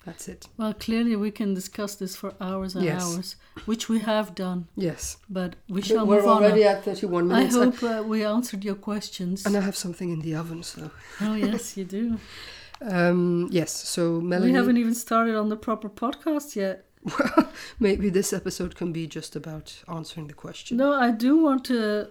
That's 0.05 0.27
it. 0.27 0.47
Well, 0.57 0.73
clearly 0.73 1.15
we 1.15 1.31
can 1.31 1.53
discuss 1.53 1.95
this 1.95 2.13
for 2.15 2.33
hours 2.41 2.75
and 2.75 2.83
Yes. 2.83 3.01
hours, 3.03 3.35
which 3.65 3.87
we 3.87 3.99
have 3.99 4.35
done, 4.35 4.67
Yes, 4.75 5.17
but 5.29 5.55
we 5.69 5.75
But 5.75 5.85
shall 5.85 6.05
we're 6.05 6.17
move 6.17 6.27
on. 6.29 6.43
already 6.43 6.65
at 6.65 6.83
thirty-one 6.83 7.27
minutes. 7.27 7.55
I 7.55 7.63
hope 7.65 7.83
uh, 7.83 8.03
we 8.03 8.25
answered 8.25 8.65
your 8.65 8.75
questions. 8.75 9.45
and 9.45 9.55
I 9.55 9.61
have 9.61 9.77
something 9.77 10.09
in 10.11 10.19
the 10.19 10.35
oven, 10.35 10.61
so 10.63 10.91
Oh 11.21 11.35
yes, 11.35 11.77
you 11.77 11.85
do. 11.85 12.19
um, 12.81 13.47
yes. 13.51 13.71
So 13.71 14.19
Melanie, 14.21 14.51
We 14.51 14.57
haven't 14.57 14.77
even 14.77 14.93
started 14.93 15.35
on 15.35 15.47
the 15.49 15.55
proper 15.57 15.89
podcast 15.89 16.55
yet. 16.55 16.85
maybe 17.79 18.09
this 18.09 18.33
episode 18.33 18.75
can 18.75 18.91
be 18.91 19.07
just 19.07 19.35
about 19.35 19.83
answering 19.87 20.27
the 20.27 20.33
question. 20.33 20.77
No, 20.77 20.93
I 20.93 21.11
do 21.11 21.37
want 21.37 21.65
to 21.65 22.09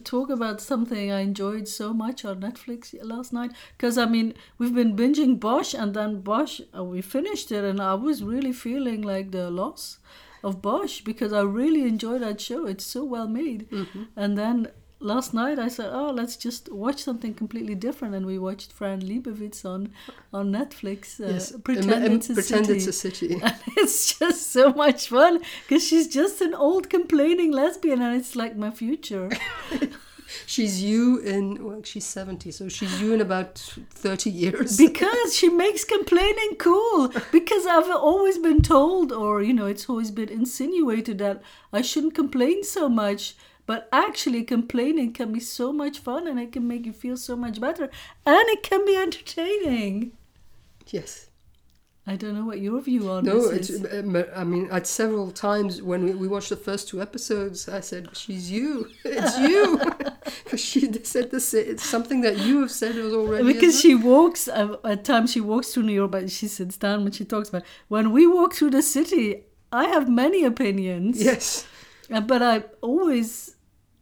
talk 0.00 0.30
about 0.30 0.60
something 0.60 1.12
I 1.12 1.20
enjoyed 1.20 1.68
so 1.68 1.92
much 1.92 2.24
on 2.24 2.40
Netflix 2.40 2.94
last 3.02 3.32
night. 3.32 3.52
Because 3.76 3.98
I 3.98 4.06
mean, 4.06 4.34
we've 4.58 4.74
been 4.74 4.96
binging 4.96 5.38
Bosch, 5.38 5.74
and 5.74 5.94
then 5.94 6.20
Bosch, 6.20 6.60
uh, 6.76 6.84
we 6.84 7.02
finished 7.02 7.52
it, 7.52 7.64
and 7.64 7.80
I 7.80 7.94
was 7.94 8.22
really 8.22 8.52
feeling 8.52 9.02
like 9.02 9.30
the 9.30 9.50
loss 9.50 9.98
of 10.42 10.60
Bosch 10.60 11.02
because 11.02 11.32
I 11.32 11.42
really 11.42 11.82
enjoyed 11.82 12.22
that 12.22 12.40
show. 12.40 12.66
It's 12.66 12.84
so 12.84 13.04
well 13.04 13.28
made. 13.28 13.70
Mm-hmm. 13.70 14.02
And 14.16 14.36
then 14.36 14.68
last 15.02 15.34
night 15.34 15.58
I 15.58 15.68
said, 15.68 15.90
"Oh, 15.92 16.10
let's 16.10 16.36
just 16.36 16.70
watch 16.72 17.02
something 17.02 17.34
completely 17.34 17.74
different," 17.74 18.14
and 18.14 18.24
we 18.26 18.38
watched 18.38 18.72
Fran 18.72 19.00
Lebowitz 19.02 19.64
on 19.64 19.90
on 20.32 20.52
Netflix. 20.52 21.20
Uh, 21.20 21.32
yes, 21.34 21.52
Pretend 21.64 22.12
it's 22.14 22.30
a 22.30 22.34
pretend 22.34 22.66
city. 22.66 22.78
it's 22.78 22.86
a 22.86 22.92
city. 22.92 23.40
And 23.42 23.54
it's 23.76 24.18
just 24.18 24.52
so 24.52 24.72
much 24.72 25.08
fun 25.08 25.40
because 25.62 25.86
she's 25.86 26.08
just 26.08 26.40
an 26.40 26.54
old 26.54 26.88
complaining 26.90 27.50
lesbian, 27.52 28.00
and 28.02 28.16
it's 28.16 28.34
like 28.36 28.56
my 28.56 28.70
future. 28.70 29.28
she's 30.46 30.82
you 30.82 31.18
in 31.18 31.62
well, 31.64 31.82
she's 31.82 32.04
seventy, 32.06 32.50
so 32.50 32.68
she's 32.68 33.00
you 33.00 33.12
in 33.12 33.20
about 33.20 33.58
thirty 33.90 34.30
years. 34.30 34.76
because 34.76 35.34
she 35.36 35.48
makes 35.48 35.84
complaining 35.84 36.56
cool. 36.58 37.12
Because 37.30 37.66
I've 37.66 37.90
always 37.90 38.38
been 38.38 38.62
told, 38.62 39.12
or 39.12 39.42
you 39.42 39.52
know, 39.52 39.66
it's 39.66 39.88
always 39.88 40.10
been 40.10 40.28
insinuated 40.28 41.18
that 41.18 41.42
I 41.72 41.82
shouldn't 41.82 42.14
complain 42.14 42.64
so 42.64 42.88
much. 42.88 43.34
But 43.72 43.88
actually, 44.06 44.42
complaining 44.56 45.12
can 45.18 45.32
be 45.32 45.40
so 45.40 45.66
much 45.82 45.96
fun, 46.08 46.22
and 46.30 46.38
it 46.44 46.50
can 46.56 46.64
make 46.72 46.84
you 46.88 46.92
feel 47.04 47.16
so 47.28 47.34
much 47.44 47.56
better, 47.66 47.86
and 48.32 48.44
it 48.54 48.62
can 48.70 48.82
be 48.90 48.96
entertaining. 49.06 50.12
yes. 50.98 51.12
I 52.12 52.16
don't 52.16 52.34
know 52.38 52.44
what 52.50 52.58
your 52.60 52.80
view 52.88 53.02
on 53.14 53.24
No, 53.24 53.36
this 53.48 53.70
it's, 53.70 53.70
is. 53.70 54.04
um, 54.04 54.16
I 54.34 54.42
mean, 54.52 54.64
at 54.78 54.88
several 54.88 55.30
times 55.30 55.80
when 55.90 56.00
we, 56.06 56.10
we 56.22 56.26
watched 56.34 56.48
the 56.48 56.56
first 56.68 56.88
two 56.88 56.98
episodes, 57.00 57.68
I 57.78 57.78
said, 57.90 58.02
"She's 58.22 58.50
you, 58.56 58.70
it's 59.04 59.36
you," 59.38 59.62
because 60.44 60.60
she 60.70 60.80
said 61.12 61.30
the 61.30 61.38
sa- 61.48 61.58
it's 61.72 61.86
something 61.94 62.20
that 62.26 62.36
you 62.46 62.54
have 62.62 62.72
said 62.72 62.96
was 62.96 63.14
already. 63.20 63.44
because 63.52 63.80
she 63.80 63.94
walks 63.94 64.48
uh, 64.48 64.76
at 64.84 65.04
times 65.12 65.30
she 65.34 65.40
walks 65.40 65.66
through 65.72 65.84
New 65.84 65.98
York, 66.00 66.10
but 66.10 66.28
she 66.38 66.48
sits 66.58 66.76
down 66.76 67.04
when 67.04 67.12
she 67.18 67.24
talks 67.24 67.48
about 67.50 67.62
when 67.94 68.10
we 68.16 68.26
walk 68.38 68.50
through 68.56 68.70
the 68.78 68.82
city. 68.96 69.44
I 69.70 69.84
have 69.94 70.04
many 70.24 70.40
opinions. 70.52 71.22
yes, 71.30 71.46
Uh, 72.10 72.20
but 72.32 72.40
I 72.42 72.64
always 72.90 73.54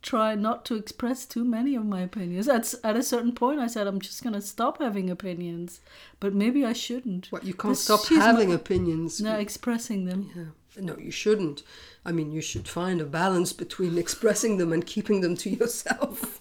try 0.02 0.34
not 0.34 0.64
to 0.66 0.76
express 0.76 1.26
too 1.26 1.44
many 1.44 1.74
of 1.74 1.84
my 1.84 2.00
opinions. 2.00 2.48
At, 2.48 2.74
at 2.82 2.96
a 2.96 3.02
certain 3.02 3.32
point, 3.32 3.60
I 3.60 3.66
said, 3.66 3.86
I'm 3.86 4.00
just 4.00 4.22
going 4.22 4.32
to 4.34 4.40
stop 4.40 4.78
having 4.78 5.10
opinions. 5.10 5.80
But 6.20 6.34
maybe 6.34 6.64
I 6.64 6.72
shouldn't. 6.72 7.26
what 7.30 7.44
you 7.44 7.54
can't 7.54 7.76
stop 7.76 8.04
she's 8.06 8.18
my- 8.18 8.24
having 8.24 8.52
opinions. 8.52 9.20
No, 9.20 9.36
expressing 9.38 10.04
them. 10.06 10.30
Yeah. 10.34 10.44
No, 10.82 10.96
you 10.96 11.10
shouldn't. 11.10 11.62
I 12.06 12.12
mean, 12.12 12.32
you 12.32 12.40
should 12.40 12.68
find 12.68 13.00
a 13.00 13.04
balance 13.04 13.52
between 13.52 13.98
expressing 14.04 14.56
them 14.56 14.72
and 14.72 14.86
keeping 14.86 15.20
them 15.20 15.36
to 15.38 15.50
yourself. 15.50 16.40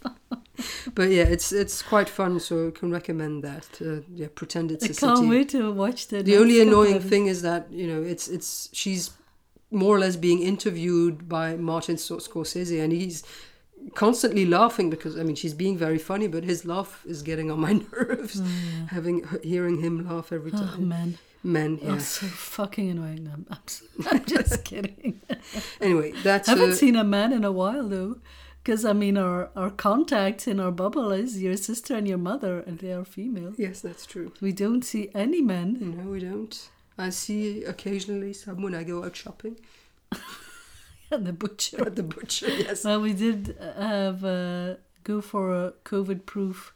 but 0.95 1.09
yeah, 1.09 1.23
it's 1.23 1.51
it's 1.51 1.81
quite 1.81 2.07
fun, 2.07 2.39
so 2.39 2.67
I 2.67 2.71
can 2.71 2.91
recommend 2.91 3.43
that. 3.43 3.67
Uh, 3.81 4.01
yeah, 4.13 4.27
pretend 4.33 4.71
it's 4.71 4.83
I 4.85 4.87
a 4.89 4.93
can't 4.93 5.17
city. 5.17 5.29
wait 5.29 5.49
to 5.49 5.71
watch 5.73 6.07
the 6.07 6.21
the 6.21 6.37
only 6.37 6.61
annoying 6.61 6.99
thing 6.99 7.25
is 7.25 7.41
that 7.41 7.71
you 7.71 7.87
know 7.87 8.03
it's 8.03 8.27
it's 8.27 8.69
she's 8.71 9.11
more 9.71 9.95
or 9.95 9.99
less 9.99 10.15
being 10.15 10.41
interviewed 10.41 11.27
by 11.27 11.55
Martin 11.55 11.95
Scorsese, 11.95 12.81
and 12.83 12.93
he's 12.93 13.23
constantly 13.95 14.45
laughing 14.45 14.89
because 14.89 15.17
I 15.17 15.23
mean 15.23 15.35
she's 15.35 15.53
being 15.53 15.77
very 15.77 15.97
funny, 15.97 16.27
but 16.27 16.43
his 16.43 16.65
laugh 16.65 17.03
is 17.05 17.21
getting 17.23 17.49
on 17.51 17.59
my 17.59 17.73
nerves. 17.93 18.41
Having 18.87 19.27
hearing 19.43 19.79
him 19.81 20.07
laugh 20.07 20.31
every 20.31 20.51
Oh, 20.53 20.57
time. 20.57 20.87
man. 20.87 21.17
Men, 21.41 21.79
Oh, 21.83 21.93
yeah. 21.93 21.97
so 21.99 22.25
fucking 22.27 22.89
annoying. 22.89 23.29
I'm, 23.33 23.45
I'm, 24.11 24.25
just 24.25 24.63
kidding. 24.69 25.21
Anyway, 25.79 26.11
that's 26.21 26.49
I 26.49 26.51
haven't 26.51 26.71
uh, 26.71 26.75
seen 26.75 26.97
a 26.97 27.03
man 27.05 27.31
in 27.31 27.45
a 27.45 27.51
while, 27.51 27.87
though. 27.87 28.17
Because, 28.61 28.83
I 28.83 28.91
mean, 28.91 29.17
our, 29.17 29.49
our 29.55 29.69
contact 29.69 30.49
in 30.49 30.59
our 30.59 30.69
bubble 30.69 31.13
is 31.13 31.41
your 31.41 31.55
sister 31.55 31.95
and 31.95 32.05
your 32.05 32.17
mother, 32.17 32.59
and 32.67 32.77
they 32.79 32.91
are 32.91 33.05
female. 33.05 33.53
yes, 33.57 33.79
that's 33.79 34.05
true. 34.05 34.33
We 34.41 34.51
don't 34.51 34.83
see 34.83 35.09
any 35.15 35.41
men. 35.41 35.77
No, 35.79 36.11
we 36.11 36.19
don't. 36.19 36.69
I 36.97 37.09
see 37.09 37.63
occasionally 37.63 38.33
some 38.33 38.61
when 38.61 38.75
I 38.75 38.83
go 38.83 39.05
out 39.05 39.15
shopping 39.15 39.55
at 41.11 41.25
the 41.27 41.33
butcher. 41.33 41.81
at 41.85 41.95
the 41.95 42.03
butcher. 42.03 42.49
Yes. 42.49 42.83
Well, 42.85 43.01
we 43.01 43.13
did 43.13 43.55
uh, 43.59 43.81
have 43.87 44.23
uh, 44.23 44.75
go 45.03 45.21
for 45.21 45.53
a 45.53 45.73
COVID-proof 45.85 46.73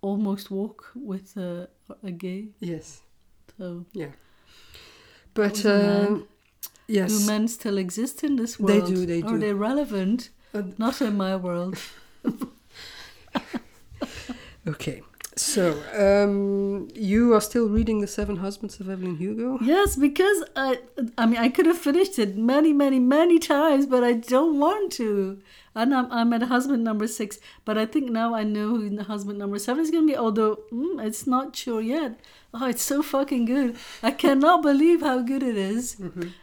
almost 0.00 0.50
walk 0.50 0.90
with 0.94 1.36
uh, 1.36 1.66
a 2.02 2.10
gay. 2.10 2.48
Yes. 2.60 3.00
So, 3.58 3.84
yeah, 3.92 4.12
But 5.34 5.64
a 5.64 6.06
um, 6.08 6.26
yes. 6.88 7.12
do 7.12 7.26
men 7.26 7.48
still 7.48 7.78
exist 7.78 8.24
in 8.24 8.36
this 8.36 8.58
world? 8.58 8.86
They 8.86 8.94
do, 8.94 9.06
they 9.06 9.20
do. 9.20 9.28
Are 9.28 9.38
they 9.38 9.52
relevant? 9.52 10.30
Uh, 10.54 10.62
Not 10.78 11.00
in 11.02 11.16
my 11.16 11.36
world. 11.36 11.76
Okay. 14.66 15.02
So, 15.42 15.82
um, 15.98 16.88
you 16.94 17.34
are 17.34 17.40
still 17.40 17.68
reading 17.68 18.00
The 18.00 18.06
Seven 18.06 18.36
Husbands 18.36 18.78
of 18.78 18.88
Evelyn 18.88 19.16
Hugo? 19.16 19.58
Yes, 19.60 19.96
because 19.96 20.44
I, 20.54 20.78
I 21.18 21.26
mean, 21.26 21.38
I 21.38 21.48
could 21.48 21.66
have 21.66 21.78
finished 21.78 22.16
it 22.18 22.36
many, 22.36 22.72
many, 22.72 23.00
many 23.00 23.40
times, 23.40 23.86
but 23.86 24.04
I 24.04 24.12
don't 24.12 24.60
want 24.60 24.92
to. 24.92 25.40
And 25.74 25.92
I'm, 25.92 26.10
I'm 26.12 26.32
at 26.32 26.42
husband 26.42 26.84
number 26.84 27.08
six, 27.08 27.40
but 27.64 27.76
I 27.76 27.86
think 27.86 28.10
now 28.10 28.34
I 28.34 28.44
know 28.44 28.68
who 28.68 28.88
the 28.88 29.02
husband 29.02 29.38
number 29.38 29.58
seven 29.58 29.82
is 29.82 29.90
going 29.90 30.06
to 30.06 30.12
be, 30.12 30.16
although 30.16 30.60
mm, 30.72 31.04
it's 31.04 31.26
not 31.26 31.56
sure 31.56 31.80
yet. 31.80 32.20
Oh, 32.54 32.68
it's 32.68 32.82
so 32.82 33.02
fucking 33.02 33.46
good. 33.46 33.76
I 34.02 34.12
cannot 34.12 34.62
believe 34.70 35.00
how 35.00 35.22
good 35.22 35.42
it 35.42 35.56
is. 35.56 35.96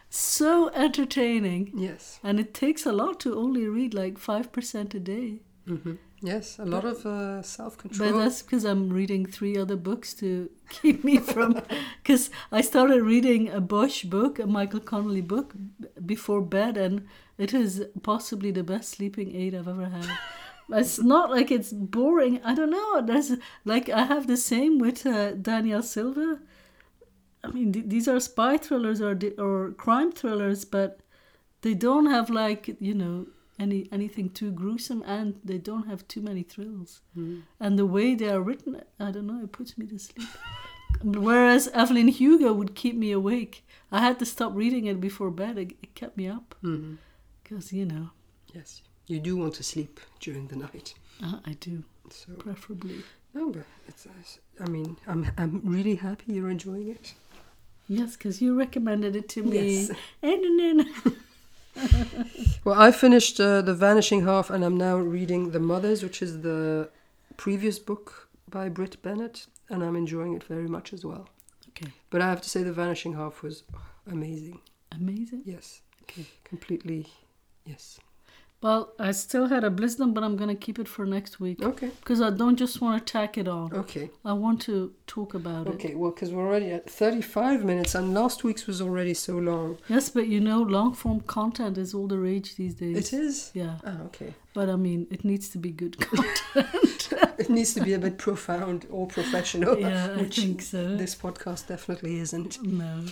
So 0.09 0.69
entertaining. 0.73 1.71
Yes. 1.73 2.19
And 2.21 2.37
it 2.39 2.53
takes 2.53 2.85
a 2.85 2.91
lot 2.91 3.19
to 3.21 3.37
only 3.37 3.65
read 3.67 3.93
like 3.93 4.19
5% 4.19 4.93
a 4.93 4.99
day. 4.99 5.39
hmm 5.65 5.93
Yes, 6.21 6.59
a 6.59 6.65
lot 6.65 6.83
of 6.83 7.05
uh, 7.05 7.41
self 7.41 7.77
But 7.77 7.81
control. 7.81 8.19
that's 8.19 8.41
because 8.41 8.65
I'm 8.65 8.89
reading 8.89 9.25
three 9.25 9.57
other 9.57 9.77
books 9.77 10.13
to 10.15 10.49
keep 10.69 11.03
me 11.03 11.17
from. 11.17 11.61
Because 12.03 12.29
I 12.51 12.61
started 12.61 13.03
reading 13.03 13.49
a 13.49 13.61
Bosch 13.61 14.03
book, 14.03 14.39
a 14.39 14.45
Michael 14.47 14.81
Connolly 14.81 15.21
book, 15.21 15.53
before 16.05 16.41
bed, 16.41 16.75
and 16.77 17.07
it 17.37 17.53
is 17.53 17.85
possibly 18.03 18.51
the 18.51 18.63
best 18.63 18.89
sleeping 18.89 19.33
aid 19.35 19.55
I've 19.55 19.67
ever 19.67 19.85
had. 19.89 20.07
it's 20.69 20.99
not 21.01 21.29
like 21.31 21.51
it's 21.51 21.71
boring. 21.71 22.41
I 22.43 22.53
don't 22.53 22.71
know. 22.71 23.01
There's 23.01 23.31
like 23.63 23.87
I 23.89 24.03
have 24.03 24.27
the 24.27 24.37
same 24.37 24.77
with 24.77 25.05
uh, 25.05 25.31
Daniel 25.33 25.81
Silva. 25.81 26.39
I 27.43 27.47
mean, 27.47 27.71
th- 27.71 27.85
these 27.87 28.07
are 28.07 28.19
spy 28.19 28.57
thrillers 28.57 29.01
or 29.01 29.17
or 29.37 29.71
crime 29.71 30.11
thrillers, 30.11 30.65
but 30.65 30.99
they 31.61 31.73
don't 31.73 32.07
have 32.07 32.29
like 32.29 32.75
you 32.79 32.93
know 32.93 33.27
any 33.59 33.87
anything 33.91 34.29
too 34.29 34.51
gruesome, 34.51 35.03
and 35.05 35.35
they 35.43 35.57
don't 35.57 35.87
have 35.87 36.07
too 36.07 36.21
many 36.21 36.43
thrills. 36.43 37.01
Mm. 37.17 37.41
And 37.59 37.77
the 37.77 37.85
way 37.85 38.15
they 38.15 38.29
are 38.29 38.41
written, 38.41 38.81
I 38.99 39.11
don't 39.11 39.27
know, 39.27 39.41
it 39.43 39.51
puts 39.51 39.77
me 39.77 39.85
to 39.87 39.99
sleep. 39.99 40.27
Whereas 41.03 41.67
Evelyn 41.73 42.07
Hugo 42.07 42.51
would 42.53 42.73
keep 42.75 42.95
me 42.95 43.11
awake. 43.11 43.63
I 43.91 43.99
had 44.01 44.17
to 44.19 44.25
stop 44.25 44.51
reading 44.55 44.85
it 44.85 44.99
before 44.99 45.31
bed. 45.31 45.57
It, 45.57 45.71
it 45.83 45.95
kept 45.95 46.17
me 46.17 46.27
up 46.27 46.55
because 47.43 47.71
you 47.73 47.85
know 47.85 48.09
Yes, 48.53 48.81
you 49.07 49.19
do 49.19 49.37
want 49.37 49.53
to 49.55 49.63
sleep 49.63 49.99
during 50.19 50.47
the 50.47 50.55
night. 50.55 50.93
uh, 51.23 51.39
I 51.45 51.53
do 51.59 51.83
So 52.09 52.33
preferably. 52.33 53.03
no, 53.33 53.51
but 53.51 53.65
it's. 53.87 54.05
it's- 54.05 54.39
I 54.61 54.67
mean, 54.69 54.97
I'm 55.07 55.25
I'm 55.37 55.61
really 55.63 55.95
happy 55.95 56.33
you're 56.33 56.49
enjoying 56.49 56.89
it. 56.89 57.13
Yes, 57.87 58.17
because 58.17 58.41
you 58.41 58.57
recommended 58.59 59.15
it 59.15 59.29
to 59.29 59.43
me. 59.43 59.87
Yes. 59.87 59.91
Well, 62.65 62.79
I 62.79 62.91
finished 62.91 63.39
uh, 63.39 63.61
The 63.61 63.73
Vanishing 63.73 64.25
Half 64.25 64.49
and 64.49 64.63
I'm 64.63 64.77
now 64.77 64.97
reading 64.97 65.51
The 65.51 65.59
Mothers, 65.59 66.03
which 66.03 66.21
is 66.21 66.41
the 66.41 66.89
previous 67.37 67.79
book 67.79 68.27
by 68.49 68.69
Brit 68.69 69.01
Bennett, 69.01 69.47
and 69.69 69.83
I'm 69.83 69.95
enjoying 69.95 70.33
it 70.33 70.43
very 70.43 70.67
much 70.67 70.91
as 70.93 71.05
well. 71.05 71.29
Okay, 71.69 71.91
But 72.09 72.21
I 72.21 72.29
have 72.29 72.41
to 72.41 72.49
say, 72.49 72.63
The 72.63 72.73
Vanishing 72.73 73.13
Half 73.13 73.41
was 73.41 73.63
amazing. 74.11 74.59
amazing. 74.91 75.43
Yes. 75.45 75.81
Okay. 76.03 76.25
Completely. 76.43 77.07
Yes. 77.65 77.99
Well, 78.61 78.91
I 78.99 79.11
still 79.11 79.47
had 79.47 79.63
a 79.63 79.69
Blisdom, 79.69 80.13
but 80.13 80.21
I'm 80.21 80.35
gonna 80.35 80.53
keep 80.55 80.79
it 80.79 80.87
for 80.89 81.05
next 81.05 81.39
week 81.39 81.63
Okay. 81.63 81.91
because 82.01 82.19
I 82.21 82.29
don't 82.29 82.57
just 82.57 82.81
want 82.81 83.05
to 83.07 83.09
tack 83.13 83.37
it 83.37 83.47
on. 83.47 83.73
Okay. 83.73 84.09
I 84.25 84.33
want 84.33 84.59
to 84.63 84.91
talk 85.07 85.33
about 85.33 85.67
it. 85.67 85.75
Okay. 85.75 85.95
Well, 85.95 86.11
because 86.11 86.31
we're 86.31 86.45
already 86.45 86.69
at 86.71 86.89
35 86.89 87.63
minutes, 87.63 87.95
and 87.95 88.13
last 88.13 88.43
week's 88.43 88.67
was 88.67 88.81
already 88.81 89.13
so 89.13 89.37
long. 89.37 89.77
Yes, 89.87 90.09
but 90.09 90.27
you 90.27 90.41
know, 90.41 90.61
long 90.61 90.93
form 90.93 91.21
content 91.21 91.77
is 91.77 91.93
all 91.93 92.07
the 92.07 92.19
rage 92.19 92.55
these 92.57 92.73
days. 92.75 92.97
It 92.97 93.13
is. 93.17 93.51
Yeah, 93.53 93.77
Ah, 93.85 94.01
okay. 94.07 94.33
but 94.53 94.69
I 94.69 94.75
mean, 94.75 95.07
it 95.09 95.23
needs 95.23 95.47
to 95.49 95.57
be 95.57 95.71
good 95.71 95.97
content. 96.01 97.13
It 97.37 97.49
needs 97.49 97.73
to 97.75 97.81
be 97.81 97.93
a 97.93 97.99
bit 97.99 98.17
profound 98.17 98.85
or 98.89 99.07
professional. 99.07 99.79
yeah, 99.79 100.17
I 100.19 100.25
think 100.39 100.61
so. 100.61 100.97
This 100.97 101.15
podcast 101.15 101.67
definitely 101.67 102.19
isn't. 102.19 102.61
No. 102.61 103.05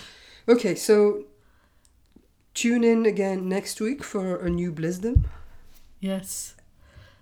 Okay, 0.49 0.75
so 0.75 1.23
tune 2.53 2.83
in 2.83 3.05
again 3.05 3.47
next 3.47 3.79
week 3.79 4.03
for 4.03 4.35
a 4.45 4.49
new 4.49 4.73
Blisdom 4.73 5.23
Yes. 5.99 6.55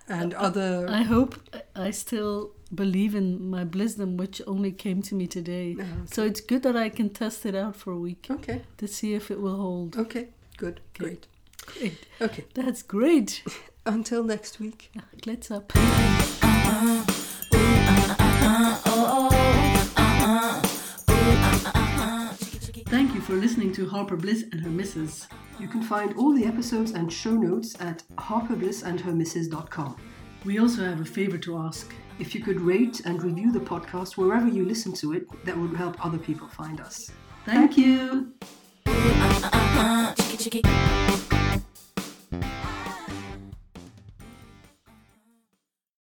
and 0.08 0.34
other. 0.34 0.88
I 0.90 1.02
hope 1.04 1.36
I 1.76 1.92
still 1.92 2.52
believe 2.74 3.16
in 3.16 3.50
my 3.50 3.64
Blisdom, 3.66 4.18
which 4.18 4.42
only 4.46 4.72
came 4.72 5.02
to 5.04 5.16
me 5.16 5.28
today. 5.28 5.76
Ah, 5.80 5.84
So 6.06 6.24
it's 6.26 6.42
good 6.42 6.62
that 6.64 6.76
I 6.76 6.90
can 6.90 7.10
test 7.10 7.46
it 7.46 7.56
out 7.56 7.76
for 7.76 7.92
a 7.94 7.98
week 8.00 8.28
okay, 8.30 8.62
to 8.78 8.88
see 8.88 9.14
if 9.16 9.32
it 9.32 9.40
will 9.40 9.58
hold. 9.58 9.98
okay, 9.98 10.28
good, 10.58 10.80
Okay. 10.94 11.04
great. 11.06 11.28
Great. 11.66 12.06
Okay, 12.22 12.46
That's 12.54 12.84
great. 12.84 13.44
until 13.88 14.24
next 14.24 14.60
week. 14.60 14.92
Let's 15.26 15.50
up. 15.50 15.72
Ah, 15.76 17.06
ah, 17.54 18.16
ah, 18.20 18.75
for 23.26 23.34
listening 23.34 23.74
to 23.74 23.90
Harper 23.90 24.16
Bliss 24.16 24.44
and 24.52 24.62
her 24.62 24.70
missus. 24.70 25.28
You 25.60 25.68
can 25.68 25.82
find 25.82 26.16
all 26.16 26.32
the 26.32 26.46
episodes 26.46 26.92
and 26.92 27.12
show 27.12 27.32
notes 27.32 27.76
at 27.80 28.04
harperblissandhermissus.com. 28.18 29.96
We 30.46 30.60
also 30.60 30.84
have 30.84 31.02
a 31.02 31.06
favor 31.06 31.40
to 31.40 31.58
ask. 31.58 31.92
If 32.20 32.36
you 32.36 32.44
could 32.44 32.62
rate 32.62 33.02
and 33.04 33.22
review 33.24 33.52
the 33.52 33.60
podcast 33.60 34.16
wherever 34.16 34.48
you 34.48 34.64
listen 34.64 34.94
to 34.94 35.14
it, 35.14 35.26
that 35.44 35.58
would 35.58 35.76
help 35.76 36.06
other 36.06 36.20
people 36.20 36.48
find 36.48 36.80
us. 36.80 37.10
Thank 37.46 37.80
you. 37.80 38.32
Uh, 38.86 38.92
uh, 39.44 39.50
uh, 39.54 40.14
chicky 40.14 40.62
chicky 40.62 40.62